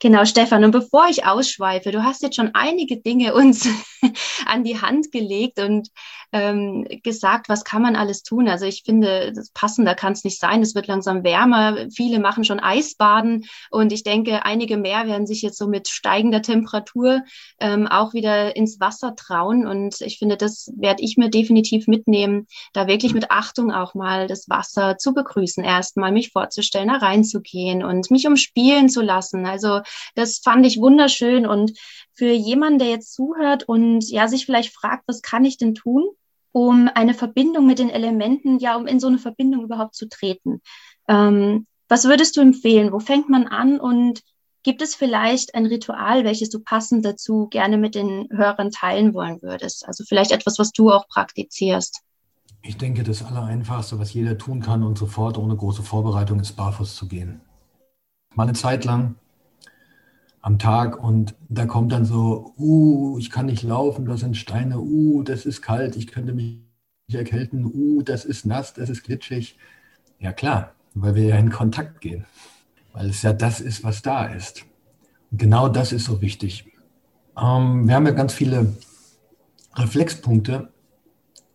Genau, 0.00 0.24
Stefan. 0.24 0.64
Und 0.64 0.70
bevor 0.70 1.08
ich 1.08 1.26
ausschweife, 1.26 1.90
du 1.90 2.02
hast 2.02 2.22
jetzt 2.22 2.36
schon 2.36 2.50
einige 2.54 2.98
Dinge 2.98 3.34
uns 3.34 3.68
an 4.46 4.64
die 4.64 4.80
Hand 4.80 5.12
gelegt 5.12 5.60
und 5.60 5.88
ähm, 6.32 6.86
gesagt, 7.02 7.48
was 7.48 7.64
kann 7.64 7.82
man 7.82 7.94
alles 7.94 8.22
tun. 8.22 8.48
Also 8.48 8.64
ich 8.64 8.82
finde, 8.84 9.32
passender 9.54 9.94
kann 9.94 10.14
es 10.14 10.24
nicht 10.24 10.40
sein. 10.40 10.62
Es 10.62 10.74
wird 10.74 10.86
langsam 10.86 11.24
wärmer. 11.24 11.86
Viele 11.94 12.18
machen 12.18 12.44
schon 12.44 12.58
Eisbaden 12.58 13.44
und 13.70 13.92
ich 13.92 14.02
denke, 14.02 14.44
einige 14.44 14.78
mehr 14.78 15.06
werden 15.06 15.26
sich 15.26 15.42
jetzt 15.42 15.58
so 15.58 15.68
mit 15.68 15.88
steigender 15.88 16.42
Temperatur 16.42 17.22
ähm, 17.60 17.86
auch 17.86 18.14
wieder 18.14 18.56
ins 18.56 18.80
Wasser 18.80 19.14
trauen. 19.14 19.66
Und 19.66 20.00
ich 20.00 20.18
finde, 20.18 20.36
das 20.36 20.70
werde 20.76 21.02
ich 21.02 21.16
mir 21.16 21.28
definitiv 21.28 21.86
mitnehmen, 21.86 22.46
da 22.72 22.86
wirklich 22.86 23.12
mit 23.12 23.30
Achtung 23.30 23.70
auch 23.70 23.94
mal 23.94 24.26
das 24.26 24.48
Wasser 24.48 24.96
zu 24.96 25.12
begrüßen, 25.12 25.62
erstmal 25.62 26.12
mich 26.12 26.30
vorzustellen, 26.30 26.88
da 26.88 26.96
reinzugehen 26.96 27.84
und 27.84 28.10
mich 28.10 28.26
umspielen 28.26 28.88
zu 28.88 29.02
lassen. 29.02 29.44
Also 29.44 29.71
also 29.72 29.84
das 30.14 30.38
fand 30.38 30.66
ich 30.66 30.78
wunderschön 30.78 31.46
und 31.46 31.78
für 32.12 32.30
jemanden, 32.30 32.78
der 32.78 32.88
jetzt 32.88 33.14
zuhört 33.14 33.64
und 33.64 34.08
ja 34.10 34.28
sich 34.28 34.46
vielleicht 34.46 34.74
fragt, 34.74 35.04
was 35.06 35.22
kann 35.22 35.44
ich 35.44 35.56
denn 35.56 35.74
tun, 35.74 36.04
um 36.52 36.90
eine 36.94 37.14
Verbindung 37.14 37.66
mit 37.66 37.78
den 37.78 37.90
Elementen, 37.90 38.58
ja, 38.58 38.76
um 38.76 38.86
in 38.86 39.00
so 39.00 39.06
eine 39.06 39.18
Verbindung 39.18 39.64
überhaupt 39.64 39.94
zu 39.94 40.08
treten. 40.08 40.60
Ähm, 41.08 41.66
was 41.88 42.04
würdest 42.04 42.36
du 42.36 42.40
empfehlen? 42.40 42.92
Wo 42.92 43.00
fängt 43.00 43.28
man 43.28 43.46
an 43.46 43.80
und 43.80 44.22
gibt 44.62 44.82
es 44.82 44.94
vielleicht 44.94 45.54
ein 45.54 45.66
Ritual, 45.66 46.24
welches 46.24 46.50
du 46.50 46.60
passend 46.60 47.04
dazu 47.04 47.48
gerne 47.48 47.78
mit 47.78 47.94
den 47.94 48.28
Hörern 48.30 48.70
teilen 48.70 49.14
wollen 49.14 49.42
würdest? 49.42 49.86
Also 49.86 50.04
vielleicht 50.04 50.30
etwas, 50.30 50.58
was 50.58 50.72
du 50.72 50.90
auch 50.90 51.08
praktizierst. 51.08 52.02
Ich 52.62 52.76
denke, 52.76 53.02
das 53.02 53.24
Allereinfachste, 53.24 53.98
was 53.98 54.14
jeder 54.14 54.38
tun 54.38 54.60
kann 54.60 54.84
und 54.84 54.96
sofort 54.96 55.36
ohne 55.36 55.56
große 55.56 55.82
Vorbereitung 55.82 56.38
ist, 56.38 56.52
barfuß 56.52 56.94
zu 56.94 57.08
gehen. 57.08 57.40
Mal 58.34 58.44
eine 58.44 58.52
Zeit 58.52 58.84
lang 58.84 59.16
am 60.42 60.58
Tag 60.58 61.02
und 61.02 61.36
da 61.48 61.66
kommt 61.66 61.92
dann 61.92 62.04
so, 62.04 62.52
uh, 62.58 63.16
ich 63.18 63.30
kann 63.30 63.46
nicht 63.46 63.62
laufen, 63.62 64.04
das 64.04 64.20
sind 64.20 64.36
Steine, 64.36 64.80
uh, 64.80 65.22
das 65.22 65.46
ist 65.46 65.62
kalt, 65.62 65.96
ich 65.96 66.08
könnte 66.08 66.34
mich 66.34 66.58
erkälten, 67.12 67.64
uh, 67.64 68.02
das 68.02 68.24
ist 68.24 68.44
nass, 68.44 68.74
das 68.74 68.90
ist 68.90 69.04
glitschig. 69.04 69.56
Ja 70.18 70.32
klar, 70.32 70.74
weil 70.94 71.14
wir 71.14 71.24
ja 71.24 71.36
in 71.36 71.50
Kontakt 71.50 72.00
gehen, 72.00 72.26
weil 72.92 73.08
es 73.08 73.22
ja 73.22 73.32
das 73.32 73.60
ist, 73.60 73.84
was 73.84 74.02
da 74.02 74.26
ist. 74.26 74.64
Und 75.30 75.38
genau 75.38 75.68
das 75.68 75.92
ist 75.92 76.04
so 76.04 76.20
wichtig. 76.20 76.66
Ähm, 77.40 77.86
wir 77.86 77.94
haben 77.94 78.06
ja 78.06 78.12
ganz 78.12 78.34
viele 78.34 78.76
Reflexpunkte 79.76 80.72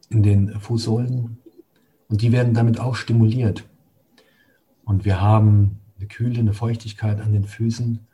in 0.09 0.23
den 0.23 0.59
Fußsohlen 0.61 1.37
und 2.07 2.21
die 2.21 2.31
werden 2.31 2.53
damit 2.53 2.79
auch 2.79 2.95
stimuliert. 2.95 3.65
Und 4.85 5.03
wir 5.03 5.19
haben 5.19 5.81
eine 5.97 6.07
Kühle, 6.07 6.39
eine 6.39 6.53
Feuchtigkeit 6.53 7.19
an 7.19 7.33
den 7.33 7.43
Füßen 7.43 8.07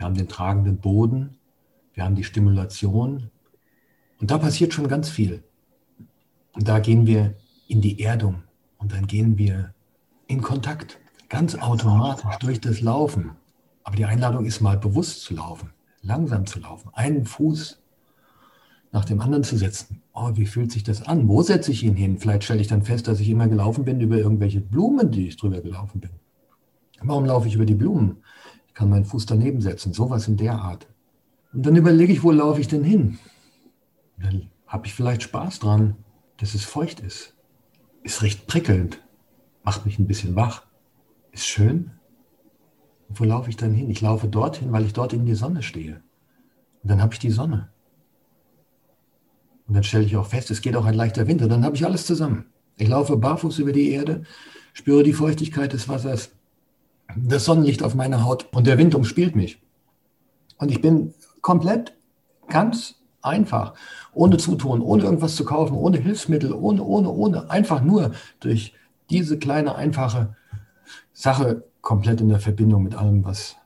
wir 0.00 0.06
haben 0.06 0.14
den 0.14 0.28
tragenden 0.28 0.78
Boden, 0.78 1.36
wir 1.92 2.04
haben 2.04 2.14
die 2.14 2.24
Stimulation 2.24 3.30
und 4.18 4.30
da 4.30 4.38
passiert 4.38 4.72
schon 4.72 4.88
ganz 4.88 5.10
viel. 5.10 5.44
Und 6.52 6.68
da 6.68 6.78
gehen 6.78 7.06
wir 7.06 7.34
in 7.68 7.82
die 7.82 8.00
Erdung 8.00 8.42
und 8.78 8.92
dann 8.92 9.06
gehen 9.06 9.36
wir 9.36 9.74
in 10.26 10.40
Kontakt, 10.40 10.98
ganz 11.28 11.54
automatisch 11.54 12.34
durch 12.38 12.62
das 12.62 12.80
Laufen. 12.80 13.32
Aber 13.84 13.94
die 13.94 14.06
Einladung 14.06 14.46
ist 14.46 14.62
mal 14.62 14.78
bewusst 14.78 15.20
zu 15.20 15.34
laufen, 15.34 15.70
langsam 16.00 16.46
zu 16.46 16.60
laufen, 16.60 16.88
einen 16.94 17.26
Fuß 17.26 17.82
nach 18.92 19.04
dem 19.04 19.20
anderen 19.20 19.44
zu 19.44 19.58
setzen. 19.58 20.00
Oh, 20.14 20.30
wie 20.32 20.46
fühlt 20.46 20.72
sich 20.72 20.82
das 20.82 21.02
an? 21.02 21.28
Wo 21.28 21.42
setze 21.42 21.72
ich 21.72 21.82
ihn 21.82 21.94
hin? 21.94 22.18
Vielleicht 22.18 22.44
stelle 22.44 22.62
ich 22.62 22.68
dann 22.68 22.84
fest, 22.84 23.06
dass 23.06 23.20
ich 23.20 23.28
immer 23.28 23.48
gelaufen 23.48 23.84
bin 23.84 24.00
über 24.00 24.16
irgendwelche 24.16 24.62
Blumen, 24.62 25.10
die 25.10 25.28
ich 25.28 25.36
drüber 25.36 25.60
gelaufen 25.60 26.00
bin. 26.00 26.10
Warum 27.02 27.26
laufe 27.26 27.48
ich 27.48 27.54
über 27.54 27.66
die 27.66 27.74
Blumen? 27.74 28.22
Kann 28.80 28.88
meinen 28.88 29.04
Fuß 29.04 29.26
daneben 29.26 29.60
setzen, 29.60 29.92
sowas 29.92 30.26
in 30.26 30.38
der 30.38 30.54
Art. 30.54 30.86
Und 31.52 31.66
dann 31.66 31.76
überlege 31.76 32.14
ich, 32.14 32.22
wo 32.22 32.30
laufe 32.30 32.62
ich 32.62 32.68
denn 32.68 32.82
hin? 32.82 33.18
dann 34.16 34.48
habe 34.66 34.86
ich 34.86 34.94
vielleicht 34.94 35.22
Spaß 35.22 35.58
dran, 35.58 35.96
dass 36.38 36.54
es 36.54 36.64
feucht 36.64 37.00
ist. 37.00 37.36
Ist 38.04 38.22
recht 38.22 38.46
prickelnd, 38.46 38.98
macht 39.64 39.84
mich 39.84 39.98
ein 39.98 40.06
bisschen 40.06 40.34
wach. 40.34 40.62
Ist 41.30 41.46
schön. 41.46 41.90
Und 43.10 43.20
wo 43.20 43.24
laufe 43.24 43.50
ich 43.50 43.58
dann 43.58 43.74
hin? 43.74 43.90
Ich 43.90 44.00
laufe 44.00 44.28
dorthin, 44.28 44.72
weil 44.72 44.86
ich 44.86 44.94
dort 44.94 45.12
in 45.12 45.26
die 45.26 45.34
Sonne 45.34 45.62
stehe. 45.62 46.00
Und 46.82 46.90
dann 46.90 47.02
habe 47.02 47.12
ich 47.12 47.18
die 47.18 47.30
Sonne. 47.30 47.68
Und 49.68 49.74
dann 49.74 49.84
stelle 49.84 50.04
ich 50.04 50.16
auch 50.16 50.26
fest, 50.26 50.50
es 50.50 50.62
geht 50.62 50.74
auch 50.74 50.86
ein 50.86 50.94
leichter. 50.94 51.26
Und 51.26 51.48
dann 51.48 51.66
habe 51.66 51.76
ich 51.76 51.84
alles 51.84 52.06
zusammen. 52.06 52.46
Ich 52.78 52.88
laufe 52.88 53.18
barfuß 53.18 53.58
über 53.58 53.72
die 53.72 53.90
Erde, 53.90 54.22
spüre 54.72 55.02
die 55.02 55.12
Feuchtigkeit 55.12 55.74
des 55.74 55.86
Wassers, 55.86 56.30
das 57.16 57.44
Sonnenlicht 57.44 57.82
auf 57.82 57.94
meiner 57.94 58.24
Haut 58.24 58.46
und 58.52 58.66
der 58.66 58.78
Wind 58.78 58.94
umspielt 58.94 59.36
mich. 59.36 59.60
Und 60.58 60.70
ich 60.70 60.80
bin 60.80 61.14
komplett 61.40 61.94
ganz 62.48 62.96
einfach, 63.22 63.74
ohne 64.12 64.36
Zutun, 64.36 64.80
ohne 64.80 65.04
irgendwas 65.04 65.36
zu 65.36 65.44
kaufen, 65.44 65.74
ohne 65.74 65.98
Hilfsmittel, 65.98 66.52
ohne, 66.52 66.82
ohne, 66.82 67.10
ohne, 67.10 67.50
einfach 67.50 67.82
nur 67.82 68.12
durch 68.40 68.74
diese 69.08 69.38
kleine, 69.38 69.74
einfache 69.74 70.36
Sache 71.12 71.64
komplett 71.80 72.20
in 72.20 72.28
der 72.28 72.40
Verbindung 72.40 72.82
mit 72.82 72.94
allem, 72.94 73.24
was 73.24 73.56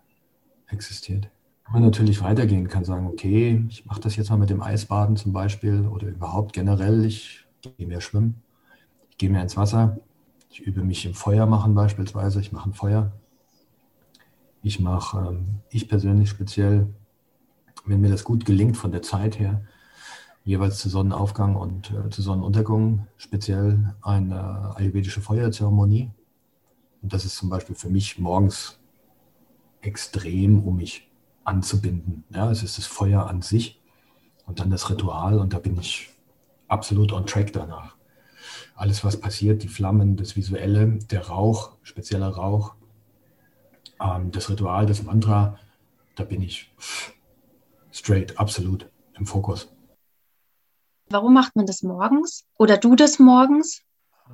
existiert. 0.68 1.28
Man 1.72 1.82
natürlich 1.82 2.22
weitergehen 2.22 2.68
kann, 2.68 2.84
sagen, 2.84 3.07
okay, 3.07 3.64
ich 3.68 3.86
mache 3.86 4.01
das 4.01 4.16
jetzt 4.16 4.30
mal 4.30 4.36
mit 4.36 4.51
dem 4.51 4.62
Eisbaden 4.62 5.16
zum 5.16 5.32
Beispiel 5.32 5.86
oder 5.86 6.09
überhaupt 6.09 6.53
generell, 6.53 7.05
ich 7.05 7.47
gehe 7.62 7.86
mehr 7.86 8.01
schwimmen, 8.01 8.42
ich 9.11 9.18
gehe 9.18 9.30
mehr 9.30 9.42
ins 9.42 9.57
Wasser, 9.57 9.99
ich 10.51 10.61
übe 10.61 10.84
mich 10.84 11.07
im 11.07 11.14
Feuer 11.14 11.47
machen 11.47 11.74
beispielsweise, 11.74 12.40
ich 12.40 12.53
mache 12.53 12.70
ein 12.70 12.74
Feuer, 12.74 13.12
ich 14.64 14.80
mache, 14.80 15.18
ähm, 15.28 15.60
ich 15.68 15.88
persönlich 15.88 16.30
speziell, 16.30 16.88
wenn 17.84 18.00
mir 18.00 18.10
das 18.10 18.24
gut 18.24 18.46
gelingt 18.46 18.76
von 18.76 18.90
der 18.90 19.02
Zeit 19.02 19.38
her, 19.38 19.62
jeweils 20.42 20.78
zu 20.78 20.88
Sonnenaufgang 20.88 21.54
und 21.54 21.90
äh, 21.90 22.08
zu 22.10 22.22
Sonnenuntergang 22.22 23.06
speziell 23.18 23.94
eine 24.02 24.74
ayurvedische 24.74 25.20
Feuerzeremonie. 25.20 26.10
Und 27.02 27.12
das 27.12 27.26
ist 27.26 27.36
zum 27.36 27.50
Beispiel 27.50 27.76
für 27.76 27.90
mich 27.90 28.18
morgens 28.18 28.80
extrem, 29.82 30.64
um 30.64 30.76
mich 30.76 31.10
anzubinden. 31.44 32.24
Ja, 32.30 32.50
es 32.50 32.62
ist 32.62 32.78
das 32.78 32.86
Feuer 32.86 33.26
an 33.26 33.42
sich 33.42 33.82
und 34.46 34.60
dann 34.60 34.70
das 34.70 34.88
Ritual 34.88 35.38
und 35.38 35.52
da 35.52 35.58
bin 35.58 35.78
ich 35.78 36.08
absolut 36.68 37.12
on 37.12 37.26
track 37.26 37.52
danach. 37.52 37.96
Alles, 38.74 39.04
was 39.04 39.20
passiert, 39.20 39.62
die 39.62 39.68
Flammen, 39.68 40.16
das 40.16 40.36
Visuelle, 40.36 40.98
der 41.10 41.28
Rauch, 41.28 41.76
spezieller 41.82 42.28
Rauch, 42.28 42.74
ähm, 44.01 44.30
das 44.30 44.51
Ritual, 44.51 44.86
das 44.86 45.03
Mantra, 45.03 45.59
da 46.16 46.24
bin 46.24 46.42
ich 46.42 46.72
straight, 47.90 48.38
absolut 48.38 48.90
im 49.14 49.26
Fokus. 49.26 49.72
Warum 51.09 51.34
macht 51.34 51.55
man 51.55 51.66
das 51.66 51.82
morgens? 51.82 52.47
Oder 52.59 52.78
du 52.78 52.97
das 52.97 53.18
morgens? 53.18 53.82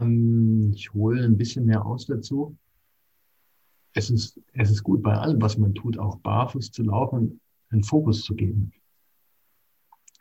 Ähm, 0.00 0.72
ich 0.74 0.92
hole 0.94 1.24
ein 1.24 1.36
bisschen 1.36 1.66
mehr 1.66 1.84
aus 1.84 2.06
dazu. 2.06 2.56
Es 3.92 4.08
ist, 4.08 4.40
es 4.52 4.70
ist 4.70 4.82
gut, 4.82 5.02
bei 5.02 5.14
allem, 5.14 5.42
was 5.42 5.58
man 5.58 5.74
tut, 5.74 5.98
auch 5.98 6.16
barfuß 6.20 6.70
zu 6.70 6.84
laufen, 6.84 7.40
einen 7.70 7.82
Fokus 7.82 8.22
zu 8.22 8.34
geben. 8.34 8.72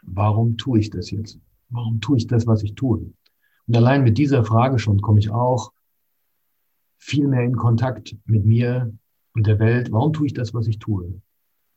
Warum 0.01 0.57
tue 0.57 0.79
ich 0.79 0.89
das 0.89 1.11
jetzt? 1.11 1.39
Warum 1.69 2.01
tue 2.01 2.17
ich 2.17 2.25
das, 2.25 2.47
was 2.47 2.63
ich 2.63 2.73
tue? 2.73 3.13
Und 3.67 3.77
allein 3.77 4.03
mit 4.03 4.17
dieser 4.17 4.43
Frage 4.43 4.79
schon 4.79 5.01
komme 5.01 5.19
ich 5.19 5.29
auch 5.29 5.71
viel 6.97 7.27
mehr 7.27 7.43
in 7.43 7.55
Kontakt 7.55 8.15
mit 8.25 8.43
mir 8.45 8.91
und 9.33 9.47
der 9.47 9.59
Welt. 9.59 9.91
Warum 9.91 10.13
tue 10.13 10.27
ich 10.27 10.33
das, 10.33 10.53
was 10.53 10.67
ich 10.67 10.79
tue? 10.79 11.21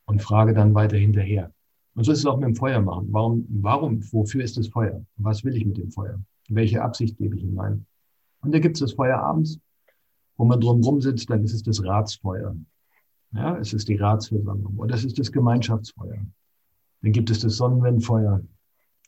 Und 0.07 0.23
frage 0.23 0.53
dann 0.55 0.75
weiter 0.75 0.97
hinterher. 0.97 1.53
Und 1.95 2.05
so 2.05 2.13
ist 2.13 2.21
es 2.21 2.27
auch 2.27 2.39
mit 2.39 2.49
dem 2.49 2.57
Feuer 2.57 2.81
machen. 2.81 3.09
Warum, 3.11 3.47
warum, 3.49 4.01
wofür 4.13 4.43
ist 4.43 4.57
das 4.57 4.69
Feuer? 4.69 5.05
Was 5.17 5.45
will 5.45 5.57
ich 5.57 5.65
mit 5.65 5.77
dem 5.77 5.91
Feuer? 5.91 6.19
Welche 6.49 6.83
Absicht 6.83 7.19
gebe 7.19 7.37
ich 7.37 7.43
hinein? 7.43 7.87
Und 8.41 8.53
da 8.53 8.59
gibt 8.59 8.77
es 8.77 8.81
das 8.81 8.95
Feuer 8.95 9.19
abends, 9.19 9.61
wo 10.37 10.45
man 10.45 10.61
drumherum 10.61 11.01
sitzt, 11.01 11.31
dann 11.31 11.45
ist 11.45 11.53
es 11.53 11.63
das 11.63 11.85
Ratsfeuer. 11.85 12.57
Ja, 13.33 13.57
es 13.59 13.73
ist 13.73 13.89
die 13.89 13.97
Ratsversammlung. 13.97 14.77
Oder 14.77 14.95
es 14.95 15.05
ist 15.05 15.19
das 15.19 15.31
Gemeinschaftsfeuer. 15.33 16.19
Dann 17.03 17.13
gibt 17.13 17.31
es 17.31 17.41
das 17.41 17.57
Sonnenwendfeuer, 17.57 18.43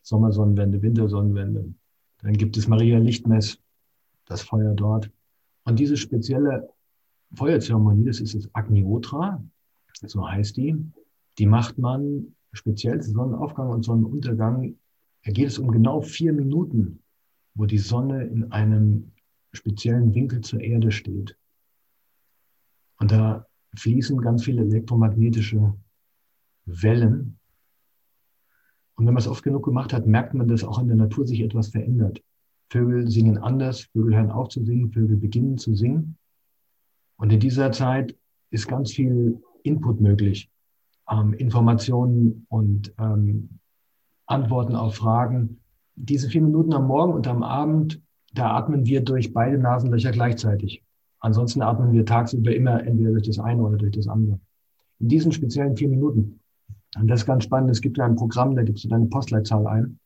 Sommersonnenwende, 0.02 0.80
Wintersonnenwende. 0.82 1.74
Dann 2.22 2.32
gibt 2.34 2.56
es 2.56 2.68
Maria 2.68 2.98
Lichtmess, 2.98 3.58
das 4.26 4.42
Feuer 4.42 4.74
dort. 4.74 5.10
Und 5.64 5.78
diese 5.78 5.96
spezielle 5.96 6.68
Feuerzeremonie, 7.36 8.04
das 8.04 8.20
ist 8.20 8.34
das 8.34 8.48
Agniotra, 8.54 9.42
so 10.02 10.28
heißt 10.28 10.56
die, 10.56 10.76
die 11.38 11.46
macht 11.46 11.78
man 11.78 12.34
speziell 12.52 13.00
zu 13.00 13.12
Sonnenaufgang 13.12 13.70
und 13.70 13.84
Sonnenuntergang. 13.84 14.76
Da 15.24 15.32
geht 15.32 15.48
es 15.48 15.58
um 15.58 15.70
genau 15.70 16.00
vier 16.00 16.32
Minuten, 16.32 17.02
wo 17.54 17.66
die 17.66 17.78
Sonne 17.78 18.24
in 18.24 18.52
einem 18.52 19.12
speziellen 19.52 20.14
Winkel 20.14 20.40
zur 20.40 20.60
Erde 20.60 20.90
steht. 20.90 21.36
Und 22.98 23.10
da 23.10 23.46
fließen 23.76 24.20
ganz 24.20 24.44
viele 24.44 24.62
elektromagnetische 24.62 25.74
Wellen. 26.66 27.38
Und 28.96 29.06
wenn 29.06 29.14
man 29.14 29.20
es 29.20 29.28
oft 29.28 29.42
genug 29.42 29.64
gemacht 29.64 29.92
hat, 29.92 30.06
merkt 30.06 30.34
man, 30.34 30.46
dass 30.46 30.62
auch 30.62 30.78
in 30.78 30.88
der 30.88 30.96
Natur 30.96 31.26
sich 31.26 31.40
etwas 31.40 31.68
verändert. 31.68 32.22
Vögel 32.70 33.10
singen 33.10 33.38
anders, 33.38 33.82
Vögel 33.92 34.14
hören 34.16 34.30
auf 34.30 34.48
zu 34.48 34.64
singen, 34.64 34.92
Vögel 34.92 35.16
beginnen 35.16 35.58
zu 35.58 35.74
singen. 35.74 36.16
Und 37.16 37.32
in 37.32 37.40
dieser 37.40 37.72
Zeit 37.72 38.16
ist 38.50 38.68
ganz 38.68 38.92
viel 38.92 39.40
Input 39.62 40.00
möglich 40.00 40.50
ähm, 41.10 41.32
Informationen 41.34 42.46
und 42.48 42.92
ähm, 42.98 43.58
Antworten 44.26 44.74
auf 44.74 44.96
Fragen. 44.96 45.60
Diese 45.96 46.28
vier 46.28 46.42
Minuten 46.42 46.72
am 46.72 46.86
Morgen 46.86 47.12
und 47.12 47.26
am 47.26 47.42
Abend, 47.42 48.00
da 48.32 48.50
atmen 48.56 48.86
wir 48.86 49.02
durch 49.02 49.32
beide 49.32 49.58
Nasenlöcher 49.58 50.10
gleichzeitig. 50.10 50.82
Ansonsten 51.20 51.62
atmen 51.62 51.92
wir 51.92 52.04
tagsüber 52.04 52.54
immer 52.54 52.84
entweder 52.84 53.12
durch 53.12 53.26
das 53.26 53.38
eine 53.38 53.62
oder 53.62 53.76
durch 53.76 53.92
das 53.92 54.08
andere. 54.08 54.40
In 54.98 55.08
diesen 55.08 55.32
speziellen 55.32 55.76
vier 55.76 55.88
Minuten. 55.88 56.40
Und 56.96 57.08
das 57.08 57.20
ist 57.20 57.26
ganz 57.26 57.44
spannend. 57.44 57.70
Es 57.70 57.80
gibt 57.80 57.98
ein 58.00 58.16
Programm, 58.16 58.54
da 58.54 58.62
gibst 58.62 58.84
du 58.84 58.88
deine 58.88 59.06
Postleitzahl 59.06 59.66
ein. 59.66 59.98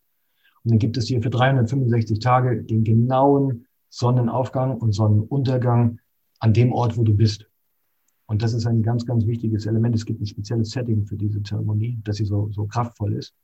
Und 0.65 0.73
dann 0.73 0.79
gibt 0.79 0.97
es 0.97 1.07
hier 1.07 1.23
für 1.23 1.31
365 1.31 2.19
Tage 2.19 2.63
den 2.63 2.85
genauen 2.85 3.67
Sonnenaufgang 3.89 4.77
und 4.77 4.93
Sonnenuntergang 4.93 5.99
an 6.41 6.53
dem 6.53 6.73
Ort, 6.73 6.97
wo 6.97 7.03
du 7.03 7.15
bist. 7.15 7.47
Und 8.27 8.43
das 8.43 8.53
ist 8.53 8.67
ein 8.67 8.83
ganz, 8.83 9.07
ganz 9.07 9.27
wichtiges 9.27 9.67
Element. 9.67 9.95
Es 9.95 10.05
gibt 10.05 10.21
ein 10.21 10.27
spezielles 10.27 10.71
Setting 10.71 11.07
für 11.07 11.17
diese 11.17 11.43
Zeremonie, 11.43 11.99
dass 12.05 12.17
sie 12.17 12.27
so, 12.27 12.51
so 12.51 12.67
kraftvoll 12.67 13.15
ist. 13.15 13.35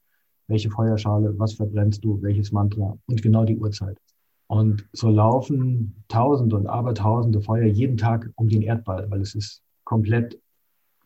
Welche 0.47 0.71
Feuerschale, 0.71 1.39
was 1.39 1.55
verbrennst 1.55 2.05
du, 2.05 2.21
welches 2.21 2.53
Mantra 2.53 2.99
und 3.07 3.23
genau 3.23 3.45
die 3.45 3.57
Uhrzeit. 3.57 3.99
Und 4.47 4.87
so 4.93 5.09
laufen 5.09 6.05
Tausende 6.09 6.57
und 6.57 6.67
Abertausende 6.67 7.41
Feuer 7.41 7.65
jeden 7.65 7.97
Tag 7.97 8.31
um 8.37 8.49
den 8.49 8.61
Erdball, 8.61 9.11
weil 9.11 9.23
es 9.23 9.35
ist 9.35 9.63
komplett 9.85 10.39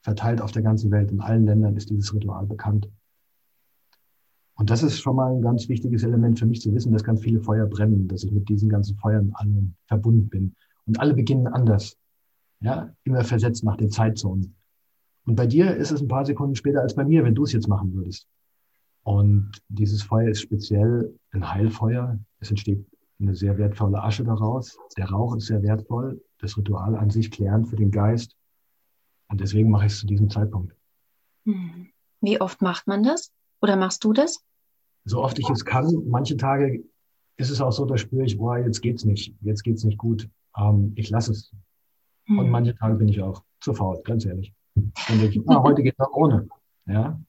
verteilt 0.00 0.40
auf 0.40 0.50
der 0.50 0.62
ganzen 0.62 0.90
Welt. 0.90 1.12
In 1.12 1.20
allen 1.20 1.46
Ländern 1.46 1.76
ist 1.76 1.88
dieses 1.88 2.12
Ritual 2.12 2.46
bekannt. 2.46 2.90
Und 4.54 4.70
das 4.70 4.82
ist 4.82 5.00
schon 5.00 5.14
mal 5.14 5.32
ein 5.32 5.42
ganz 5.42 5.68
wichtiges 5.68 6.02
Element 6.02 6.38
für 6.40 6.46
mich 6.46 6.60
zu 6.60 6.74
wissen, 6.74 6.92
dass 6.92 7.04
ganz 7.04 7.20
viele 7.20 7.40
Feuer 7.40 7.66
brennen, 7.66 8.08
dass 8.08 8.24
ich 8.24 8.32
mit 8.32 8.48
diesen 8.48 8.68
ganzen 8.68 8.96
Feuern 8.96 9.30
allen 9.34 9.76
verbunden 9.86 10.28
bin. 10.28 10.56
Und 10.88 10.98
alle 10.98 11.14
beginnen 11.14 11.46
anders 11.46 11.96
ja, 12.60 12.92
immer 13.04 13.24
versetzt 13.24 13.64
nach 13.64 13.76
den 13.76 13.90
Zeitzonen. 13.90 14.56
Und 15.26 15.36
bei 15.36 15.46
dir 15.46 15.76
ist 15.76 15.90
es 15.90 16.00
ein 16.00 16.08
paar 16.08 16.24
Sekunden 16.24 16.56
später 16.56 16.80
als 16.80 16.94
bei 16.94 17.04
mir, 17.04 17.24
wenn 17.24 17.34
du 17.34 17.44
es 17.44 17.52
jetzt 17.52 17.68
machen 17.68 17.92
würdest. 17.94 18.26
Und 19.02 19.52
dieses 19.68 20.02
Feuer 20.02 20.28
ist 20.28 20.40
speziell 20.40 21.14
ein 21.30 21.52
Heilfeuer. 21.52 22.18
Es 22.40 22.50
entsteht 22.50 22.84
eine 23.20 23.34
sehr 23.34 23.58
wertvolle 23.58 24.02
Asche 24.02 24.24
daraus. 24.24 24.76
Der 24.96 25.08
Rauch 25.08 25.36
ist 25.36 25.46
sehr 25.46 25.62
wertvoll. 25.62 26.22
Das 26.38 26.56
Ritual 26.56 26.96
an 26.96 27.10
sich 27.10 27.30
klärend 27.30 27.68
für 27.68 27.76
den 27.76 27.90
Geist. 27.90 28.36
Und 29.28 29.40
deswegen 29.40 29.70
mache 29.70 29.86
ich 29.86 29.92
es 29.92 30.00
zu 30.00 30.06
diesem 30.06 30.30
Zeitpunkt. 30.30 30.74
Hm. 31.44 31.88
Wie 32.20 32.40
oft 32.40 32.62
macht 32.62 32.86
man 32.86 33.02
das? 33.02 33.32
Oder 33.60 33.76
machst 33.76 34.04
du 34.04 34.12
das? 34.12 34.44
So 35.04 35.22
oft 35.22 35.38
ich 35.38 35.48
es 35.48 35.64
kann. 35.64 36.04
Manche 36.08 36.36
Tage 36.36 36.84
ist 37.36 37.50
es 37.50 37.60
auch 37.60 37.72
so, 37.72 37.86
da 37.86 37.96
spüre 37.96 38.24
ich, 38.24 38.36
boah, 38.36 38.58
jetzt 38.58 38.82
geht's 38.82 39.04
nicht. 39.04 39.34
Jetzt 39.40 39.62
geht's 39.62 39.84
nicht 39.84 39.98
gut. 39.98 40.28
Ähm, 40.58 40.92
ich 40.96 41.10
lasse 41.10 41.32
es. 41.32 41.52
Und 42.28 42.44
hm. 42.44 42.50
manche 42.50 42.74
Tage 42.74 42.96
bin 42.96 43.08
ich 43.08 43.20
auch 43.22 43.42
zu 43.60 43.72
faul, 43.72 44.00
ganz 44.04 44.26
ehrlich. 44.26 44.52
Und 44.74 44.92
denke 45.08 45.38
ich, 45.38 45.48
ah, 45.48 45.62
heute 45.62 45.82
geht 45.82 45.98
noch 45.98 46.12
ohne. 46.12 46.48
Ja. 46.86 47.20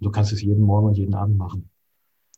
Du 0.00 0.10
kannst 0.10 0.32
es 0.32 0.42
jeden 0.42 0.62
Morgen 0.62 0.88
und 0.88 0.96
jeden 0.96 1.14
Abend 1.14 1.36
machen. 1.36 1.70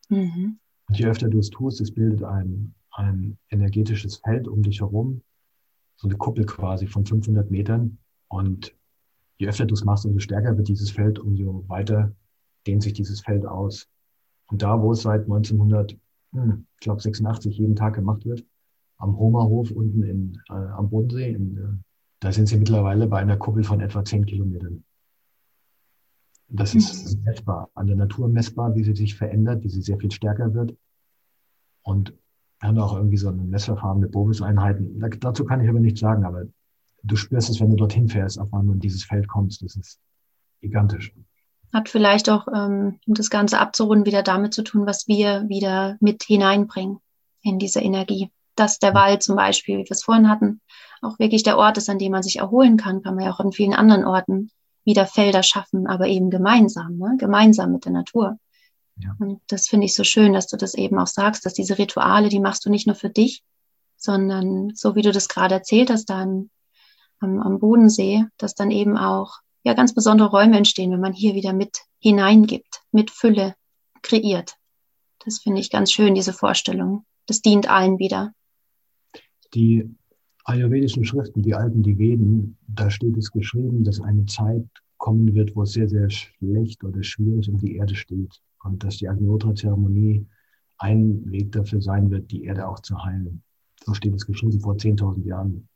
Mhm. 0.09 0.59
Und 0.89 0.99
je 0.99 1.07
öfter 1.07 1.29
du 1.29 1.39
es 1.39 1.51
tust, 1.51 1.81
es 1.81 1.93
bildet 1.93 2.23
ein, 2.23 2.75
ein 2.93 3.39
energetisches 3.51 4.17
Feld 4.17 4.49
um 4.49 4.63
dich 4.63 4.81
herum. 4.81 5.23
So 5.97 6.09
eine 6.09 6.17
Kuppel 6.17 6.47
quasi 6.47 6.87
von 6.87 7.05
500 7.05 7.51
Metern. 7.51 7.99
Und 8.29 8.75
je 9.39 9.49
öfter 9.49 9.67
du 9.67 9.75
es 9.75 9.85
machst, 9.85 10.07
umso 10.07 10.21
stärker 10.21 10.57
wird 10.57 10.69
dieses 10.69 10.91
Feld, 10.91 11.19
umso 11.19 11.65
weiter 11.69 12.13
dehnt 12.67 12.83
sich 12.83 12.93
dieses 12.93 13.21
Feld 13.21 13.45
aus. 13.47 13.89
Und 14.47 14.63
da, 14.63 14.81
wo 14.81 14.93
es 14.93 15.03
seit 15.03 15.23
1900, 15.23 15.97
hm, 16.33 16.67
ich 16.75 16.81
glaube 16.81 17.01
86 17.01 17.59
jeden 17.59 17.77
Tag 17.77 17.95
gemacht 17.95 18.25
wird, 18.25 18.45
am 18.99 19.17
Homerhof 19.17 19.71
unten 19.71 20.03
in, 20.03 20.43
äh, 20.51 20.53
am 20.53 20.91
Bodensee. 20.91 21.33
In, 21.33 21.57
äh, 21.57 21.85
da 22.21 22.33
sind 22.33 22.47
sie 22.47 22.57
mittlerweile 22.57 23.07
bei 23.07 23.19
einer 23.19 23.37
Kuppel 23.37 23.65
von 23.65 23.81
etwa 23.81 24.05
zehn 24.05 24.27
Kilometern. 24.27 24.85
Das 26.49 26.75
ist 26.75 27.17
mhm. 27.17 27.25
messbar, 27.25 27.71
an 27.75 27.87
der 27.87 27.97
Natur 27.97 28.29
messbar, 28.29 28.75
wie 28.75 28.83
sie 28.83 28.95
sich 28.95 29.15
verändert, 29.15 29.63
wie 29.63 29.69
sie 29.69 29.83
sehr 29.83 29.99
viel 29.99 30.11
stärker 30.11 30.55
wird. 30.55 30.77
Und 31.83 32.15
wir 32.61 32.69
haben 32.69 32.79
auch 32.79 32.97
irgendwie 32.97 33.19
so 33.19 33.29
ein 33.29 33.51
Messverfahren 33.51 34.01
mit 34.01 34.13
Bovis-Einheiten. 34.13 34.99
Da, 34.99 35.09
dazu 35.09 35.45
kann 35.45 35.63
ich 35.63 35.69
aber 35.69 35.79
nichts 35.79 36.01
sagen, 36.01 36.25
aber 36.25 36.45
du 37.03 37.17
spürst 37.17 37.51
es, 37.51 37.61
wenn 37.61 37.71
du 37.71 37.77
dorthin 37.77 38.09
fährst, 38.09 38.41
auf 38.41 38.49
wann 38.51 38.67
du 38.67 38.73
in 38.73 38.81
dieses 38.81 39.05
Feld 39.05 39.29
kommst. 39.29 39.63
Das 39.63 39.77
ist 39.77 40.01
gigantisch. 40.61 41.15
Hat 41.73 41.89
vielleicht 41.89 42.31
auch, 42.31 42.49
ähm, 42.49 42.99
um 43.07 43.15
das 43.15 43.31
Ganze 43.31 43.61
abzurunden, 43.61 44.07
wieder 44.07 44.23
damit 44.23 44.55
zu 44.55 44.63
tun, 44.63 44.87
was 44.87 45.07
wir 45.07 45.49
wieder 45.49 45.99
mit 46.01 46.25
hineinbringen 46.25 46.99
in 47.43 47.59
diese 47.59 47.81
Energie 47.81 48.31
dass 48.59 48.79
der 48.79 48.95
Wald 48.95 49.23
zum 49.23 49.37
Beispiel, 49.37 49.79
wie 49.79 49.85
wir 49.85 49.91
es 49.91 50.03
vorhin 50.03 50.29
hatten, 50.29 50.61
auch 51.03 51.19
wirklich 51.19 51.43
der 51.43 51.59
Ort 51.59 51.79
ist, 51.79 51.89
an 51.89 51.99
dem 51.99 52.13
man 52.13 52.23
sich 52.23 52.39
erholen 52.39 52.77
kann, 52.77 53.03
kann 53.03 53.15
man 53.15 53.25
ja 53.25 53.33
auch 53.33 53.41
in 53.41 53.53
vielen 53.53 53.75
anderen 53.75 54.05
Orten 54.05 54.51
wieder 54.85 55.07
Felder 55.07 55.43
schaffen, 55.43 55.87
aber 55.87 56.07
eben 56.07 56.31
gemeinsam, 56.31 56.97
ne? 56.97 57.17
gemeinsam 57.19 57.73
mit 57.73 57.85
der 57.85 57.93
Natur. 57.93 58.39
Ja. 58.97 59.15
Und 59.19 59.41
das 59.49 59.69
finde 59.69 59.87
ich 59.87 59.95
so 59.95 60.03
schön, 60.03 60.33
dass 60.33 60.47
du 60.49 60.57
das 60.57 60.75
eben 60.75 60.99
auch 60.99 61.07
sagst, 61.07 61.47
dass 61.47 61.55
diese 61.55 61.79
Rituale, 61.79 62.29
die 62.29 62.41
machst 62.41 62.65
du 62.65 62.71
nicht 62.71 62.87
nur 62.87 62.97
für 62.97 63.11
dich, 63.11 63.43
sondern 63.97 64.73
so 64.75 64.95
wie 64.95 65.03
du 65.03 65.13
das 65.13 65.29
gerade 65.29 65.55
erzählt 65.55 65.91
hast, 65.91 66.07
dann 66.07 66.51
am, 67.21 67.41
am 67.41 67.59
Bodensee, 67.59 68.25
dass 68.39 68.55
dann 68.55 68.71
eben 68.71 68.97
auch 68.97 69.39
ja 69.63 69.75
ganz 69.75 69.95
besondere 69.95 70.31
Räume 70.31 70.57
entstehen, 70.57 70.91
wenn 70.93 71.01
man 71.01 71.13
hier 71.13 71.35
wieder 71.35 71.53
mit 71.53 71.79
hineingibt, 72.01 72.83
mit 72.93 73.11
Fülle 73.11 73.55
kreiert. 74.03 74.55
Das 75.25 75.39
finde 75.39 75.61
ich 75.61 75.71
ganz 75.71 75.93
schön, 75.93 76.15
diese 76.15 76.33
Vorstellung. 76.33 77.05
Das 77.27 77.43
dient 77.43 77.69
allen 77.69 77.99
wieder 77.99 78.33
die 79.55 79.89
ayurvedischen 80.45 81.05
Schriften, 81.05 81.43
die 81.43 81.55
alten, 81.55 81.83
die 81.83 81.99
Veden, 81.99 82.57
da 82.67 82.91
steht 82.91 83.17
es 83.17 83.31
geschrieben, 83.31 83.85
dass 83.85 84.01
eine 84.01 84.25
Zeit 84.27 84.67
kommen 84.97 85.35
wird, 85.35 85.55
wo 85.55 85.63
es 85.63 85.73
sehr, 85.73 85.89
sehr 85.89 86.11
schlecht 86.11 86.83
oder 86.85 87.03
schwierig 87.03 87.49
um 87.49 87.59
die 87.59 87.77
Erde 87.77 87.95
steht. 87.95 88.41
Und 88.65 88.83
dass 88.83 88.97
die 88.97 89.09
Agnotra-Zeremonie 89.09 90.27
ein 90.79 91.31
Weg 91.31 91.53
dafür 91.53 91.81
sein 91.81 92.11
wird, 92.11 92.31
die 92.31 92.45
Erde 92.45 92.67
auch 92.67 92.81
zu 92.81 93.03
heilen. 93.05 93.43
So 93.85 93.95
steht 93.95 94.15
es 94.15 94.27
geschrieben 94.27 94.61
vor 94.61 94.75
10.000 94.75 95.25
Jahren. 95.25 95.69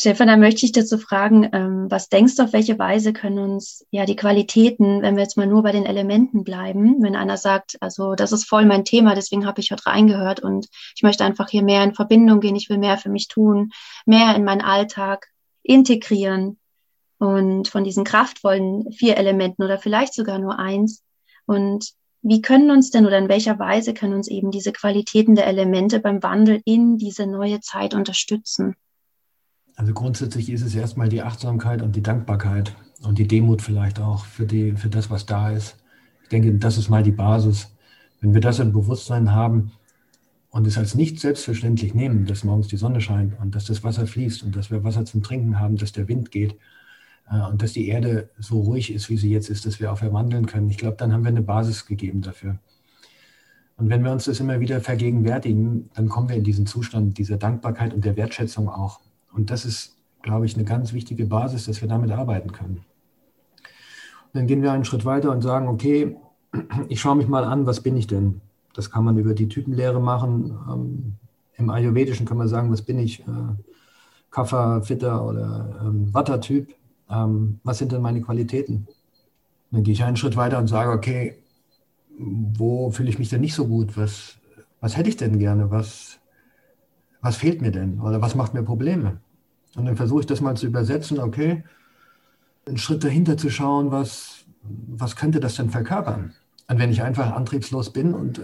Stefan, 0.00 0.28
da 0.28 0.38
möchte 0.38 0.64
ich 0.64 0.72
dazu 0.72 0.96
fragen, 0.96 1.50
ähm, 1.52 1.90
was 1.90 2.08
denkst 2.08 2.36
du, 2.36 2.44
auf 2.44 2.54
welche 2.54 2.78
Weise 2.78 3.12
können 3.12 3.38
uns 3.38 3.86
ja 3.90 4.06
die 4.06 4.16
Qualitäten, 4.16 5.02
wenn 5.02 5.14
wir 5.16 5.22
jetzt 5.22 5.36
mal 5.36 5.46
nur 5.46 5.62
bei 5.62 5.72
den 5.72 5.84
Elementen 5.84 6.42
bleiben, 6.42 7.02
wenn 7.02 7.14
einer 7.14 7.36
sagt, 7.36 7.76
also 7.82 8.14
das 8.14 8.32
ist 8.32 8.48
voll 8.48 8.64
mein 8.64 8.86
Thema, 8.86 9.14
deswegen 9.14 9.44
habe 9.44 9.60
ich 9.60 9.72
heute 9.72 9.84
reingehört 9.84 10.40
und 10.40 10.68
ich 10.96 11.02
möchte 11.02 11.22
einfach 11.22 11.50
hier 11.50 11.62
mehr 11.62 11.84
in 11.84 11.94
Verbindung 11.94 12.40
gehen, 12.40 12.56
ich 12.56 12.70
will 12.70 12.78
mehr 12.78 12.96
für 12.96 13.10
mich 13.10 13.28
tun, 13.28 13.72
mehr 14.06 14.34
in 14.34 14.42
meinen 14.42 14.62
Alltag 14.62 15.26
integrieren 15.62 16.58
und 17.18 17.68
von 17.68 17.84
diesen 17.84 18.04
kraftvollen 18.04 18.90
vier 18.92 19.18
Elementen 19.18 19.62
oder 19.62 19.76
vielleicht 19.76 20.14
sogar 20.14 20.38
nur 20.38 20.58
eins 20.58 21.04
und 21.44 21.90
wie 22.22 22.40
können 22.40 22.70
uns 22.70 22.90
denn 22.90 23.04
oder 23.04 23.18
in 23.18 23.28
welcher 23.28 23.58
Weise 23.58 23.92
können 23.92 24.14
uns 24.14 24.28
eben 24.28 24.50
diese 24.50 24.72
Qualitäten 24.72 25.34
der 25.34 25.46
Elemente 25.46 26.00
beim 26.00 26.22
Wandel 26.22 26.62
in 26.64 26.96
diese 26.96 27.26
neue 27.26 27.60
Zeit 27.60 27.92
unterstützen? 27.92 28.76
Also 29.80 29.94
grundsätzlich 29.94 30.52
ist 30.52 30.60
es 30.60 30.74
erstmal 30.74 31.08
die 31.08 31.22
Achtsamkeit 31.22 31.80
und 31.80 31.96
die 31.96 32.02
Dankbarkeit 32.02 32.76
und 33.02 33.16
die 33.16 33.26
Demut 33.26 33.62
vielleicht 33.62 33.98
auch 33.98 34.26
für, 34.26 34.44
die, 34.44 34.72
für 34.72 34.90
das, 34.90 35.08
was 35.08 35.24
da 35.24 35.52
ist. 35.52 35.78
Ich 36.22 36.28
denke, 36.28 36.52
das 36.52 36.76
ist 36.76 36.90
mal 36.90 37.02
die 37.02 37.12
Basis. 37.12 37.74
Wenn 38.20 38.34
wir 38.34 38.42
das 38.42 38.58
im 38.58 38.74
Bewusstsein 38.74 39.32
haben 39.32 39.72
und 40.50 40.66
es 40.66 40.76
als 40.76 40.94
nicht 40.94 41.18
selbstverständlich 41.18 41.94
nehmen, 41.94 42.26
dass 42.26 42.44
morgens 42.44 42.68
die 42.68 42.76
Sonne 42.76 43.00
scheint 43.00 43.40
und 43.40 43.54
dass 43.54 43.64
das 43.64 43.82
Wasser 43.82 44.06
fließt 44.06 44.42
und 44.42 44.54
dass 44.54 44.70
wir 44.70 44.84
Wasser 44.84 45.06
zum 45.06 45.22
Trinken 45.22 45.58
haben, 45.58 45.78
dass 45.78 45.92
der 45.92 46.08
Wind 46.08 46.30
geht 46.30 46.58
äh, 47.30 47.40
und 47.50 47.62
dass 47.62 47.72
die 47.72 47.88
Erde 47.88 48.28
so 48.38 48.60
ruhig 48.60 48.92
ist, 48.92 49.08
wie 49.08 49.16
sie 49.16 49.30
jetzt 49.30 49.48
ist, 49.48 49.64
dass 49.64 49.80
wir 49.80 49.90
auch 49.90 49.98
verwandeln 49.98 50.44
können, 50.44 50.68
ich 50.68 50.76
glaube, 50.76 50.98
dann 50.98 51.10
haben 51.10 51.24
wir 51.24 51.28
eine 51.28 51.40
Basis 51.40 51.86
gegeben 51.86 52.20
dafür. 52.20 52.58
Und 53.78 53.88
wenn 53.88 54.04
wir 54.04 54.12
uns 54.12 54.26
das 54.26 54.40
immer 54.40 54.60
wieder 54.60 54.82
vergegenwärtigen, 54.82 55.88
dann 55.94 56.10
kommen 56.10 56.28
wir 56.28 56.36
in 56.36 56.44
diesen 56.44 56.66
Zustand 56.66 57.16
dieser 57.16 57.38
Dankbarkeit 57.38 57.94
und 57.94 58.04
der 58.04 58.18
Wertschätzung 58.18 58.68
auch. 58.68 59.00
Und 59.32 59.50
das 59.50 59.64
ist, 59.64 59.96
glaube 60.22 60.46
ich, 60.46 60.54
eine 60.54 60.64
ganz 60.64 60.92
wichtige 60.92 61.26
Basis, 61.26 61.66
dass 61.66 61.80
wir 61.80 61.88
damit 61.88 62.10
arbeiten 62.10 62.52
können. 62.52 62.84
Und 64.32 64.34
dann 64.34 64.46
gehen 64.46 64.62
wir 64.62 64.72
einen 64.72 64.84
Schritt 64.84 65.04
weiter 65.04 65.30
und 65.30 65.42
sagen, 65.42 65.68
okay, 65.68 66.16
ich 66.88 67.00
schaue 67.00 67.16
mich 67.16 67.28
mal 67.28 67.44
an, 67.44 67.66
was 67.66 67.80
bin 67.80 67.96
ich 67.96 68.06
denn? 68.06 68.40
Das 68.74 68.90
kann 68.90 69.04
man 69.04 69.18
über 69.18 69.34
die 69.34 69.48
Typenlehre 69.48 70.00
machen. 70.00 70.56
Ähm, 70.70 71.14
Im 71.56 71.70
Ayurvedischen 71.70 72.26
kann 72.26 72.38
man 72.38 72.48
sagen, 72.48 72.70
was 72.70 72.82
bin 72.82 72.98
ich? 72.98 73.20
Äh, 73.20 73.54
Kapha, 74.30 74.80
Fitter 74.82 75.24
oder 75.26 75.80
ähm, 75.82 76.12
Vata-Typ. 76.14 76.74
Ähm, 77.10 77.60
was 77.64 77.78
sind 77.78 77.92
denn 77.92 78.02
meine 78.02 78.20
Qualitäten? 78.20 78.86
Dann 79.72 79.82
gehe 79.82 79.92
ich 79.92 80.04
einen 80.04 80.16
Schritt 80.16 80.36
weiter 80.36 80.58
und 80.58 80.68
sage, 80.68 80.90
okay, 80.90 81.42
wo 82.18 82.90
fühle 82.90 83.08
ich 83.08 83.18
mich 83.18 83.28
denn 83.28 83.40
nicht 83.40 83.54
so 83.54 83.66
gut? 83.66 83.96
Was, 83.96 84.36
was 84.80 84.96
hätte 84.96 85.08
ich 85.08 85.16
denn 85.16 85.38
gerne? 85.38 85.70
Was, 85.70 86.09
was 87.20 87.36
fehlt 87.36 87.60
mir 87.60 87.70
denn 87.70 88.00
oder 88.00 88.20
was 88.20 88.34
macht 88.34 88.54
mir 88.54 88.62
Probleme? 88.62 89.20
Und 89.76 89.86
dann 89.86 89.96
versuche 89.96 90.20
ich 90.20 90.26
das 90.26 90.40
mal 90.40 90.56
zu 90.56 90.66
übersetzen, 90.66 91.20
okay, 91.20 91.64
einen 92.66 92.78
Schritt 92.78 93.04
dahinter 93.04 93.36
zu 93.36 93.50
schauen, 93.50 93.90
was, 93.90 94.44
was 94.62 95.16
könnte 95.16 95.40
das 95.40 95.56
denn 95.56 95.70
verkörpern? 95.70 96.32
Und 96.68 96.78
wenn 96.78 96.92
ich 96.92 97.02
einfach 97.02 97.32
antriebslos 97.32 97.90
bin 97.92 98.14
und 98.14 98.38
äh, 98.38 98.42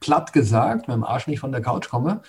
platt 0.00 0.32
gesagt 0.32 0.88
mit 0.88 0.94
dem 0.94 1.04
Arsch 1.04 1.26
nicht 1.26 1.40
von 1.40 1.52
der 1.52 1.62
Couch 1.62 1.88
komme, 1.88 2.20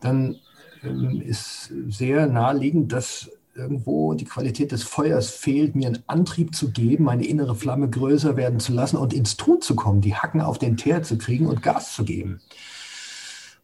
dann 0.00 0.36
äh, 0.82 1.18
ist 1.18 1.72
sehr 1.88 2.26
naheliegend, 2.26 2.92
dass 2.92 3.30
irgendwo 3.54 4.14
die 4.14 4.24
Qualität 4.24 4.70
des 4.72 4.84
Feuers 4.84 5.30
fehlt, 5.30 5.74
mir 5.74 5.88
einen 5.88 6.04
Antrieb 6.06 6.54
zu 6.54 6.70
geben, 6.70 7.04
meine 7.04 7.26
innere 7.26 7.56
Flamme 7.56 7.90
größer 7.90 8.36
werden 8.36 8.60
zu 8.60 8.72
lassen 8.72 8.96
und 8.96 9.12
ins 9.12 9.36
Tun 9.36 9.60
zu 9.60 9.74
kommen, 9.74 10.00
die 10.00 10.14
Hacken 10.14 10.40
auf 10.40 10.58
den 10.58 10.76
Teer 10.76 11.02
zu 11.02 11.18
kriegen 11.18 11.46
und 11.46 11.62
Gas 11.62 11.94
zu 11.94 12.04
geben. 12.04 12.40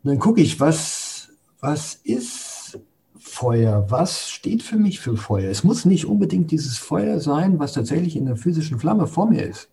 Und 0.02 0.10
dann 0.10 0.18
gucke 0.18 0.40
ich, 0.40 0.60
was, 0.60 1.28
was 1.60 1.94
ist 2.04 2.78
Feuer? 3.18 3.86
Was 3.88 4.30
steht 4.30 4.62
für 4.62 4.76
mich 4.76 5.00
für 5.00 5.16
Feuer? 5.16 5.50
Es 5.50 5.64
muss 5.64 5.84
nicht 5.84 6.06
unbedingt 6.06 6.50
dieses 6.50 6.78
Feuer 6.78 7.20
sein, 7.20 7.58
was 7.58 7.72
tatsächlich 7.72 8.16
in 8.16 8.26
der 8.26 8.36
physischen 8.36 8.78
Flamme 8.78 9.06
vor 9.06 9.28
mir 9.28 9.42
ist. 9.42 9.68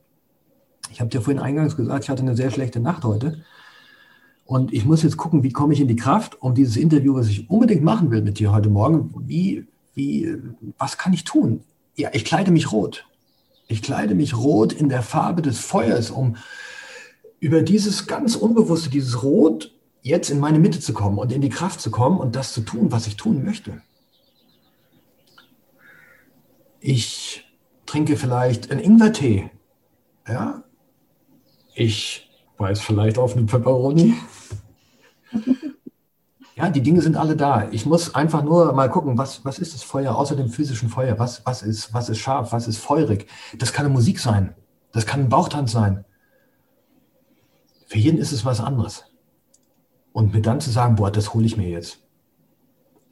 Ich 0.91 0.99
habe 0.99 1.09
dir 1.09 1.21
vorhin 1.21 1.41
eingangs 1.41 1.75
gesagt, 1.75 2.03
ich 2.03 2.09
hatte 2.09 2.23
eine 2.23 2.35
sehr 2.35 2.51
schlechte 2.51 2.79
Nacht 2.79 3.03
heute. 3.03 3.43
Und 4.45 4.73
ich 4.73 4.85
muss 4.85 5.03
jetzt 5.03 5.17
gucken, 5.17 5.43
wie 5.43 5.51
komme 5.51 5.73
ich 5.73 5.81
in 5.81 5.87
die 5.87 5.95
Kraft, 5.95 6.41
um 6.41 6.53
dieses 6.53 6.75
Interview, 6.75 7.15
was 7.15 7.27
ich 7.27 7.49
unbedingt 7.49 7.83
machen 7.83 8.11
will 8.11 8.21
mit 8.21 8.39
dir 8.39 8.51
heute 8.51 8.69
Morgen, 8.69 9.13
wie, 9.25 9.65
wie, 9.93 10.37
was 10.77 10.97
kann 10.97 11.13
ich 11.13 11.23
tun? 11.23 11.61
Ja, 11.95 12.09
ich 12.13 12.25
kleide 12.25 12.51
mich 12.51 12.71
rot. 12.71 13.07
Ich 13.67 13.81
kleide 13.81 14.15
mich 14.15 14.35
rot 14.35 14.73
in 14.73 14.89
der 14.89 15.01
Farbe 15.01 15.41
des 15.41 15.59
Feuers, 15.59 16.11
um 16.11 16.35
über 17.39 17.61
dieses 17.61 18.07
ganz 18.07 18.35
Unbewusste, 18.35 18.89
dieses 18.89 19.23
Rot 19.23 19.72
jetzt 20.03 20.29
in 20.29 20.39
meine 20.39 20.59
Mitte 20.59 20.79
zu 20.79 20.93
kommen 20.93 21.17
und 21.17 21.31
in 21.31 21.41
die 21.41 21.49
Kraft 21.49 21.81
zu 21.81 21.89
kommen 21.89 22.19
und 22.19 22.35
das 22.35 22.53
zu 22.53 22.61
tun, 22.61 22.91
was 22.91 23.07
ich 23.07 23.15
tun 23.15 23.43
möchte. 23.43 23.81
Ich 26.79 27.45
trinke 27.85 28.17
vielleicht 28.17 28.69
einen 28.69 28.81
Ingwertee. 28.81 29.49
Ja? 30.27 30.63
Ich 31.73 32.29
weiß 32.57 32.81
vielleicht 32.81 33.17
auf 33.17 33.35
eine 33.35 33.45
Pepperoni. 33.45 34.13
Ja, 36.55 36.69
die 36.69 36.83
Dinge 36.83 37.01
sind 37.01 37.17
alle 37.17 37.35
da. 37.35 37.67
Ich 37.71 37.87
muss 37.87 38.13
einfach 38.13 38.43
nur 38.43 38.73
mal 38.73 38.87
gucken, 38.87 39.17
was, 39.17 39.43
was 39.43 39.57
ist 39.57 39.73
das 39.73 39.81
Feuer 39.81 40.15
außer 40.15 40.35
dem 40.35 40.49
physischen 40.49 40.87
Feuer? 40.87 41.17
Was, 41.17 41.43
was, 41.47 41.63
ist, 41.63 41.95
was 41.95 42.09
ist 42.09 42.19
scharf? 42.19 42.51
Was 42.51 42.67
ist 42.67 42.77
feurig? 42.77 43.27
Das 43.57 43.73
kann 43.73 43.87
eine 43.87 43.93
Musik 43.93 44.19
sein. 44.19 44.53
Das 44.91 45.07
kann 45.07 45.21
ein 45.21 45.29
Bauchtanz 45.29 45.71
sein. 45.71 46.05
Für 47.87 47.97
jeden 47.97 48.19
ist 48.19 48.31
es 48.31 48.45
was 48.45 48.59
anderes. 48.59 49.03
Und 50.13 50.33
mir 50.33 50.41
dann 50.41 50.61
zu 50.61 50.69
sagen, 50.69 50.95
boah, 50.95 51.11
das 51.11 51.33
hole 51.33 51.45
ich 51.45 51.57
mir 51.57 51.67
jetzt. 51.67 51.99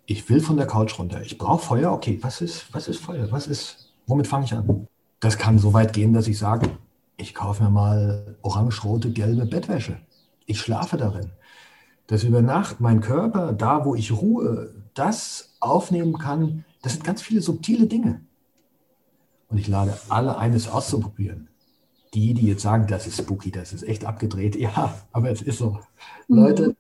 Ich 0.06 0.30
will 0.30 0.40
von 0.40 0.58
der 0.58 0.68
Couch 0.68 0.98
runter. 0.98 1.22
Ich 1.22 1.38
brauche 1.38 1.64
Feuer. 1.64 1.92
Okay, 1.92 2.20
was 2.22 2.42
ist, 2.42 2.74
was 2.74 2.88
ist 2.88 3.00
Feuer? 3.00 3.32
Was 3.32 3.48
ist, 3.48 3.94
womit 4.08 4.28
fange 4.28 4.46
ich 4.46 4.54
an? 4.54 4.88
Das 5.20 5.38
kann 5.38 5.60
so 5.60 5.74
weit 5.74 5.94
gehen, 5.94 6.14
dass 6.14 6.28
ich 6.28 6.38
sage, 6.38 6.70
ich 7.18 7.34
kaufe 7.34 7.64
mir 7.64 7.70
mal 7.70 8.38
orange-rote, 8.42 9.12
gelbe 9.12 9.46
Bettwäsche. 9.46 10.00
Ich 10.46 10.60
schlafe 10.60 10.98
darin. 10.98 11.32
Dass 12.08 12.24
über 12.24 12.42
Nacht 12.42 12.80
mein 12.80 13.02
Körper, 13.02 13.54
da 13.54 13.86
wo 13.86 13.96
ich 13.96 14.12
ruhe, 14.12 14.74
das 14.94 15.56
aufnehmen 15.60 16.18
kann, 16.18 16.66
das 16.82 16.94
sind 16.94 17.04
ganz 17.04 17.22
viele 17.22 17.42
subtile 17.42 17.88
Dinge. 17.88 18.22
Und 19.50 19.58
ich 19.58 19.68
lade 19.68 19.98
alle 20.10 20.38
ein, 20.38 20.54
es 20.54 20.68
auszuprobieren 20.68 21.51
die, 22.14 22.34
die 22.34 22.48
jetzt 22.48 22.62
sagen, 22.62 22.88
das 22.88 23.08
ist 23.08 23.18
spooky, 23.18 23.52
das 23.52 23.74
ist 23.74 23.84
echt 23.84 24.06
abgedreht, 24.06 24.56
ja, 24.56 24.94
aber 25.12 25.32
es 25.32 25.42
ist 25.42 25.60
so. 25.60 25.80
Mhm. 26.28 26.38
Leute, 26.38 26.76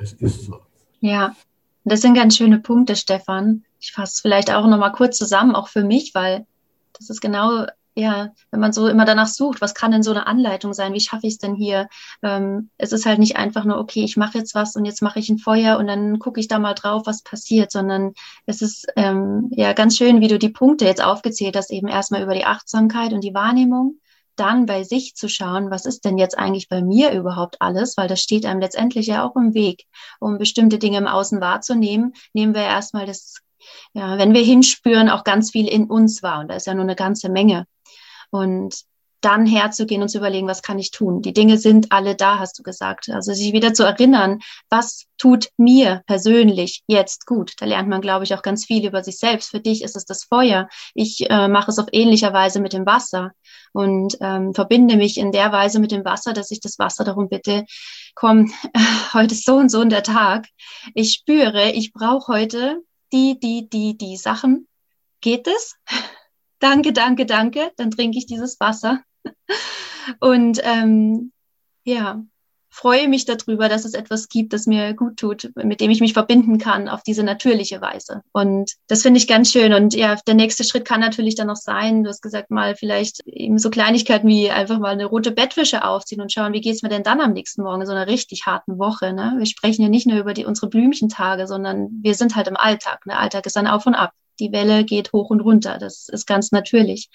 es 0.00 0.12
ist 0.14 0.46
so. 0.46 0.60
Ja, 1.00 1.34
das 1.84 2.00
sind 2.00 2.14
ganz 2.14 2.36
schöne 2.36 2.58
Punkte, 2.58 2.96
Stefan. 2.96 3.64
Ich 3.80 3.92
fasse 3.92 4.20
vielleicht 4.22 4.52
auch 4.52 4.66
nochmal 4.66 4.92
kurz 4.92 5.18
zusammen, 5.18 5.54
auch 5.54 5.68
für 5.68 5.84
mich, 5.84 6.14
weil 6.14 6.46
das 6.92 7.10
ist 7.10 7.20
genau, 7.20 7.66
ja, 7.94 8.30
wenn 8.50 8.60
man 8.60 8.72
so 8.72 8.88
immer 8.88 9.04
danach 9.04 9.26
sucht, 9.26 9.60
was 9.60 9.74
kann 9.74 9.90
denn 9.90 10.02
so 10.02 10.12
eine 10.12 10.26
Anleitung 10.26 10.72
sein? 10.72 10.94
Wie 10.94 11.00
schaffe 11.00 11.26
ich 11.26 11.34
es 11.34 11.38
denn 11.38 11.54
hier? 11.54 11.88
Ähm, 12.22 12.70
es 12.78 12.92
ist 12.92 13.04
halt 13.04 13.18
nicht 13.18 13.36
einfach 13.36 13.64
nur, 13.64 13.78
okay, 13.78 14.02
ich 14.02 14.16
mache 14.16 14.38
jetzt 14.38 14.54
was 14.54 14.76
und 14.76 14.84
jetzt 14.84 15.02
mache 15.02 15.18
ich 15.18 15.28
ein 15.28 15.38
Feuer 15.38 15.78
und 15.78 15.88
dann 15.88 16.18
gucke 16.18 16.40
ich 16.40 16.48
da 16.48 16.58
mal 16.58 16.74
drauf, 16.74 17.02
was 17.04 17.22
passiert, 17.22 17.70
sondern 17.70 18.14
es 18.46 18.62
ist 18.62 18.86
ähm, 18.96 19.50
ja 19.50 19.72
ganz 19.74 19.96
schön, 19.96 20.20
wie 20.20 20.28
du 20.28 20.38
die 20.38 20.48
Punkte 20.48 20.86
jetzt 20.86 21.02
aufgezählt 21.02 21.56
hast, 21.56 21.70
eben 21.70 21.88
erstmal 21.88 22.22
über 22.22 22.34
die 22.34 22.46
Achtsamkeit 22.46 23.12
und 23.12 23.22
die 23.22 23.34
Wahrnehmung, 23.34 23.98
dann 24.36 24.66
bei 24.66 24.82
sich 24.82 25.14
zu 25.14 25.28
schauen, 25.28 25.70
was 25.70 25.86
ist 25.86 26.04
denn 26.04 26.18
jetzt 26.18 26.38
eigentlich 26.38 26.68
bei 26.68 26.82
mir 26.82 27.12
überhaupt 27.12 27.56
alles, 27.60 27.96
weil 27.96 28.08
das 28.08 28.20
steht 28.20 28.46
einem 28.46 28.60
letztendlich 28.60 29.06
ja 29.06 29.26
auch 29.26 29.36
im 29.36 29.54
Weg, 29.54 29.84
um 30.20 30.38
bestimmte 30.38 30.78
Dinge 30.78 30.98
im 30.98 31.06
Außen 31.06 31.40
wahrzunehmen, 31.40 32.14
nehmen 32.32 32.54
wir 32.54 32.62
erstmal 32.62 33.06
das, 33.06 33.36
ja, 33.92 34.18
wenn 34.18 34.34
wir 34.34 34.42
hinspüren, 34.42 35.08
auch 35.08 35.24
ganz 35.24 35.50
viel 35.50 35.68
in 35.68 35.88
uns 35.90 36.22
wahr. 36.22 36.40
Und 36.40 36.48
da 36.48 36.54
ist 36.54 36.66
ja 36.66 36.74
nur 36.74 36.84
eine 36.84 36.96
ganze 36.96 37.28
Menge. 37.28 37.66
Und 38.30 38.84
dann 39.22 39.46
herzugehen 39.46 40.02
und 40.02 40.08
zu 40.08 40.18
überlegen, 40.18 40.48
was 40.48 40.62
kann 40.62 40.78
ich 40.78 40.90
tun? 40.90 41.22
Die 41.22 41.32
Dinge 41.32 41.56
sind 41.56 41.92
alle 41.92 42.16
da, 42.16 42.38
hast 42.38 42.58
du 42.58 42.62
gesagt. 42.62 43.08
Also 43.08 43.32
sich 43.32 43.52
wieder 43.52 43.72
zu 43.72 43.84
erinnern, 43.84 44.40
was 44.68 45.06
tut 45.16 45.50
mir 45.56 46.02
persönlich 46.06 46.82
jetzt 46.88 47.26
gut. 47.26 47.52
Da 47.58 47.66
lernt 47.66 47.88
man, 47.88 48.00
glaube 48.00 48.24
ich, 48.24 48.34
auch 48.34 48.42
ganz 48.42 48.66
viel 48.66 48.84
über 48.84 49.04
sich 49.04 49.18
selbst. 49.18 49.50
Für 49.50 49.60
dich 49.60 49.82
ist 49.82 49.96
es 49.96 50.04
das 50.04 50.24
Feuer. 50.24 50.68
Ich 50.94 51.30
äh, 51.30 51.48
mache 51.48 51.70
es 51.70 51.78
auf 51.78 51.86
ähnlicher 51.92 52.32
Weise 52.32 52.60
mit 52.60 52.72
dem 52.72 52.84
Wasser 52.84 53.30
und 53.72 54.18
ähm, 54.20 54.54
verbinde 54.54 54.96
mich 54.96 55.16
in 55.16 55.30
der 55.30 55.52
Weise 55.52 55.78
mit 55.78 55.92
dem 55.92 56.04
Wasser, 56.04 56.32
dass 56.32 56.50
ich 56.50 56.60
das 56.60 56.78
Wasser 56.80 57.04
darum 57.04 57.28
bitte, 57.28 57.64
komm, 58.16 58.52
heute 59.14 59.34
ist 59.34 59.46
so 59.46 59.56
und 59.56 59.70
so 59.70 59.82
in 59.82 59.90
der 59.90 60.02
Tag. 60.02 60.48
Ich 60.94 61.12
spüre, 61.12 61.70
ich 61.70 61.92
brauche 61.92 62.32
heute 62.32 62.82
die, 63.12 63.38
die, 63.38 63.68
die, 63.70 63.96
die 63.96 64.16
Sachen. 64.16 64.66
Geht 65.20 65.46
es? 65.46 65.76
danke, 66.58 66.92
danke, 66.92 67.24
danke. 67.24 67.70
Dann 67.76 67.92
trinke 67.92 68.18
ich 68.18 68.26
dieses 68.26 68.58
Wasser 68.58 69.02
und 70.20 70.60
ähm, 70.62 71.32
ja, 71.84 72.22
freue 72.72 73.06
mich 73.06 73.26
darüber, 73.26 73.68
dass 73.68 73.84
es 73.84 73.92
etwas 73.92 74.30
gibt, 74.30 74.54
das 74.54 74.66
mir 74.66 74.94
gut 74.94 75.18
tut, 75.18 75.50
mit 75.56 75.82
dem 75.82 75.90
ich 75.90 76.00
mich 76.00 76.14
verbinden 76.14 76.56
kann 76.56 76.88
auf 76.88 77.02
diese 77.02 77.22
natürliche 77.22 77.82
Weise. 77.82 78.22
Und 78.32 78.72
das 78.88 79.02
finde 79.02 79.18
ich 79.18 79.28
ganz 79.28 79.52
schön. 79.52 79.74
Und 79.74 79.94
ja, 79.94 80.16
der 80.26 80.34
nächste 80.34 80.64
Schritt 80.64 80.86
kann 80.86 81.00
natürlich 81.00 81.34
dann 81.34 81.48
noch 81.48 81.56
sein, 81.56 82.02
du 82.02 82.08
hast 82.08 82.22
gesagt, 82.22 82.50
mal 82.50 82.74
vielleicht 82.74 83.20
eben 83.26 83.58
so 83.58 83.68
Kleinigkeiten 83.68 84.26
wie 84.26 84.50
einfach 84.50 84.78
mal 84.78 84.88
eine 84.88 85.04
rote 85.04 85.32
Bettwäsche 85.32 85.84
aufziehen 85.84 86.22
und 86.22 86.32
schauen, 86.32 86.54
wie 86.54 86.62
geht's 86.62 86.82
mir 86.82 86.88
denn 86.88 87.02
dann 87.02 87.20
am 87.20 87.34
nächsten 87.34 87.62
Morgen 87.62 87.82
in 87.82 87.86
so 87.86 87.92
einer 87.92 88.06
richtig 88.06 88.46
harten 88.46 88.78
Woche. 88.78 89.12
Ne? 89.12 89.34
Wir 89.36 89.46
sprechen 89.46 89.82
ja 89.82 89.90
nicht 89.90 90.06
nur 90.06 90.18
über 90.18 90.32
die, 90.32 90.46
unsere 90.46 90.68
Blümchentage, 90.68 91.46
sondern 91.46 91.90
wir 92.00 92.14
sind 92.14 92.36
halt 92.36 92.48
im 92.48 92.56
Alltag. 92.56 93.02
Der 93.04 93.14
ne? 93.14 93.20
Alltag 93.20 93.44
ist 93.44 93.56
dann 93.56 93.66
auf 93.66 93.84
und 93.84 93.94
ab 93.94 94.12
die 94.42 94.52
Welle 94.52 94.84
geht 94.84 95.12
hoch 95.12 95.30
und 95.30 95.40
runter. 95.40 95.78
Das 95.78 96.08
ist 96.08 96.26
ganz 96.26 96.52
natürlich. 96.52 97.10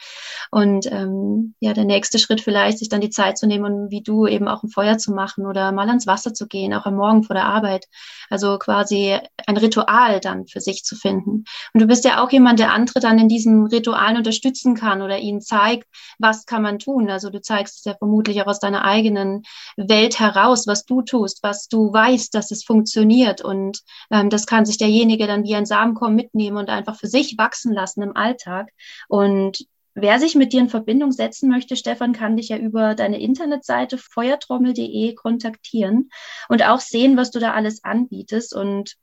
Und 0.51 0.85
ähm, 0.91 1.55
ja, 1.59 1.73
der 1.73 1.85
nächste 1.85 2.19
Schritt 2.19 2.41
vielleicht, 2.41 2.79
sich 2.79 2.89
dann 2.89 3.01
die 3.01 3.09
Zeit 3.09 3.37
zu 3.37 3.47
nehmen 3.47 3.65
und 3.65 3.91
wie 3.91 4.01
du 4.01 4.27
eben 4.27 4.47
auch 4.47 4.63
ein 4.63 4.69
Feuer 4.69 4.97
zu 4.97 5.11
machen 5.11 5.45
oder 5.45 5.71
mal 5.71 5.87
ans 5.87 6.07
Wasser 6.07 6.33
zu 6.33 6.47
gehen, 6.47 6.73
auch 6.73 6.85
am 6.85 6.95
Morgen 6.95 7.23
vor 7.23 7.33
der 7.33 7.45
Arbeit. 7.45 7.85
Also 8.29 8.57
quasi 8.59 9.17
ein 9.45 9.57
Ritual 9.57 10.19
dann 10.19 10.47
für 10.47 10.61
sich 10.61 10.83
zu 10.83 10.95
finden. 10.95 11.45
Und 11.73 11.81
du 11.81 11.87
bist 11.87 12.05
ja 12.05 12.23
auch 12.23 12.31
jemand, 12.31 12.59
der 12.59 12.73
andere 12.73 12.99
dann 12.99 13.19
in 13.19 13.27
diesen 13.27 13.65
Ritualen 13.65 14.17
unterstützen 14.17 14.75
kann 14.75 15.01
oder 15.01 15.17
ihnen 15.17 15.41
zeigt, 15.41 15.87
was 16.19 16.45
kann 16.45 16.61
man 16.61 16.79
tun. 16.79 17.09
Also 17.09 17.29
du 17.29 17.41
zeigst 17.41 17.79
es 17.79 17.85
ja 17.85 17.95
vermutlich 17.95 18.41
auch 18.41 18.47
aus 18.47 18.59
deiner 18.59 18.83
eigenen 18.83 19.43
Welt 19.75 20.19
heraus, 20.19 20.67
was 20.67 20.85
du 20.85 21.01
tust, 21.01 21.39
was 21.41 21.67
du 21.67 21.91
weißt, 21.91 22.33
dass 22.33 22.51
es 22.51 22.63
funktioniert. 22.63 23.41
Und 23.41 23.81
ähm, 24.11 24.29
das 24.29 24.45
kann 24.45 24.65
sich 24.65 24.77
derjenige 24.77 25.27
dann 25.27 25.43
wie 25.43 25.55
ein 25.55 25.65
Samenkorn 25.65 26.15
mitnehmen 26.15 26.57
und 26.57 26.69
einfach 26.69 26.95
für 26.95 27.07
für 27.07 27.11
sich 27.17 27.37
wachsen 27.37 27.73
lassen 27.73 28.01
im 28.01 28.15
Alltag. 28.15 28.69
Und 29.07 29.67
Wer 29.99 30.19
sich 30.19 30.35
mit 30.35 30.53
dir 30.53 30.59
in 30.59 30.69
Verbindung 30.69 31.11
setzen 31.11 31.49
möchte, 31.49 31.75
Stefan, 31.75 32.13
kann 32.13 32.37
dich 32.37 32.49
ja 32.49 32.57
über 32.57 32.93
deine 32.93 33.19
Internetseite 33.19 33.97
feuertrommel.de 33.97 35.15
kontaktieren 35.15 36.11
und 36.49 36.63
auch 36.63 36.81
sehen, 36.81 37.17
was 37.17 37.31
du 37.31 37.39
da 37.39 37.53
alles 37.53 37.83
anbietest. 37.83 38.55
Und 38.55 38.95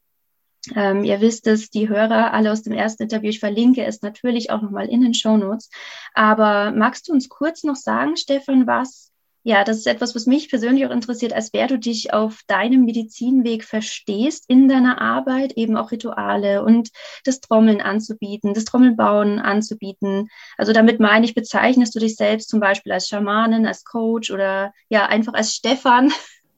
ähm, 0.76 1.02
ihr 1.02 1.20
wisst 1.20 1.48
es, 1.48 1.70
die 1.70 1.88
Hörer 1.88 2.32
alle 2.32 2.52
aus 2.52 2.62
dem 2.62 2.74
ersten 2.74 3.02
Interview, 3.02 3.30
ich 3.30 3.40
verlinke 3.40 3.84
es 3.84 4.02
natürlich 4.02 4.50
auch 4.50 4.62
nochmal 4.62 4.88
in 4.88 5.00
den 5.00 5.14
Show 5.14 5.36
Notes. 5.36 5.68
Aber 6.14 6.70
magst 6.70 7.08
du 7.08 7.12
uns 7.12 7.28
kurz 7.28 7.64
noch 7.64 7.74
sagen, 7.74 8.16
Stefan, 8.16 8.68
was 8.68 9.10
ja, 9.46 9.62
das 9.62 9.76
ist 9.76 9.86
etwas, 9.86 10.14
was 10.14 10.24
mich 10.24 10.48
persönlich 10.48 10.86
auch 10.86 10.90
interessiert, 10.90 11.34
als 11.34 11.52
wer 11.52 11.66
du 11.66 11.78
dich 11.78 12.14
auf 12.14 12.40
deinem 12.46 12.86
Medizinweg 12.86 13.62
verstehst 13.62 14.46
in 14.48 14.68
deiner 14.68 15.02
Arbeit, 15.02 15.52
eben 15.52 15.76
auch 15.76 15.92
Rituale 15.92 16.64
und 16.64 16.88
das 17.24 17.40
Trommeln 17.40 17.82
anzubieten, 17.82 18.54
das 18.54 18.64
Trommelbauen 18.64 19.38
anzubieten. 19.38 20.28
Also 20.56 20.72
damit 20.72 20.98
meine 20.98 21.26
ich, 21.26 21.34
bezeichnest 21.34 21.94
du 21.94 21.98
dich 21.98 22.16
selbst 22.16 22.48
zum 22.48 22.58
Beispiel 22.58 22.90
als 22.90 23.06
Schamanin, 23.06 23.66
als 23.66 23.84
Coach 23.84 24.30
oder 24.30 24.72
ja, 24.88 25.06
einfach 25.06 25.34
als 25.34 25.54
Stefan? 25.54 26.10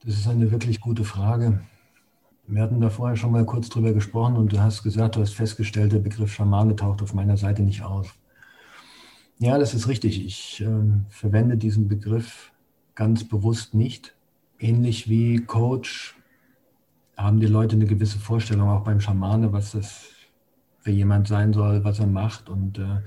Das 0.04 0.14
ist 0.14 0.28
eine 0.28 0.52
wirklich 0.52 0.80
gute 0.80 1.02
Frage. 1.02 1.60
Wir 2.46 2.62
hatten 2.62 2.80
da 2.80 2.88
vorher 2.88 3.16
schon 3.16 3.32
mal 3.32 3.44
kurz 3.44 3.68
drüber 3.68 3.92
gesprochen 3.92 4.36
und 4.36 4.52
du 4.52 4.60
hast 4.60 4.84
gesagt, 4.84 5.16
du 5.16 5.20
hast 5.22 5.34
festgestellt, 5.34 5.90
der 5.90 5.98
Begriff 5.98 6.32
Schamane 6.32 6.76
taucht 6.76 7.02
auf 7.02 7.14
meiner 7.14 7.36
Seite 7.36 7.62
nicht 7.62 7.82
auf. 7.82 8.16
Ja, 9.40 9.58
das 9.58 9.74
ist 9.74 9.88
richtig. 9.88 10.24
Ich 10.24 10.60
äh, 10.60 10.66
verwende 11.10 11.56
diesen 11.56 11.88
Begriff 11.88 12.52
ganz 12.96 13.24
bewusst 13.24 13.74
nicht. 13.74 14.14
Ähnlich 14.58 15.08
wie 15.08 15.38
Coach 15.38 16.16
haben 17.16 17.40
die 17.40 17.46
Leute 17.46 17.76
eine 17.76 17.86
gewisse 17.86 18.18
Vorstellung, 18.18 18.68
auch 18.68 18.84
beim 18.84 19.00
Schamane, 19.00 19.52
was 19.52 19.72
das 19.72 20.06
für 20.80 20.90
jemand 20.90 21.28
sein 21.28 21.52
soll, 21.52 21.84
was 21.84 21.98
er 21.98 22.06
macht. 22.06 22.48
Und 22.48 22.78
äh, 22.78 23.00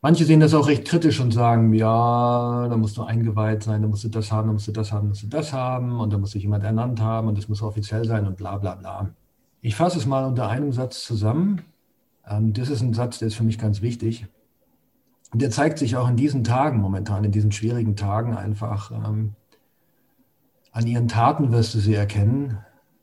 manche 0.00 0.24
sehen 0.24 0.40
das 0.40 0.54
auch 0.54 0.68
recht 0.68 0.86
kritisch 0.86 1.20
und 1.20 1.32
sagen, 1.32 1.72
ja, 1.74 2.68
da 2.68 2.76
musst 2.76 2.96
du 2.96 3.02
eingeweiht 3.02 3.62
sein, 3.62 3.82
da 3.82 3.88
musst 3.88 4.04
du 4.04 4.08
das 4.08 4.30
haben, 4.30 4.48
da 4.48 4.52
musst 4.52 4.68
du 4.68 4.72
das 4.72 4.92
haben, 4.92 5.06
da 5.06 5.08
musst 5.08 5.22
du 5.22 5.26
das 5.28 5.52
haben 5.52 6.00
und 6.00 6.12
da 6.12 6.18
muss 6.18 6.32
sich 6.32 6.42
jemand 6.42 6.64
ernannt 6.64 7.00
haben 7.00 7.28
und 7.28 7.38
das 7.38 7.48
muss 7.48 7.62
offiziell 7.62 8.04
sein 8.04 8.26
und 8.26 8.36
bla 8.36 8.56
bla 8.58 8.74
bla. 8.74 9.10
Ich 9.60 9.74
fasse 9.74 9.98
es 9.98 10.06
mal 10.06 10.24
unter 10.24 10.48
einem 10.48 10.72
Satz 10.72 11.04
zusammen. 11.04 11.62
Ähm, 12.26 12.52
das 12.52 12.68
ist 12.68 12.82
ein 12.82 12.94
Satz, 12.94 13.18
der 13.18 13.28
ist 13.28 13.34
für 13.34 13.44
mich 13.44 13.58
ganz 13.58 13.82
wichtig. 13.82 14.26
Und 15.30 15.42
der 15.42 15.50
zeigt 15.50 15.78
sich 15.78 15.96
auch 15.96 16.08
in 16.08 16.16
diesen 16.16 16.44
Tagen 16.44 16.80
momentan, 16.80 17.24
in 17.24 17.32
diesen 17.32 17.52
schwierigen 17.52 17.96
Tagen 17.96 18.34
einfach. 18.34 18.90
Ähm, 18.90 19.34
an 20.72 20.86
ihren 20.86 21.08
Taten 21.08 21.52
wirst 21.52 21.74
du 21.74 21.78
sie 21.78 21.94
erkennen, 21.94 22.58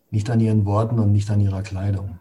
nicht 0.09 0.29
an 0.29 0.39
ihren 0.39 0.65
Worten 0.65 0.99
und 0.99 1.11
nicht 1.11 1.29
an 1.29 1.39
ihrer 1.39 1.61
Kleidung. 1.61 2.19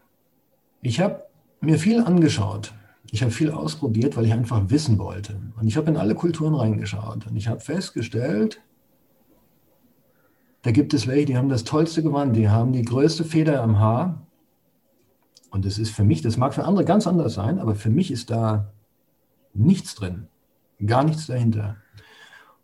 Ich 0.82 1.00
habe 1.00 1.24
mir 1.60 1.78
viel 1.78 2.02
angeschaut. 2.02 2.74
Ich 3.10 3.22
habe 3.22 3.30
viel 3.30 3.50
ausprobiert, 3.50 4.16
weil 4.16 4.26
ich 4.26 4.32
einfach 4.32 4.70
wissen 4.70 4.98
wollte. 4.98 5.40
Und 5.58 5.68
ich 5.68 5.76
habe 5.76 5.90
in 5.90 5.96
alle 5.96 6.14
Kulturen 6.14 6.54
reingeschaut. 6.54 7.26
Und 7.26 7.36
ich 7.36 7.48
habe 7.48 7.60
festgestellt, 7.60 8.60
da 10.62 10.70
gibt 10.70 10.94
es 10.94 11.06
welche, 11.06 11.26
die 11.26 11.36
haben 11.36 11.48
das 11.48 11.64
tollste 11.64 12.02
Gewand, 12.02 12.34
die 12.34 12.48
haben 12.48 12.72
die 12.72 12.84
größte 12.84 13.24
Feder 13.24 13.62
am 13.62 13.78
Haar. 13.78 14.26
Und 15.50 15.64
das 15.64 15.78
ist 15.78 15.90
für 15.90 16.04
mich, 16.04 16.22
das 16.22 16.36
mag 16.36 16.54
für 16.54 16.64
andere 16.64 16.84
ganz 16.84 17.06
anders 17.06 17.34
sein, 17.34 17.58
aber 17.58 17.74
für 17.74 17.90
mich 17.90 18.10
ist 18.10 18.30
da 18.30 18.72
Nichts 19.54 19.94
drin. 19.94 20.26
Gar 20.84 21.04
nichts 21.04 21.26
dahinter. 21.26 21.76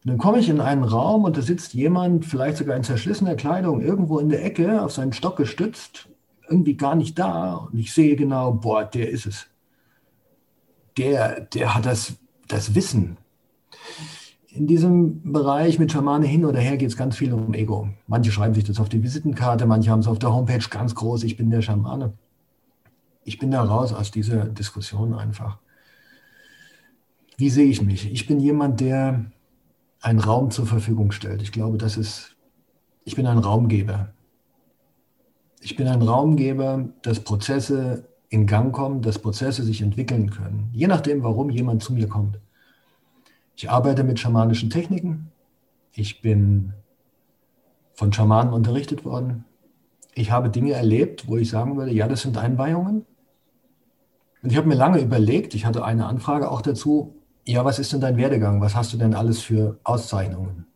Und 0.03 0.11
dann 0.11 0.19
komme 0.19 0.39
ich 0.39 0.49
in 0.49 0.61
einen 0.61 0.85
Raum 0.85 1.25
und 1.25 1.37
da 1.37 1.43
sitzt 1.43 1.75
jemand, 1.75 2.25
vielleicht 2.25 2.57
sogar 2.57 2.77
in 2.77 2.85
zerschlissener 2.85 3.35
Kleidung, 3.35 3.81
irgendwo 3.81 4.19
in 4.19 4.31
der 4.31 4.45
Ecke, 4.45 4.83
auf 4.83 4.93
seinen 4.93 5.13
Stock 5.13 5.37
gestützt, 5.37 6.09
irgendwie 6.49 6.77
gar 6.77 6.97
nicht 6.97 7.19
da. 7.19 7.55
Und 7.55 7.79
ich 7.79 7.93
sehe 7.93 8.17
genau, 8.17 8.53
boah, 8.53 8.85
der 8.85 9.11
ist 9.11 9.27
es. 9.27 9.47
Der, 10.97 11.43
der 11.43 11.75
hat 11.75 11.87
das, 11.87 12.15
das 12.49 12.75
Wissen. 12.75 13.19
In 14.49 14.67
diesem 14.67 15.33
Bereich 15.33 15.79
mit 15.79 15.93
Schamane 15.93 16.27
hin 16.27 16.45
oder 16.45 16.59
her 16.59 16.77
geht 16.77 16.89
es 16.89 16.97
ganz 16.97 17.17
viel 17.17 17.33
um 17.33 17.55
Ego. 17.55 17.89
Manche 18.09 18.33
schreiben 18.33 18.55
sich 18.55 18.65
das 18.65 18.81
auf 18.81 18.89
die 18.89 19.03
Visitenkarte, 19.03 19.67
manche 19.67 19.91
haben 19.91 20.01
es 20.01 20.09
auf 20.09 20.19
der 20.19 20.35
Homepage 20.35 20.67
ganz 20.71 20.95
groß, 20.95 21.23
ich 21.23 21.37
bin 21.37 21.51
der 21.51 21.63
Schamane. 21.63 22.15
Ich 23.23 23.39
bin 23.39 23.51
da 23.51 23.63
raus 23.63 23.93
aus 23.93 24.11
dieser 24.11 24.47
Diskussion 24.47 25.15
einfach. 25.15 25.59
Wie 27.41 27.49
sehe 27.49 27.71
ich 27.71 27.81
mich? 27.81 28.13
Ich 28.13 28.27
bin 28.27 28.39
jemand, 28.39 28.81
der 28.81 29.25
einen 30.03 30.19
Raum 30.19 30.51
zur 30.51 30.67
Verfügung 30.67 31.11
stellt. 31.11 31.41
Ich 31.41 31.53
glaube, 31.53 31.79
das 31.79 31.97
ist, 31.97 32.37
ich 33.07 33.17
bin 33.17 33.27
ein 33.27 33.39
Raumgeber. 33.39 34.13
Ich 35.63 35.75
bin 35.75 35.89
ein 35.89 36.03
Raumgeber, 36.03 36.91
dass 37.01 37.21
Prozesse 37.21 38.05
in 38.29 38.47
Gang 38.47 38.75
kommen, 38.75 39.01
dass 39.01 39.19
Prozesse 39.19 39.63
sich 39.63 39.81
entwickeln 39.81 40.29
können. 40.29 40.69
Je 40.75 40.87
nachdem, 40.87 41.23
warum 41.23 41.49
jemand 41.49 41.83
zu 41.83 41.95
mir 41.95 42.09
kommt. 42.09 42.39
Ich 43.57 43.71
arbeite 43.71 44.05
mit 44.05 44.19
schamanischen 44.21 44.69
Techniken. 44.69 45.33
Ich 45.95 46.21
bin 46.21 46.75
von 47.95 48.13
Schamanen 48.13 48.53
unterrichtet 48.53 49.07
worden. 49.07 49.47
Ich 50.15 50.31
habe 50.31 50.51
Dinge 50.51 50.73
erlebt, 50.75 51.27
wo 51.27 51.39
ich 51.39 51.49
sagen 51.49 51.79
würde, 51.79 51.93
ja, 51.93 52.07
das 52.07 52.21
sind 52.21 52.37
Einweihungen. 52.37 53.07
Und 54.43 54.53
ich 54.53 54.59
habe 54.59 54.69
mir 54.69 54.75
lange 54.75 55.01
überlegt, 55.01 55.55
ich 55.55 55.65
hatte 55.65 55.87
eine 55.87 56.05
Anfrage 56.05 56.51
auch 56.51 56.61
dazu, 56.61 57.15
ja, 57.51 57.65
was 57.65 57.81
ist 57.81 57.93
denn 57.93 58.01
dein 58.01 58.17
Werdegang? 58.17 58.61
Was 58.61 58.77
hast 58.77 58.93
du 58.93 58.97
denn 58.97 59.15
alles 59.15 59.41
für 59.41 59.79
Auszeichnungen? 59.83 60.67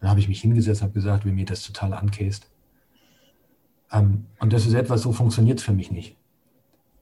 Dann 0.00 0.10
habe 0.10 0.20
ich 0.20 0.28
mich 0.28 0.40
hingesetzt, 0.40 0.82
habe 0.82 0.92
gesagt, 0.92 1.24
wie 1.24 1.32
mir 1.32 1.44
das 1.44 1.64
total 1.64 1.92
ankäst. 1.94 2.46
Ähm, 3.90 4.26
und 4.38 4.52
das 4.52 4.66
ist 4.66 4.74
etwas, 4.74 5.02
so 5.02 5.12
funktioniert 5.12 5.58
es 5.58 5.64
für 5.64 5.72
mich 5.72 5.90
nicht. 5.90 6.16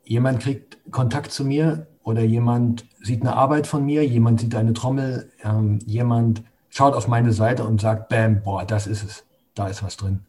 Jemand 0.04 0.40
kriegt 0.40 0.78
Kontakt 0.90 1.32
zu 1.32 1.44
mir 1.44 1.86
oder 2.02 2.22
jemand 2.22 2.86
sieht 3.02 3.20
eine 3.20 3.34
Arbeit 3.34 3.66
von 3.66 3.84
mir, 3.84 4.06
jemand 4.06 4.40
sieht 4.40 4.54
eine 4.54 4.72
Trommel, 4.72 5.30
ähm, 5.44 5.78
jemand 5.84 6.42
schaut 6.70 6.94
auf 6.94 7.06
meine 7.06 7.32
Seite 7.32 7.64
und 7.64 7.80
sagt, 7.80 8.08
bam, 8.08 8.42
boah, 8.42 8.64
das 8.64 8.86
ist 8.86 9.04
es, 9.04 9.24
da 9.54 9.68
ist 9.68 9.82
was 9.82 9.98
drin. 9.98 10.20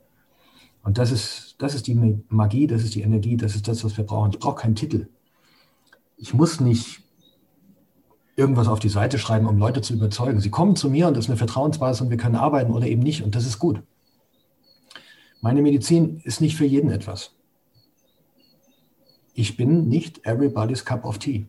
Und 0.84 0.98
das 0.98 1.12
ist, 1.12 1.56
das 1.60 1.76
ist 1.76 1.88
die 1.88 2.24
Magie, 2.28 2.68
das 2.68 2.84
ist 2.84 2.96
die 2.96 3.02
Energie, 3.04 3.38
das 3.38 3.56
ist 3.56 3.68
das, 3.68 3.86
was 3.86 3.96
wir 3.96 4.04
brauchen. 4.04 4.32
Ich 4.32 4.40
brauche 4.40 4.62
keinen 4.62 4.76
Titel. 4.76 5.08
Ich 6.18 6.34
muss 6.34 6.60
nicht 6.60 7.04
irgendwas 8.42 8.68
auf 8.68 8.80
die 8.80 8.90
Seite 8.90 9.20
schreiben, 9.20 9.48
um 9.48 9.60
Leute 9.60 9.82
zu 9.82 9.94
überzeugen. 9.94 10.40
Sie 10.40 10.50
kommen 10.50 10.76
zu 10.76 10.90
mir 10.90 11.08
und 11.08 11.16
das 11.16 11.26
ist 11.26 11.30
eine 11.30 11.38
Vertrauensbasis 11.38 12.02
und 12.02 12.10
wir 12.10 12.18
können 12.18 12.36
arbeiten 12.36 12.74
oder 12.74 12.88
eben 12.88 13.04
nicht 13.04 13.24
und 13.24 13.36
das 13.36 13.46
ist 13.46 13.60
gut. 13.60 13.84
Meine 15.42 15.62
Medizin 15.62 16.20
ist 16.24 16.42
nicht 16.42 16.58
für 16.58 16.66
jeden 16.66 16.90
etwas. 16.90 17.36
Ich 19.34 19.58
bin 19.58 19.88
nicht 19.88 20.26
everybody's 20.26 20.84
cup 20.84 21.06
of 21.06 21.20
tea. 21.20 21.46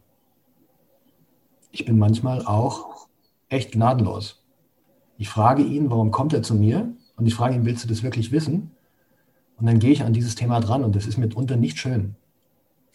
Ich 1.71 1.87
bin 1.87 1.99
manchmal 1.99 2.45
auch 2.45 3.09
echt 3.49 3.73
gnadenlos. 3.73 4.43
Ich 5.17 5.31
frage 5.31 5.63
ihn, 5.63 5.91
warum 5.91 6.11
kommt 6.11 6.35
er 6.35 6.43
zu 6.43 6.55
mir? 6.55 6.95
Und 7.17 7.27
ich 7.27 7.35
frage 7.35 7.55
ihn, 7.55 7.65
willst 7.65 7.85
du 7.85 7.89
das 7.89 8.03
wirklich 8.03 8.33
wissen? 8.33 8.71
Und 9.57 9.67
dann 9.67 9.79
gehe 9.79 9.93
ich 9.93 10.03
an 10.03 10.13
dieses 10.13 10.35
Thema 10.35 10.61
dran 10.61 10.85
und 10.85 10.95
das 10.95 11.07
ist 11.07 11.17
mitunter 11.17 11.57
nicht 11.57 11.79
schön. 11.79 12.17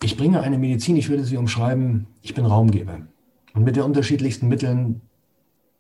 Ich 0.04 0.18
bringe 0.18 0.42
eine 0.42 0.60
Medizin, 0.60 0.96
ich 0.96 1.10
würde 1.10 1.24
sie 1.24 1.38
umschreiben, 1.38 2.06
ich 2.22 2.36
bin 2.36 2.46
Raumgeber. 2.46 3.08
Und 3.58 3.64
mit 3.64 3.76
den 3.76 3.86
unterschiedlichsten 3.86 4.50
Mitteln, 4.50 5.02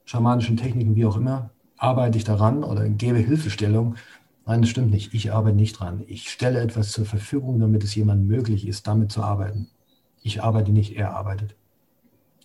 schamanischen 0.03 0.57
Techniken, 0.57 0.95
wie 0.95 1.05
auch 1.05 1.15
immer, 1.15 1.51
arbeite 1.77 2.17
ich 2.17 2.23
daran 2.23 2.63
oder 2.63 2.89
gebe 2.89 3.19
Hilfestellung. 3.19 3.97
Nein, 4.47 4.61
das 4.61 4.71
stimmt 4.71 4.89
nicht. 4.89 5.13
Ich 5.13 5.31
arbeite 5.31 5.55
nicht 5.55 5.79
dran. 5.79 6.03
Ich 6.07 6.27
stelle 6.27 6.59
etwas 6.59 6.89
zur 6.91 7.05
Verfügung, 7.05 7.59
damit 7.59 7.83
es 7.83 7.93
jemandem 7.93 8.35
möglich 8.35 8.67
ist, 8.67 8.87
damit 8.87 9.11
zu 9.11 9.21
arbeiten. 9.21 9.69
Ich 10.23 10.41
arbeite 10.41 10.71
nicht, 10.71 10.95
er 10.95 11.15
arbeitet. 11.15 11.55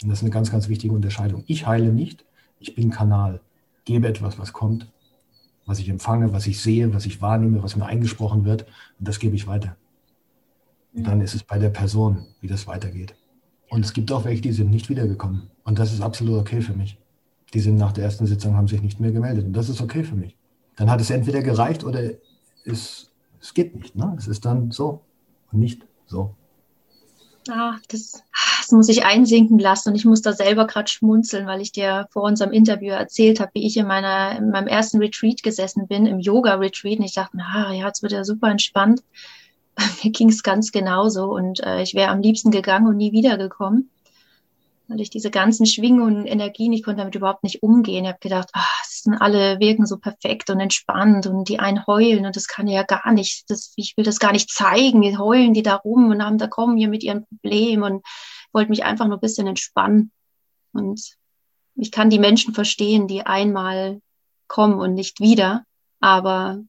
Und 0.03 0.11
das 0.11 0.19
ist 0.19 0.25
eine 0.25 0.33
ganz, 0.33 0.53
ganz 0.53 0.69
wichtige 0.69 0.93
Unterscheidung. 0.93 1.45
Ich 1.47 1.67
heile 1.67 1.95
nicht, 1.95 2.27
ich 2.59 2.75
bin 2.75 2.91
Kanal. 2.91 3.41
Gebe 3.87 4.09
etwas, 4.09 4.39
was 4.39 4.53
kommt, 4.53 4.93
was 5.65 5.79
ich 5.79 5.89
empfange, 5.89 6.35
was 6.35 6.47
ich 6.47 6.61
sehe, 6.61 6.93
was 6.93 7.07
ich 7.07 7.23
wahrnehme, 7.23 7.63
was 7.63 7.75
mir 7.75 7.87
eingesprochen 7.87 8.45
wird. 8.45 8.67
Und 8.99 9.09
das 9.09 9.19
gebe 9.19 9.35
ich 9.35 9.47
weiter. 9.47 9.77
Und 10.93 11.07
dann 11.07 11.23
ist 11.23 11.35
es 11.35 11.43
bei 11.43 11.59
der 11.59 11.71
Person, 11.71 12.27
wie 12.43 12.49
das 12.49 12.67
weitergeht. 12.67 13.15
Und 13.73 13.87
es 13.87 13.95
gibt 13.95 14.13
auch 14.13 14.27
welche, 14.27 14.43
die 14.43 14.53
sind 14.53 14.71
nicht 14.71 14.91
wiedergekommen. 14.91 15.49
Und 15.65 15.79
das 15.79 15.95
ist 15.95 16.03
absolut 16.03 16.39
okay 16.39 16.61
für 16.61 16.75
mich. 16.75 16.99
Die 17.55 17.61
sind 17.61 17.77
nach 17.77 17.93
der 17.93 18.05
ersten 18.05 18.27
Sitzung, 18.27 18.55
haben 18.55 18.69
sich 18.69 18.83
nicht 18.83 19.01
mehr 19.01 19.13
gemeldet. 19.13 19.47
Und 19.47 19.55
das 19.55 19.71
ist 19.71 19.81
okay 19.81 20.05
für 20.05 20.15
mich. 20.15 20.37
Dann 20.77 20.91
hat 20.91 21.01
es 21.01 21.09
entweder 21.09 21.41
gereicht 21.41 21.83
oder 21.83 22.03
es, 22.67 23.11
es 23.41 23.55
geht 23.55 23.75
nicht. 23.75 23.97
Ne? 23.97 24.15
Es 24.19 24.29
ist 24.29 24.45
dann 24.45 24.73
so 24.73 25.01
und 25.51 25.61
nicht 25.61 25.87
so. 26.05 26.35
Ah, 27.49 27.77
das, 27.89 28.23
das 28.61 28.73
muss 28.73 28.91
ich 28.91 29.07
einsinken 29.07 29.59
lassen 29.59 29.89
und 29.89 29.95
ich 29.95 30.05
muss 30.05 30.21
da 30.21 30.35
selber 30.35 30.67
gerade 30.67 30.91
schmunzeln, 30.91 31.47
weil 31.47 31.63
ich 31.63 31.73
dir 31.73 32.09
vor 32.11 32.25
unserem 32.25 32.53
Interview 32.53 32.93
erzählt 32.93 33.41
habe, 33.41 33.53
wie 33.55 33.67
ich 33.67 33.79
in, 33.79 33.87
meiner, 33.87 34.37
in 34.37 34.51
meinem 34.51 34.69
ersten 34.69 34.99
Retreat 34.99 35.43
gesessen 35.43 35.87
bin, 35.89 36.05
im 36.05 36.21
Yoga-Retreat. 36.21 36.99
Und 36.99 37.07
ich 37.07 37.15
dachte, 37.15 37.39
na 37.39 37.73
ja, 37.73 37.87
jetzt 37.87 38.03
wird 38.03 38.13
ja 38.13 38.23
super 38.23 38.51
entspannt. 38.51 39.03
Mir 40.05 40.11
ging 40.11 40.29
es 40.29 40.43
ganz 40.43 40.73
genauso 40.73 41.33
und 41.33 41.61
äh, 41.61 41.83
ich 41.83 41.95
wäre 41.95 42.11
am 42.11 42.21
liebsten 42.21 42.51
gegangen 42.51 42.87
und 42.87 42.97
nie 42.97 43.13
wiedergekommen 43.13 43.91
weil 44.93 45.01
ich 45.01 45.11
diese 45.11 45.31
ganzen 45.31 45.65
Schwingungen 45.65 46.19
und 46.19 46.27
Energien, 46.27 46.73
ich 46.73 46.83
konnte 46.83 46.99
damit 46.99 47.15
überhaupt 47.15 47.45
nicht 47.45 47.63
umgehen. 47.63 48.05
Ich 48.05 48.11
habe 48.11 48.19
gedacht, 48.21 48.51
ach, 48.53 48.85
sind 48.85 49.15
alle 49.15 49.59
wirken 49.59 49.87
so 49.87 49.99
perfekt 49.99 50.51
und 50.51 50.61
entspannt 50.61 51.27
und 51.27 51.49
die 51.49 51.59
einen 51.59 51.87
heulen 51.87 52.27
und 52.27 52.37
das 52.37 52.47
kann 52.47 52.69
ja 52.69 52.83
gar 52.83 53.13
nicht, 53.13 53.51
das, 53.51 53.73
ich 53.77 53.97
will 53.97 54.05
das 54.05 54.19
gar 54.19 54.33
nicht 54.33 54.51
zeigen. 54.51 55.03
Die 55.03 55.17
heulen 55.17 55.55
die 55.55 55.63
da 55.63 55.77
rum 55.77 56.11
und 56.11 56.23
haben 56.23 56.39
da 56.39 56.47
kommen 56.47 56.77
hier 56.77 56.89
mit 56.89 57.03
ihren 57.03 57.27
Problemen 57.27 57.83
und 57.83 58.07
wollte 58.53 58.71
mich 58.71 58.85
einfach 58.85 59.07
nur 59.07 59.17
ein 59.17 59.21
bisschen 59.21 59.47
entspannen. 59.47 60.13
Und 60.73 61.17
ich 61.75 61.91
kann 61.91 62.11
die 62.11 62.19
Menschen 62.19 62.55
verstehen, 62.55 63.09
die 63.09 63.23
einmal 63.23 64.01
kommen 64.47 64.79
und 64.79 64.95
nicht 64.95 65.21
wieder. 65.21 65.65
Aber 66.01 66.61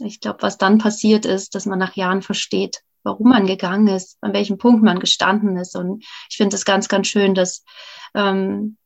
ich 0.00 0.20
glaube, 0.20 0.42
was 0.42 0.58
dann 0.58 0.78
passiert 0.78 1.24
ist, 1.24 1.54
dass 1.54 1.66
man 1.66 1.78
nach 1.78 1.96
Jahren 1.96 2.22
versteht, 2.22 2.82
warum 3.02 3.30
man 3.30 3.46
gegangen 3.46 3.88
ist, 3.88 4.18
an 4.20 4.32
welchem 4.32 4.58
Punkt 4.58 4.82
man 4.82 5.00
gestanden 5.00 5.56
ist. 5.56 5.76
Und 5.76 6.04
ich 6.28 6.36
finde 6.36 6.56
es 6.56 6.64
ganz, 6.64 6.88
ganz 6.88 7.06
schön, 7.06 7.34
dass, 7.34 7.64
ähm, 8.14 8.76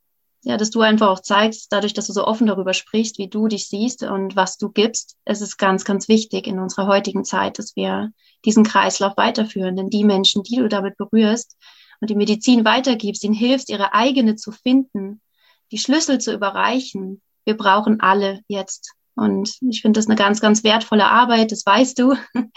ja, 0.42 0.56
dass 0.56 0.70
du 0.70 0.80
einfach 0.80 1.08
auch 1.08 1.20
zeigst, 1.20 1.72
dadurch, 1.72 1.94
dass 1.94 2.06
du 2.06 2.12
so 2.12 2.26
offen 2.26 2.46
darüber 2.46 2.74
sprichst, 2.74 3.18
wie 3.18 3.28
du 3.28 3.48
dich 3.48 3.68
siehst 3.68 4.02
und 4.02 4.36
was 4.36 4.58
du 4.58 4.68
gibst, 4.68 5.16
es 5.24 5.40
ist 5.40 5.56
ganz, 5.56 5.84
ganz 5.84 6.08
wichtig 6.08 6.46
in 6.46 6.58
unserer 6.58 6.86
heutigen 6.86 7.24
Zeit, 7.24 7.58
dass 7.58 7.76
wir 7.76 8.10
diesen 8.44 8.64
Kreislauf 8.64 9.16
weiterführen. 9.16 9.76
Denn 9.76 9.88
die 9.88 10.04
Menschen, 10.04 10.42
die 10.42 10.56
du 10.56 10.68
damit 10.68 10.96
berührst 10.96 11.56
und 12.00 12.10
die 12.10 12.16
Medizin 12.16 12.64
weitergibst, 12.64 13.24
ihnen 13.24 13.34
hilfst, 13.34 13.70
ihre 13.70 13.94
eigene 13.94 14.36
zu 14.36 14.52
finden, 14.52 15.22
die 15.70 15.78
Schlüssel 15.78 16.20
zu 16.20 16.32
überreichen. 16.32 17.22
Wir 17.44 17.56
brauchen 17.56 18.00
alle 18.00 18.42
jetzt. 18.48 18.92
Und 19.16 19.58
ich 19.68 19.82
finde 19.82 19.98
das 19.98 20.06
eine 20.06 20.16
ganz, 20.16 20.40
ganz 20.40 20.64
wertvolle 20.64 21.06
Arbeit, 21.06 21.52
das 21.52 21.64
weißt 21.64 21.98
du. 21.98 22.14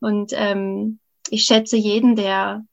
Und 0.00 0.32
ähm, 0.34 0.98
ich 1.30 1.44
schätze 1.44 1.76
jeden, 1.76 2.16
der, 2.16 2.64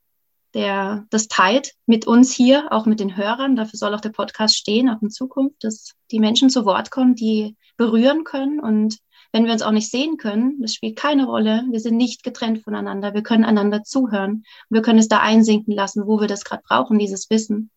der 0.54 1.06
das 1.10 1.28
teilt 1.28 1.74
mit 1.86 2.08
uns 2.08 2.34
hier, 2.34 2.68
auch 2.72 2.86
mit 2.86 3.00
den 3.00 3.16
Hörern. 3.16 3.56
Dafür 3.56 3.78
soll 3.78 3.94
auch 3.94 4.02
der 4.02 4.10
Podcast 4.10 4.58
stehen, 4.58 4.90
auch 4.90 5.02
in 5.02 5.10
Zukunft, 5.10 5.64
dass 5.64 5.94
die 6.12 6.20
Menschen 6.20 6.50
zu 6.50 6.66
Wort 6.66 6.92
kommen, 6.92 7.16
die 7.16 7.56
berühren 7.78 8.24
können. 8.24 8.60
Und 8.60 8.98
wenn 9.32 9.46
wir 9.46 9.54
uns 9.54 9.62
auch 9.62 9.72
nicht 9.72 9.92
sehen 9.92 10.18
können, 10.18 10.60
das 10.62 10.74
spielt 10.74 10.98
keine 10.98 11.26
Rolle. 11.26 11.64
Wir 11.70 11.80
sind 11.80 11.98
nicht 11.98 12.24
getrennt 12.24 12.64
voneinander. 12.64 13.14
Wir 13.14 13.24
können 13.24 13.46
einander 13.46 13.84
zuhören. 13.84 14.44
Wir 14.70 14.82
können 14.82 15.00
es 15.00 15.08
da 15.08 15.20
einsinken 15.20 15.74
lassen, 15.74 16.08
wo 16.08 16.20
wir 16.20 16.28
das 16.28 16.44
gerade 16.44 16.64
brauchen, 16.68 16.98
dieses 16.98 17.30
Wissen. 17.30 17.70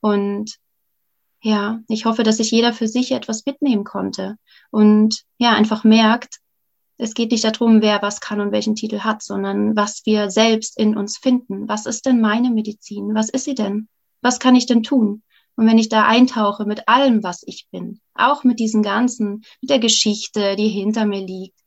Und 0.00 0.56
ja, 1.42 1.80
ich 1.88 2.04
hoffe, 2.04 2.22
dass 2.22 2.36
sich 2.36 2.50
jeder 2.50 2.72
für 2.72 2.88
sich 2.88 3.12
etwas 3.12 3.46
mitnehmen 3.46 3.84
konnte 3.84 4.36
und 4.70 5.22
ja, 5.38 5.52
einfach 5.52 5.84
merkt, 5.84 6.40
es 7.00 7.14
geht 7.14 7.30
nicht 7.30 7.44
darum, 7.44 7.80
wer 7.80 8.02
was 8.02 8.20
kann 8.20 8.40
und 8.40 8.52
welchen 8.52 8.74
Titel 8.74 9.00
hat, 9.00 9.22
sondern 9.22 9.74
was 9.74 10.02
wir 10.04 10.30
selbst 10.30 10.78
in 10.78 10.98
uns 10.98 11.16
finden. 11.16 11.66
Was 11.66 11.86
ist 11.86 12.04
denn 12.04 12.20
meine 12.20 12.50
Medizin? 12.50 13.14
Was 13.14 13.30
ist 13.30 13.44
sie 13.44 13.54
denn? 13.54 13.88
Was 14.20 14.38
kann 14.38 14.54
ich 14.54 14.66
denn 14.66 14.82
tun? 14.82 15.22
Und 15.56 15.66
wenn 15.66 15.78
ich 15.78 15.88
da 15.88 16.06
eintauche 16.06 16.66
mit 16.66 16.88
allem, 16.88 17.22
was 17.22 17.42
ich 17.46 17.68
bin, 17.70 18.00
auch 18.14 18.44
mit 18.44 18.60
diesen 18.60 18.82
ganzen, 18.82 19.44
mit 19.62 19.70
der 19.70 19.78
Geschichte, 19.78 20.56
die 20.56 20.68
hinter 20.68 21.06
mir 21.06 21.24
liegt, 21.24 21.58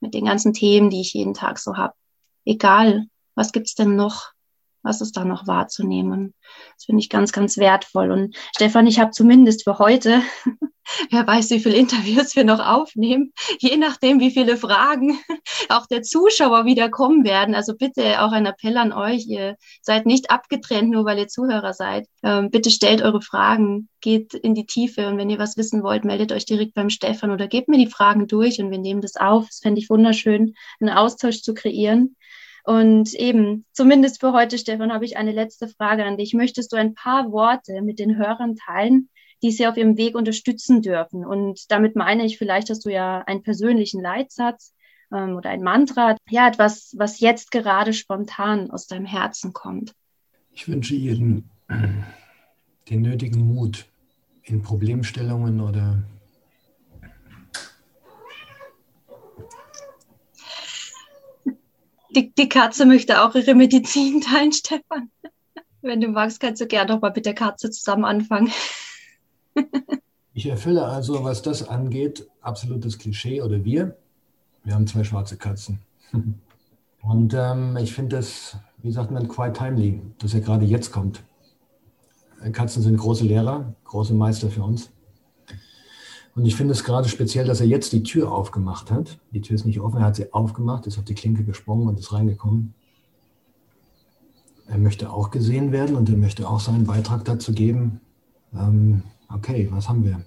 mit 0.00 0.14
den 0.14 0.24
ganzen 0.24 0.52
Themen, 0.52 0.88
die 0.88 1.00
ich 1.00 1.14
jeden 1.14 1.34
Tag 1.34 1.58
so 1.58 1.76
habe, 1.76 1.94
egal, 2.44 3.06
was 3.34 3.50
gibt's 3.50 3.74
denn 3.74 3.96
noch? 3.96 4.30
Was 4.86 5.00
ist 5.00 5.16
da 5.16 5.24
noch 5.24 5.46
wahrzunehmen. 5.46 6.32
Das 6.76 6.84
finde 6.84 7.00
ich 7.00 7.10
ganz, 7.10 7.32
ganz 7.32 7.58
wertvoll. 7.58 8.10
Und 8.10 8.36
Stefan, 8.54 8.86
ich 8.86 9.00
habe 9.00 9.10
zumindest 9.10 9.64
für 9.64 9.78
heute, 9.78 10.22
wer 11.10 11.26
weiß, 11.26 11.50
wie 11.50 11.60
viele 11.60 11.76
Interviews 11.76 12.36
wir 12.36 12.44
noch 12.44 12.60
aufnehmen, 12.60 13.32
je 13.58 13.76
nachdem, 13.76 14.20
wie 14.20 14.30
viele 14.30 14.56
Fragen 14.56 15.18
auch 15.68 15.86
der 15.86 16.02
Zuschauer 16.02 16.64
wieder 16.64 16.88
kommen 16.88 17.24
werden. 17.24 17.54
Also 17.54 17.74
bitte 17.76 18.22
auch 18.22 18.32
ein 18.32 18.46
Appell 18.46 18.76
an 18.76 18.92
euch, 18.92 19.26
ihr 19.26 19.56
seid 19.82 20.06
nicht 20.06 20.30
abgetrennt, 20.30 20.90
nur 20.90 21.04
weil 21.04 21.18
ihr 21.18 21.28
Zuhörer 21.28 21.72
seid. 21.72 22.06
Ähm, 22.22 22.50
bitte 22.50 22.70
stellt 22.70 23.02
eure 23.02 23.20
Fragen, 23.20 23.88
geht 24.00 24.34
in 24.34 24.54
die 24.54 24.66
Tiefe 24.66 25.08
und 25.08 25.18
wenn 25.18 25.30
ihr 25.30 25.40
was 25.40 25.56
wissen 25.56 25.82
wollt, 25.82 26.04
meldet 26.04 26.30
euch 26.30 26.44
direkt 26.44 26.74
beim 26.74 26.90
Stefan 26.90 27.32
oder 27.32 27.48
gebt 27.48 27.68
mir 27.68 27.78
die 27.78 27.90
Fragen 27.90 28.28
durch 28.28 28.60
und 28.60 28.70
wir 28.70 28.78
nehmen 28.78 29.00
das 29.00 29.16
auf. 29.16 29.46
Das 29.46 29.58
fände 29.58 29.80
ich 29.80 29.90
wunderschön, 29.90 30.54
einen 30.80 30.96
Austausch 30.96 31.42
zu 31.42 31.54
kreieren. 31.54 32.14
Und 32.66 33.14
eben, 33.14 33.64
zumindest 33.72 34.18
für 34.18 34.32
heute, 34.32 34.58
Stefan, 34.58 34.92
habe 34.92 35.04
ich 35.04 35.16
eine 35.16 35.30
letzte 35.30 35.68
Frage 35.68 36.04
an 36.04 36.16
dich. 36.16 36.34
Möchtest 36.34 36.72
du 36.72 36.76
ein 36.76 36.94
paar 36.94 37.30
Worte 37.30 37.80
mit 37.80 38.00
den 38.00 38.16
Hörern 38.16 38.56
teilen, 38.56 39.08
die 39.40 39.52
sie 39.52 39.68
auf 39.68 39.76
ihrem 39.76 39.96
Weg 39.96 40.16
unterstützen 40.16 40.82
dürfen? 40.82 41.24
Und 41.24 41.70
damit 41.70 41.94
meine 41.94 42.26
ich, 42.26 42.38
vielleicht 42.38 42.68
hast 42.68 42.84
du 42.84 42.90
ja 42.90 43.20
einen 43.20 43.44
persönlichen 43.44 44.02
Leitsatz 44.02 44.74
ähm, 45.14 45.36
oder 45.36 45.50
ein 45.50 45.62
Mantra, 45.62 46.16
ja, 46.28 46.48
etwas, 46.48 46.92
was 46.98 47.20
jetzt 47.20 47.52
gerade 47.52 47.92
spontan 47.92 48.68
aus 48.72 48.88
deinem 48.88 49.06
Herzen 49.06 49.52
kommt. 49.52 49.94
Ich 50.52 50.66
wünsche 50.66 50.96
jedem 50.96 51.44
den 52.90 53.02
nötigen 53.02 53.46
Mut 53.46 53.86
in 54.42 54.62
Problemstellungen 54.62 55.60
oder 55.60 56.02
Die, 62.16 62.32
die 62.34 62.48
Katze 62.48 62.86
möchte 62.86 63.22
auch 63.22 63.34
ihre 63.34 63.54
Medizin 63.54 64.20
teilen, 64.22 64.52
Stefan. 64.52 65.10
Wenn 65.82 66.00
du 66.00 66.08
magst, 66.08 66.40
kannst 66.40 66.60
du 66.62 66.66
gerne 66.66 66.94
noch 66.94 67.02
mal 67.02 67.12
mit 67.14 67.26
der 67.26 67.34
Katze 67.34 67.70
zusammen 67.70 68.04
anfangen. 68.04 68.50
Ich 70.32 70.46
erfülle 70.46 70.84
also, 70.84 71.22
was 71.22 71.42
das 71.42 71.68
angeht, 71.68 72.26
absolutes 72.40 72.98
Klischee 72.98 73.42
oder 73.42 73.64
wir. 73.64 73.96
Wir 74.64 74.74
haben 74.74 74.86
zwei 74.86 75.04
schwarze 75.04 75.36
Katzen. 75.36 75.78
Und 77.02 77.34
ähm, 77.34 77.76
ich 77.76 77.92
finde 77.92 78.16
das, 78.16 78.56
wie 78.78 78.90
sagt 78.90 79.12
man, 79.12 79.28
quite 79.28 79.52
timely, 79.52 80.00
dass 80.18 80.34
er 80.34 80.40
gerade 80.40 80.64
jetzt 80.64 80.90
kommt. 80.90 81.22
Katzen 82.52 82.82
sind 82.82 82.96
große 82.96 83.24
Lehrer, 83.24 83.74
große 83.84 84.14
Meister 84.14 84.50
für 84.50 84.64
uns. 84.64 84.90
Und 86.36 86.44
ich 86.44 86.54
finde 86.54 86.72
es 86.72 86.84
gerade 86.84 87.08
speziell, 87.08 87.46
dass 87.46 87.60
er 87.60 87.66
jetzt 87.66 87.94
die 87.94 88.02
Tür 88.02 88.30
aufgemacht 88.30 88.90
hat. 88.90 89.18
Die 89.30 89.40
Tür 89.40 89.54
ist 89.54 89.64
nicht 89.64 89.80
offen, 89.80 90.00
er 90.00 90.04
hat 90.04 90.16
sie 90.16 90.34
aufgemacht, 90.34 90.86
ist 90.86 90.98
auf 90.98 91.04
die 91.04 91.14
Klinke 91.14 91.44
gesprungen 91.44 91.88
und 91.88 91.98
ist 91.98 92.12
reingekommen. 92.12 92.74
Er 94.66 94.76
möchte 94.76 95.10
auch 95.10 95.30
gesehen 95.30 95.72
werden 95.72 95.96
und 95.96 96.10
er 96.10 96.18
möchte 96.18 96.46
auch 96.46 96.60
seinen 96.60 96.84
Beitrag 96.84 97.24
dazu 97.24 97.54
geben. 97.54 98.02
Ähm, 98.52 99.02
okay, 99.32 99.68
was 99.70 99.88
haben 99.88 100.04
wir? 100.04 100.22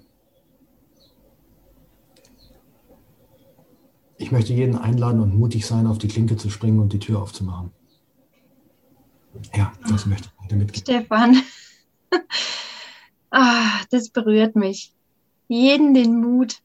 Ich 4.18 4.32
möchte 4.32 4.53
jeden 4.53 4.78
einladen 4.78 5.22
und 5.22 5.38
mutig 5.38 5.68
sein, 5.68 5.86
auf 5.86 5.99
die 5.99 6.07
Klinke 6.07 6.38
zu 6.38 6.49
springen 6.49 6.80
und 6.80 6.91
die 6.91 6.99
Tür 6.99 7.22
aufzumachen. 7.22 7.70
Ja, 9.53 9.74
das 9.88 10.07
möchte 10.07 10.30
ich 10.43 10.55
mitgeben. 10.55 10.82
Stefan, 10.82 11.38
ah, 13.30 13.82
das 13.91 14.10
berührt 14.10 14.55
mich 14.55 14.95
jeden 15.50 15.93
den 15.93 16.22
Mut, 16.22 16.62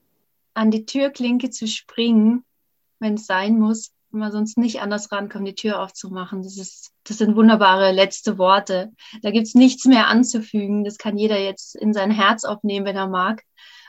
an 0.54 0.70
die 0.70 0.86
Türklinke 0.86 1.50
zu 1.50 1.66
springen, 1.66 2.44
wenn 3.00 3.14
es 3.14 3.26
sein 3.26 3.58
muss, 3.58 3.92
wenn 4.12 4.20
man 4.20 4.30
sonst 4.30 4.56
nicht 4.56 4.80
anders 4.80 5.10
rankommt, 5.10 5.48
die 5.48 5.56
Tür 5.56 5.82
aufzumachen. 5.82 6.42
Das 6.42 6.56
ist, 6.56 6.92
das 7.02 7.18
sind 7.18 7.34
wunderbare 7.34 7.90
letzte 7.90 8.38
Worte. 8.38 8.92
Da 9.22 9.32
gibt's 9.32 9.56
nichts 9.56 9.86
mehr 9.86 10.06
anzufügen. 10.06 10.84
Das 10.84 10.98
kann 10.98 11.18
jeder 11.18 11.40
jetzt 11.40 11.74
in 11.74 11.92
sein 11.92 12.12
Herz 12.12 12.44
aufnehmen, 12.44 12.86
wenn 12.86 12.96
er 12.96 13.08
mag. 13.08 13.42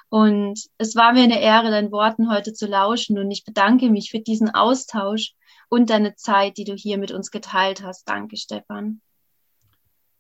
Und 0.10 0.60
es 0.80 0.96
war 0.96 1.14
mir 1.14 1.24
eine 1.24 1.42
Ehre, 1.42 1.70
deinen 1.70 1.92
Worten 1.92 2.32
heute 2.32 2.54
zu 2.54 2.66
lauschen. 2.66 3.20
Und 3.20 3.30
ich 3.30 3.46
bedanke 3.46 3.92
mich 3.92 4.10
für 4.10 4.20
diesen 4.20 4.50
Austausch 4.50 5.34
und 5.70 5.92
deine 5.92 6.16
Zeit, 6.16 6.58
die 6.58 6.64
du 6.64 6.74
hier 6.74 6.98
mit 6.98 7.12
uns 7.12 7.30
geteilt 7.30 7.84
hast. 7.84 8.10
Danke, 8.10 8.38
Stefan. 8.38 9.02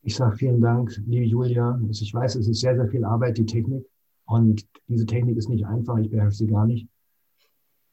Ich 0.03 0.15
sage 0.15 0.35
vielen 0.37 0.61
Dank, 0.61 0.95
liebe 1.07 1.25
Julia. 1.25 1.79
Ich 1.89 2.13
weiß, 2.13 2.35
es 2.35 2.47
ist 2.47 2.59
sehr, 2.59 2.75
sehr 2.75 2.87
viel 2.87 3.03
Arbeit, 3.03 3.39
die 3.39 3.45
Technik. 3.45 3.85
Und 4.25 4.67
diese 4.87 5.05
Technik 5.05 5.37
ist 5.37 5.49
nicht 5.49 5.65
einfach, 5.65 5.97
ich 5.97 6.09
beherrsche 6.09 6.37
sie 6.37 6.47
gar 6.47 6.65
nicht. 6.65 6.87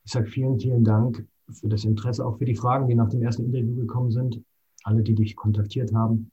Ich 0.04 0.12
sage 0.12 0.26
vielen, 0.26 0.58
vielen 0.58 0.84
Dank 0.84 1.26
für 1.50 1.68
das 1.68 1.84
Interesse, 1.84 2.24
auch 2.24 2.38
für 2.38 2.44
die 2.44 2.54
Fragen, 2.54 2.88
die 2.88 2.94
nach 2.94 3.08
dem 3.08 3.22
ersten 3.22 3.44
Interview 3.44 3.76
gekommen 3.76 4.10
sind. 4.10 4.42
Alle, 4.84 5.02
die 5.02 5.14
dich 5.14 5.36
kontaktiert 5.36 5.94
haben. 5.94 6.30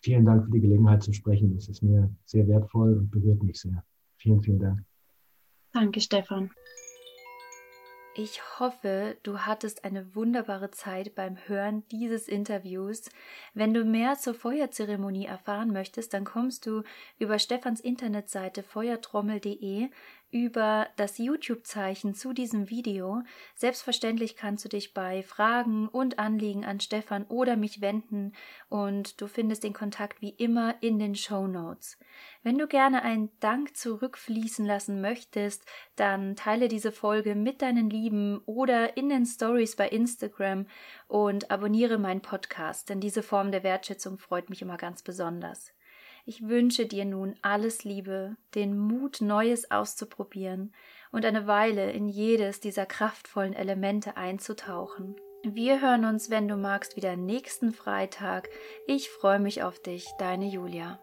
Vielen 0.00 0.24
Dank 0.24 0.44
für 0.44 0.50
die 0.50 0.60
Gelegenheit 0.60 1.02
zu 1.02 1.12
sprechen. 1.12 1.54
Das 1.54 1.68
ist 1.68 1.82
mir 1.82 2.10
sehr 2.24 2.48
wertvoll 2.48 2.94
und 2.94 3.10
berührt 3.10 3.42
mich 3.42 3.60
sehr. 3.60 3.84
Vielen, 4.16 4.42
vielen 4.42 4.58
Dank. 4.58 4.84
Danke, 5.72 6.00
Stefan. 6.00 6.50
Ich 8.14 8.42
hoffe, 8.60 9.16
du 9.22 9.38
hattest 9.38 9.86
eine 9.86 10.14
wunderbare 10.14 10.70
Zeit 10.70 11.14
beim 11.14 11.38
Hören 11.46 11.82
dieses 11.90 12.28
Interviews. 12.28 13.08
Wenn 13.54 13.72
du 13.72 13.86
mehr 13.86 14.18
zur 14.18 14.34
Feuerzeremonie 14.34 15.24
erfahren 15.24 15.72
möchtest, 15.72 16.12
dann 16.12 16.24
kommst 16.24 16.66
du 16.66 16.82
über 17.18 17.38
Stefans 17.38 17.80
Internetseite 17.80 18.62
feuertrommel.de 18.62 19.88
über 20.32 20.88
das 20.96 21.18
YouTube-Zeichen 21.18 22.14
zu 22.14 22.32
diesem 22.32 22.70
Video. 22.70 23.22
Selbstverständlich 23.54 24.34
kannst 24.34 24.64
du 24.64 24.68
dich 24.68 24.94
bei 24.94 25.22
Fragen 25.22 25.88
und 25.88 26.18
Anliegen 26.18 26.64
an 26.64 26.80
Stefan 26.80 27.24
oder 27.26 27.54
mich 27.54 27.80
wenden 27.80 28.32
und 28.68 29.20
du 29.20 29.28
findest 29.28 29.62
den 29.62 29.74
Kontakt 29.74 30.22
wie 30.22 30.30
immer 30.30 30.74
in 30.80 30.98
den 30.98 31.14
Show 31.14 31.46
Notes. 31.46 31.98
Wenn 32.42 32.58
du 32.58 32.66
gerne 32.66 33.02
einen 33.02 33.30
Dank 33.40 33.76
zurückfließen 33.76 34.64
lassen 34.64 35.00
möchtest, 35.00 35.64
dann 35.96 36.34
teile 36.34 36.68
diese 36.68 36.90
Folge 36.90 37.34
mit 37.34 37.60
deinen 37.62 37.90
Lieben 37.90 38.40
oder 38.46 38.96
in 38.96 39.10
den 39.10 39.26
Stories 39.26 39.76
bei 39.76 39.88
Instagram 39.88 40.66
und 41.08 41.50
abonniere 41.50 41.98
meinen 41.98 42.22
Podcast, 42.22 42.88
denn 42.88 43.00
diese 43.00 43.22
Form 43.22 43.52
der 43.52 43.62
Wertschätzung 43.62 44.18
freut 44.18 44.48
mich 44.48 44.62
immer 44.62 44.78
ganz 44.78 45.02
besonders. 45.02 45.72
Ich 46.24 46.46
wünsche 46.46 46.86
dir 46.86 47.04
nun 47.04 47.34
alles 47.42 47.82
Liebe, 47.82 48.36
den 48.54 48.78
Mut, 48.78 49.20
Neues 49.20 49.72
auszuprobieren 49.72 50.72
und 51.10 51.24
eine 51.24 51.48
Weile 51.48 51.90
in 51.90 52.08
jedes 52.08 52.60
dieser 52.60 52.86
kraftvollen 52.86 53.54
Elemente 53.54 54.16
einzutauchen. 54.16 55.16
Wir 55.42 55.80
hören 55.80 56.04
uns, 56.04 56.30
wenn 56.30 56.46
du 56.46 56.56
magst, 56.56 56.94
wieder 56.94 57.16
nächsten 57.16 57.72
Freitag. 57.72 58.48
Ich 58.86 59.10
freue 59.10 59.40
mich 59.40 59.64
auf 59.64 59.80
dich, 59.80 60.06
deine 60.18 60.46
Julia. 60.46 61.00